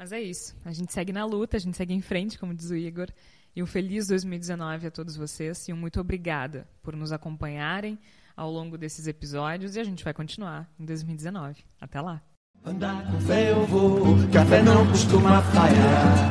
Mas 0.00 0.12
é 0.12 0.20
isso. 0.22 0.56
A 0.64 0.72
gente 0.72 0.94
segue 0.94 1.12
na 1.12 1.26
luta, 1.26 1.58
a 1.58 1.60
gente 1.60 1.76
segue 1.76 1.92
em 1.92 2.00
frente, 2.00 2.38
como 2.38 2.54
diz 2.54 2.70
o 2.70 2.74
Igor. 2.74 3.08
E 3.54 3.62
um 3.62 3.66
feliz 3.66 4.06
2019 4.06 4.86
a 4.86 4.90
todos 4.90 5.14
vocês 5.14 5.68
e 5.68 5.74
um 5.74 5.76
muito 5.76 6.00
obrigada 6.00 6.66
por 6.82 6.96
nos 6.96 7.12
acompanharem 7.12 7.98
ao 8.34 8.50
longo 8.50 8.78
desses 8.78 9.06
episódios 9.06 9.76
e 9.76 9.80
a 9.80 9.84
gente 9.84 10.02
vai 10.02 10.14
continuar 10.14 10.66
em 10.78 10.86
2019. 10.86 11.66
Até 11.78 12.00
lá! 12.00 12.22
Andar 12.64 13.12
com 13.12 13.20
fé 13.20 13.50
eu 13.50 13.66
vou, 13.66 14.16
café 14.32 14.62
não 14.62 14.86
costuma 14.86 15.42
falhar. 15.42 16.30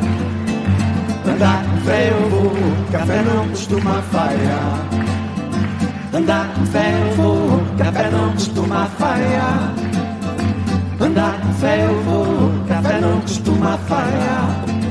Andar 1.28 1.64
com 1.70 1.78
fé 1.86 2.10
eu 2.10 2.30
vou, 2.30 2.92
café 2.92 3.22
não 3.22 3.50
costuma 3.50 4.02
falhar. 4.02 4.90
Andar 6.12 6.56
com 6.56 6.66
fé 6.66 6.92
eu 6.92 7.16
vou, 7.16 7.78
café 7.78 8.10
não 8.10 8.32
costuma 8.34 8.88
falhar. 8.88 9.76
Andar 11.00 11.40
com 11.40 11.54
fé 11.54 11.86
eu 11.86 12.02
vou, 12.02 12.59
café 12.82 13.02
não 13.02 13.20
costuma 13.22 13.78
falhar. 13.78 14.89